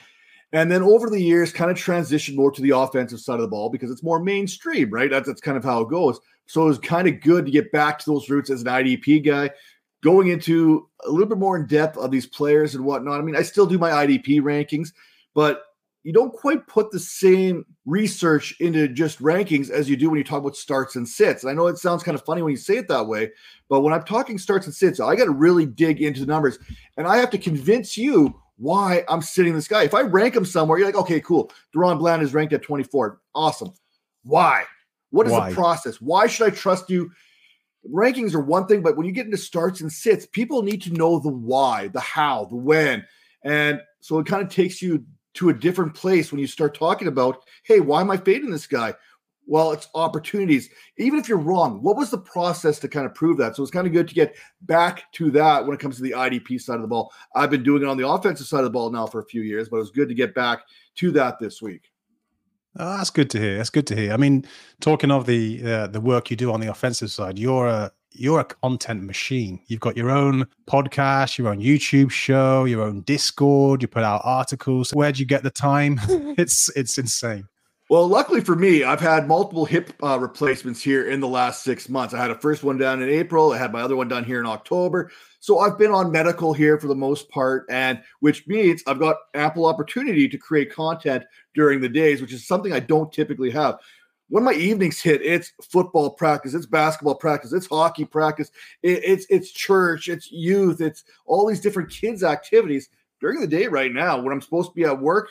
and 0.51 0.71
then 0.71 0.81
over 0.81 1.09
the 1.09 1.21
years, 1.21 1.53
kind 1.53 1.69
of 1.69 1.77
transitioned 1.77 2.35
more 2.35 2.51
to 2.51 2.61
the 2.61 2.71
offensive 2.71 3.19
side 3.19 3.35
of 3.35 3.41
the 3.41 3.47
ball 3.47 3.69
because 3.69 3.91
it's 3.91 4.03
more 4.03 4.19
mainstream, 4.19 4.89
right? 4.89 5.09
That's 5.09 5.27
that's 5.27 5.41
kind 5.41 5.57
of 5.57 5.63
how 5.63 5.81
it 5.81 5.89
goes. 5.89 6.19
So 6.47 6.63
it 6.63 6.67
was 6.67 6.79
kind 6.79 7.07
of 7.07 7.21
good 7.21 7.45
to 7.45 7.51
get 7.51 7.71
back 7.71 7.99
to 7.99 8.05
those 8.09 8.29
roots 8.29 8.49
as 8.49 8.61
an 8.61 8.67
IDP 8.67 9.23
guy, 9.23 9.51
going 10.01 10.29
into 10.29 10.89
a 11.05 11.11
little 11.11 11.27
bit 11.27 11.37
more 11.37 11.55
in 11.57 11.67
depth 11.67 11.97
of 11.97 12.09
these 12.09 12.25
players 12.25 12.73
and 12.73 12.83
whatnot. 12.83 13.19
I 13.19 13.23
mean, 13.23 13.35
I 13.35 13.43
still 13.43 13.67
do 13.67 13.77
my 13.77 13.91
IDP 13.91 14.41
rankings, 14.41 14.91
but 15.35 15.63
you 16.03 16.13
don't 16.13 16.33
quite 16.33 16.65
put 16.65 16.89
the 16.89 16.99
same 16.99 17.65
research 17.85 18.55
into 18.59 18.87
just 18.87 19.21
rankings 19.21 19.69
as 19.69 19.87
you 19.87 19.95
do 19.95 20.09
when 20.09 20.17
you 20.17 20.23
talk 20.23 20.39
about 20.39 20.55
starts 20.55 20.95
and 20.95 21.07
sits. 21.07 21.43
And 21.43 21.51
I 21.51 21.53
know 21.53 21.67
it 21.67 21.77
sounds 21.77 22.01
kind 22.01 22.15
of 22.15 22.25
funny 22.25 22.41
when 22.41 22.51
you 22.51 22.57
say 22.57 22.77
it 22.77 22.87
that 22.87 23.05
way, 23.05 23.29
but 23.69 23.81
when 23.81 23.93
I'm 23.93 24.03
talking 24.03 24.39
starts 24.39 24.65
and 24.65 24.73
sits, 24.73 24.99
I 24.99 25.15
got 25.15 25.25
to 25.25 25.31
really 25.31 25.67
dig 25.67 26.01
into 26.01 26.21
the 26.21 26.25
numbers 26.25 26.57
and 26.97 27.05
I 27.05 27.17
have 27.17 27.29
to 27.31 27.37
convince 27.37 27.97
you 27.97 28.33
why 28.59 29.03
I'm 29.07 29.21
sitting 29.21 29.53
this 29.53 29.67
guy. 29.67 29.83
If 29.83 29.93
I 29.93 30.01
rank 30.01 30.35
him 30.35 30.45
somewhere, 30.45 30.77
you're 30.77 30.87
like, 30.87 30.95
okay, 30.95 31.21
cool. 31.21 31.51
DaRon 31.73 31.97
Bland 31.97 32.21
is 32.21 32.33
ranked 32.33 32.53
at 32.53 32.61
24. 32.61 33.19
Awesome. 33.33 33.71
Why? 34.23 34.65
What 35.11 35.25
is 35.25 35.33
why? 35.33 35.49
the 35.49 35.55
process? 35.55 36.01
Why 36.01 36.27
should 36.27 36.47
I 36.47 36.55
trust 36.55 36.89
you? 36.89 37.09
Rankings 37.89 38.35
are 38.35 38.41
one 38.41 38.67
thing, 38.67 38.81
but 38.81 38.97
when 38.97 39.07
you 39.07 39.13
get 39.13 39.25
into 39.25 39.37
starts 39.37 39.79
and 39.79 39.91
sits, 39.91 40.25
people 40.25 40.61
need 40.61 40.81
to 40.83 40.93
know 40.93 41.19
the 41.19 41.29
why, 41.29 41.87
the 41.87 42.01
how, 42.01 42.45
the 42.45 42.57
when. 42.57 43.05
And 43.43 43.81
so 44.01 44.19
it 44.19 44.27
kind 44.27 44.43
of 44.43 44.49
takes 44.49 44.81
you 44.81 45.05
to 45.35 45.49
a 45.49 45.53
different 45.53 45.93
place 45.95 46.31
when 46.31 46.41
you 46.41 46.47
start 46.47 46.75
talking 46.75 47.07
about, 47.07 47.43
hey, 47.63 47.79
why 47.79 48.01
am 48.01 48.11
I 48.11 48.17
fading 48.17 48.51
this 48.51 48.67
guy? 48.67 48.93
Well, 49.49 49.71
it's 49.71 49.89
opportunities. 49.95 50.69
Even 50.99 51.17
if 51.17 51.27
you're 51.27 51.39
wrong, 51.39 51.81
what 51.81 51.97
was 51.97 52.11
the 52.11 52.19
process 52.19 52.77
to 52.79 52.87
kind 52.87 53.07
of 53.07 53.15
prove 53.15 53.37
that? 53.37 53.55
So 53.55 53.63
it's 53.63 53.71
kind 53.71 53.87
of 53.87 53.93
good 53.93 54.07
to 54.07 54.13
get 54.13 54.35
back 54.61 55.11
to 55.13 55.31
that 55.31 55.65
when 55.65 55.73
it 55.73 55.79
comes 55.79 55.97
to 55.97 56.03
the 56.03 56.11
IDP 56.11 56.61
side 56.61 56.75
of 56.75 56.83
the 56.83 56.87
ball. 56.87 57.11
I've 57.35 57.49
been 57.49 57.63
doing 57.63 57.81
it 57.81 57.87
on 57.87 57.97
the 57.97 58.07
offensive 58.07 58.45
side 58.45 58.59
of 58.59 58.65
the 58.65 58.69
ball 58.69 58.91
now 58.91 59.07
for 59.07 59.19
a 59.19 59.25
few 59.25 59.41
years, 59.41 59.67
but 59.67 59.77
it 59.77 59.79
was 59.79 59.89
good 59.89 60.07
to 60.07 60.13
get 60.13 60.35
back 60.35 60.61
to 60.97 61.11
that 61.13 61.39
this 61.39 61.63
week. 61.63 61.89
Oh, 62.77 62.97
that's 62.97 63.09
good 63.09 63.31
to 63.31 63.39
hear. 63.39 63.57
That's 63.57 63.71
good 63.71 63.87
to 63.87 63.95
hear. 63.95 64.13
I 64.13 64.17
mean, 64.17 64.45
talking 64.81 65.09
of 65.09 65.25
the 65.25 65.63
uh, 65.65 65.87
the 65.87 65.99
work 65.99 66.29
you 66.29 66.37
do 66.37 66.53
on 66.53 66.59
the 66.59 66.69
offensive 66.69 67.09
side, 67.09 67.39
you're 67.39 67.65
a 67.65 67.91
you're 68.11 68.41
a 68.41 68.45
content 68.45 69.03
machine. 69.03 69.59
You've 69.65 69.79
got 69.79 69.97
your 69.97 70.11
own 70.11 70.45
podcast, 70.67 71.39
your 71.39 71.47
own 71.47 71.59
YouTube 71.59 72.11
show, 72.11 72.65
your 72.65 72.83
own 72.83 73.01
Discord. 73.01 73.81
You 73.81 73.87
put 73.87 74.03
out 74.03 74.21
articles. 74.23 74.93
Where 74.93 75.11
do 75.11 75.19
you 75.19 75.25
get 75.25 75.41
the 75.41 75.49
time? 75.49 75.99
it's 76.37 76.69
it's 76.75 76.99
insane. 76.99 77.47
Well, 77.89 78.07
luckily 78.07 78.41
for 78.41 78.55
me, 78.55 78.83
I've 78.83 78.99
had 78.99 79.27
multiple 79.27 79.65
hip 79.65 79.91
uh, 80.03 80.19
replacements 80.19 80.79
here 80.79 81.09
in 81.09 81.19
the 81.19 81.27
last 81.27 81.63
six 81.63 81.89
months. 81.89 82.13
I 82.13 82.19
had 82.19 82.29
a 82.29 82.35
first 82.35 82.63
one 82.63 82.77
down 82.77 83.01
in 83.01 83.09
April. 83.09 83.51
I 83.51 83.57
had 83.57 83.71
my 83.71 83.81
other 83.81 83.95
one 83.95 84.07
done 84.07 84.23
here 84.23 84.39
in 84.39 84.45
October. 84.45 85.09
So 85.39 85.57
I've 85.57 85.79
been 85.79 85.89
on 85.89 86.11
medical 86.11 86.53
here 86.53 86.79
for 86.79 86.87
the 86.87 86.93
most 86.93 87.29
part, 87.29 87.65
and 87.71 87.99
which 88.19 88.45
means 88.45 88.83
I've 88.85 88.99
got 88.99 89.15
ample 89.33 89.65
opportunity 89.65 90.29
to 90.29 90.37
create 90.37 90.71
content 90.71 91.23
during 91.55 91.81
the 91.81 91.89
days, 91.89 92.21
which 92.21 92.31
is 92.31 92.45
something 92.45 92.71
I 92.71 92.79
don't 92.79 93.11
typically 93.11 93.49
have 93.51 93.79
when 94.29 94.43
my 94.43 94.53
evenings 94.53 95.01
hit, 95.01 95.21
it's 95.23 95.51
football 95.61 96.11
practice, 96.11 96.53
it's 96.53 96.67
basketball 96.67 97.15
practice, 97.15 97.51
it's 97.51 97.65
hockey 97.65 98.05
practice, 98.05 98.51
it, 98.83 99.01
it's 99.03 99.25
it's 99.29 99.51
church, 99.51 100.07
it's 100.07 100.31
youth, 100.31 100.81
it's 100.81 101.03
all 101.25 101.47
these 101.47 101.59
different 101.59 101.89
kids' 101.89 102.23
activities 102.23 102.89
during 103.19 103.41
the 103.41 103.47
day. 103.47 103.67
Right 103.67 103.91
now, 103.91 104.21
when 104.21 104.31
I'm 104.31 104.41
supposed 104.41 104.69
to 104.69 104.75
be 104.75 104.85
at 104.85 105.01
work, 105.01 105.29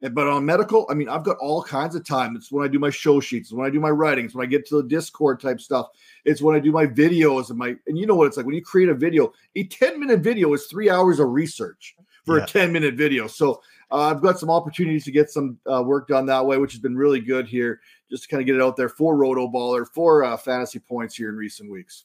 But 0.00 0.26
on 0.26 0.44
medical, 0.44 0.86
I 0.90 0.94
mean, 0.94 1.08
I've 1.08 1.24
got 1.24 1.38
all 1.38 1.62
kinds 1.62 1.94
of 1.94 2.04
time. 2.04 2.36
It's 2.36 2.52
when 2.52 2.64
I 2.64 2.68
do 2.68 2.78
my 2.78 2.90
show 2.90 3.20
sheets, 3.20 3.52
when 3.52 3.66
I 3.66 3.70
do 3.70 3.80
my 3.80 3.90
writings, 3.90 4.34
when 4.34 4.46
I 4.46 4.50
get 4.50 4.66
to 4.68 4.82
the 4.82 4.88
Discord 4.88 5.40
type 5.40 5.60
stuff. 5.60 5.88
It's 6.26 6.42
when 6.42 6.54
I 6.54 6.58
do 6.58 6.72
my 6.72 6.86
videos 6.86 7.48
and 7.48 7.58
my, 7.58 7.76
and 7.86 7.96
you 7.96 8.06
know 8.06 8.14
what 8.14 8.26
it's 8.26 8.36
like 8.36 8.44
when 8.44 8.54
you 8.54 8.62
create 8.62 8.90
a 8.90 8.94
video. 8.94 9.32
A 9.56 9.64
10 9.64 9.98
minute 9.98 10.20
video 10.20 10.52
is 10.52 10.66
three 10.66 10.90
hours 10.90 11.20
of 11.20 11.30
research 11.30 11.96
for 12.24 12.38
yeah. 12.38 12.44
a 12.44 12.46
10 12.46 12.72
minute 12.72 12.94
video. 12.94 13.26
So 13.26 13.62
uh, 13.90 14.10
I've 14.10 14.20
got 14.20 14.38
some 14.38 14.50
opportunities 14.50 15.04
to 15.04 15.10
get 15.10 15.30
some 15.30 15.58
uh, 15.70 15.82
work 15.82 16.08
done 16.08 16.26
that 16.26 16.44
way, 16.44 16.58
which 16.58 16.72
has 16.72 16.80
been 16.80 16.96
really 16.96 17.20
good 17.20 17.46
here, 17.46 17.80
just 18.10 18.24
to 18.24 18.28
kind 18.28 18.40
of 18.40 18.46
get 18.46 18.56
it 18.56 18.62
out 18.62 18.76
there 18.76 18.88
for 18.88 19.16
RotoBaller, 19.16 19.86
for 19.88 20.24
uh, 20.24 20.36
fantasy 20.36 20.78
points 20.78 21.14
here 21.14 21.28
in 21.28 21.36
recent 21.36 21.70
weeks. 21.70 22.04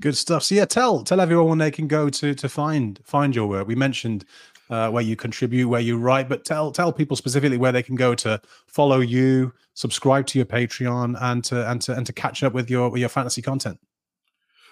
Good 0.00 0.16
stuff. 0.16 0.42
So 0.42 0.56
yeah, 0.56 0.64
tell 0.64 1.04
tell 1.04 1.20
everyone 1.20 1.48
when 1.50 1.58
they 1.58 1.70
can 1.70 1.86
go 1.86 2.10
to 2.10 2.34
to 2.34 2.48
find 2.48 2.98
find 3.04 3.34
your 3.34 3.46
work. 3.46 3.68
We 3.68 3.76
mentioned 3.76 4.24
uh, 4.70 4.90
where 4.90 5.02
you 5.02 5.16
contribute, 5.16 5.68
where 5.68 5.80
you 5.80 5.98
write, 5.98 6.28
but 6.28 6.44
tell 6.44 6.70
tell 6.70 6.92
people 6.92 7.16
specifically 7.16 7.58
where 7.58 7.72
they 7.72 7.82
can 7.82 7.96
go 7.96 8.14
to 8.16 8.40
follow 8.66 9.00
you, 9.00 9.52
subscribe 9.74 10.26
to 10.28 10.38
your 10.38 10.46
Patreon, 10.46 11.16
and 11.20 11.44
to 11.44 11.70
and 11.70 11.80
to 11.82 11.94
and 11.94 12.06
to 12.06 12.12
catch 12.12 12.42
up 12.42 12.52
with 12.52 12.70
your 12.70 12.96
your 12.96 13.08
fantasy 13.08 13.42
content. 13.42 13.78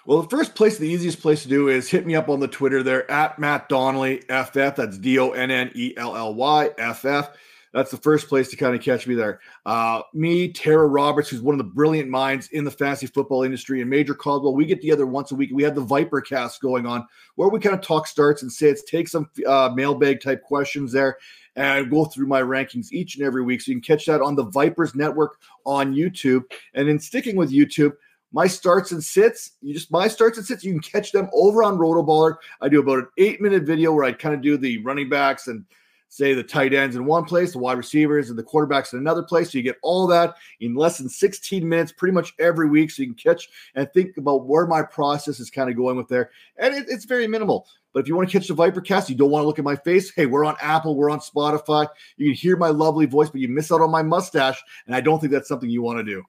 Well, 0.05 0.21
the 0.21 0.29
first 0.29 0.55
place, 0.55 0.77
the 0.77 0.87
easiest 0.87 1.21
place 1.21 1.43
to 1.43 1.49
do 1.49 1.69
is 1.69 1.89
hit 1.89 2.05
me 2.05 2.13
up 2.13 2.27
on 2.27 2.41
the 2.41 2.47
Twitter 2.47 2.83
there 2.83 3.09
at 3.09 3.39
Matt 3.39 3.69
Donnelly 3.69 4.17
FF. 4.27 4.75
That's 4.75 4.97
D 4.97 5.17
O 5.17 5.31
N 5.31 5.49
N 5.49 5.71
E 5.75 5.93
L 5.95 6.15
L 6.15 6.33
Y 6.33 6.71
F 6.77 7.05
F. 7.05 7.29
That's 7.73 7.89
the 7.89 7.97
first 7.97 8.27
place 8.27 8.49
to 8.49 8.55
kind 8.55 8.75
of 8.75 8.81
catch 8.81 9.07
me 9.07 9.15
there. 9.15 9.39
Uh, 9.65 10.03
me, 10.13 10.53
Tara 10.53 10.85
Roberts, 10.87 11.29
who's 11.29 11.41
one 11.41 11.55
of 11.55 11.57
the 11.57 11.71
brilliant 11.71 12.07
minds 12.07 12.47
in 12.49 12.63
the 12.63 12.71
fantasy 12.71 13.07
football 13.07 13.43
industry, 13.43 13.81
and 13.81 13.89
Major 13.89 14.13
Caldwell. 14.13 14.53
We 14.53 14.65
get 14.65 14.79
together 14.79 15.07
once 15.07 15.31
a 15.31 15.35
week. 15.35 15.49
We 15.51 15.63
have 15.63 15.73
the 15.73 15.81
Viper 15.81 16.21
cast 16.21 16.61
going 16.61 16.85
on 16.85 17.07
where 17.35 17.49
we 17.49 17.59
kind 17.59 17.75
of 17.75 17.81
talk 17.81 18.05
starts 18.05 18.43
and 18.43 18.51
sits, 18.51 18.83
take 18.83 19.07
some 19.07 19.27
uh, 19.47 19.71
mailbag 19.73 20.21
type 20.21 20.43
questions 20.43 20.91
there, 20.91 21.17
and 21.55 21.89
go 21.89 22.05
through 22.05 22.27
my 22.27 22.41
rankings 22.41 22.91
each 22.91 23.15
and 23.15 23.25
every 23.25 23.41
week. 23.41 23.61
So 23.61 23.71
you 23.71 23.81
can 23.81 23.83
catch 23.83 24.05
that 24.05 24.21
on 24.21 24.35
the 24.35 24.45
Vipers 24.45 24.93
Network 24.93 25.39
on 25.65 25.95
YouTube. 25.95 26.43
And 26.75 26.87
in 26.87 26.99
sticking 26.99 27.35
with 27.35 27.51
YouTube, 27.51 27.93
my 28.33 28.45
starts 28.47 28.91
and 28.91 29.03
sits, 29.03 29.51
you 29.61 29.73
just 29.73 29.91
my 29.91 30.07
starts 30.07 30.37
and 30.37 30.45
sits, 30.45 30.63
you 30.63 30.73
can 30.73 30.81
catch 30.81 31.11
them 31.11 31.29
over 31.33 31.63
on 31.63 31.77
Rotoballer. 31.77 32.37
I 32.61 32.69
do 32.69 32.79
about 32.79 32.99
an 32.99 33.07
eight 33.17 33.41
minute 33.41 33.63
video 33.63 33.93
where 33.93 34.05
I 34.05 34.11
kind 34.11 34.35
of 34.35 34.41
do 34.41 34.57
the 34.57 34.79
running 34.79 35.09
backs 35.09 35.47
and 35.47 35.65
say 36.13 36.35
the 36.35 36.43
tight 36.43 36.75
ends 36.75 36.95
in 36.95 37.05
one 37.05 37.25
place, 37.25 37.53
the 37.53 37.57
wide 37.57 37.75
receivers 37.77 38.29
and 38.29 38.37
the 38.37 38.43
quarterbacks 38.43 38.93
in 38.93 38.99
another 38.99 39.23
place. 39.23 39.51
So 39.51 39.57
you 39.57 39.63
get 39.63 39.79
all 39.81 40.05
that 40.07 40.35
in 40.59 40.75
less 40.75 40.99
than 40.99 41.09
16 41.09 41.67
minutes, 41.67 41.91
pretty 41.91 42.13
much 42.13 42.35
every 42.37 42.69
week. 42.69 42.91
So 42.91 43.01
you 43.01 43.07
can 43.07 43.15
catch 43.15 43.49
and 43.73 43.91
think 43.91 44.15
about 44.17 44.45
where 44.45 44.67
my 44.67 44.83
process 44.83 45.39
is 45.39 45.49
kind 45.49 45.71
of 45.71 45.75
going 45.75 45.97
with 45.97 46.07
there. 46.09 46.29
And 46.57 46.75
it, 46.75 46.85
it's 46.87 47.05
very 47.05 47.25
minimal. 47.25 47.67
But 47.93 48.01
if 48.01 48.07
you 48.07 48.15
want 48.15 48.29
to 48.29 48.37
catch 48.37 48.47
the 48.47 48.53
Vipercast, 48.53 49.09
you 49.09 49.15
don't 49.15 49.31
want 49.31 49.41
to 49.41 49.47
look 49.47 49.57
at 49.57 49.65
my 49.65 49.75
face. 49.75 50.11
Hey, 50.13 50.27
we're 50.27 50.45
on 50.45 50.55
Apple, 50.61 50.95
we're 50.95 51.09
on 51.09 51.19
Spotify. 51.19 51.87
You 52.17 52.27
can 52.27 52.35
hear 52.35 52.57
my 52.57 52.69
lovely 52.69 53.07
voice, 53.07 53.31
but 53.31 53.41
you 53.41 53.47
miss 53.47 53.71
out 53.71 53.81
on 53.81 53.89
my 53.89 54.03
mustache. 54.03 54.61
And 54.85 54.95
I 54.95 55.01
don't 55.01 55.19
think 55.19 55.33
that's 55.33 55.47
something 55.47 55.69
you 55.69 55.81
want 55.81 55.97
to 55.97 56.03
do. 56.03 56.23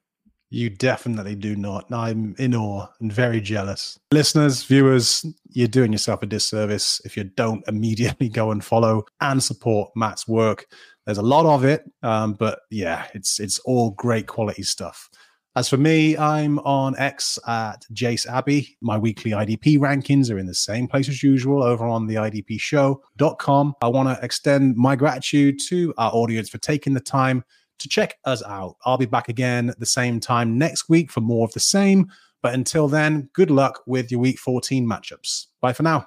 You 0.51 0.70
definitely 0.70 1.34
do 1.34 1.57
not. 1.57 1.92
I'm 1.92 2.34
in 2.38 2.55
awe 2.55 2.86
and 3.01 3.12
very 3.12 3.40
jealous. 3.40 3.99
Listeners, 4.12 4.62
viewers, 4.62 5.26
you're 5.51 5.68
doing 5.68 5.92
yourself 5.92 6.22
a 6.22 6.26
disservice 6.26 7.01
if 7.05 7.16
you 7.16 7.24
don't 7.24 7.64
immediately 7.68 8.28
go 8.28 8.51
and 8.51 8.64
follow 8.64 9.05
and 9.20 9.42
support 9.42 9.90
Matt's 9.97 10.28
work. 10.28 10.66
There's 11.07 11.18
a 11.18 11.22
lot 11.22 11.45
of 11.45 11.64
it, 11.64 11.84
um, 12.03 12.34
but 12.34 12.61
yeah, 12.70 13.07
it's 13.14 13.38
it's 13.40 13.59
all 13.61 13.90
great 13.90 14.26
quality 14.26 14.62
stuff. 14.62 15.11
As 15.57 15.68
for 15.68 15.76
me, 15.76 16.16
I'm 16.16 16.59
on 16.61 16.99
X 16.99 17.38
at 17.47 17.86
Jase 17.92 18.26
Abbey. 18.26 18.76
My 18.80 18.99
weekly 18.99 19.30
IDP 19.30 19.78
rankings 19.78 20.28
are 20.32 20.38
in 20.38 20.47
the 20.47 20.55
same 20.55 20.88
place 20.88 21.09
as 21.09 21.22
usual 21.22 21.62
over 21.62 21.86
on 21.86 22.09
the 22.09 22.16
IDPshow.com. 22.16 23.74
I 23.80 23.86
want 23.86 24.09
to 24.09 24.24
extend 24.24 24.76
my 24.76 24.97
gratitude 24.97 25.61
to 25.68 25.95
our 25.97 26.11
audience 26.12 26.49
for 26.49 26.59
taking 26.59 26.92
the 26.92 27.01
time 27.01 27.45
to 27.79 27.89
check 27.89 28.18
us 28.25 28.43
out. 28.43 28.77
I'll 28.85 28.99
be 28.99 29.07
back 29.07 29.29
again 29.29 29.70
at 29.70 29.81
the 29.81 29.87
same 29.87 30.20
time 30.20 30.59
next 30.59 30.89
week 30.89 31.11
for 31.11 31.20
more 31.20 31.45
of 31.45 31.53
the 31.53 31.61
same. 31.61 32.11
But 32.43 32.55
until 32.55 32.89
then, 32.89 33.31
good 33.33 33.51
luck 33.51 33.83
with 33.87 34.11
your 34.11 34.20
week 34.20 34.39
14 34.39 34.87
matchups. 34.87 35.47
Bye 35.61 35.72
for 35.72 35.83
now. 35.83 36.07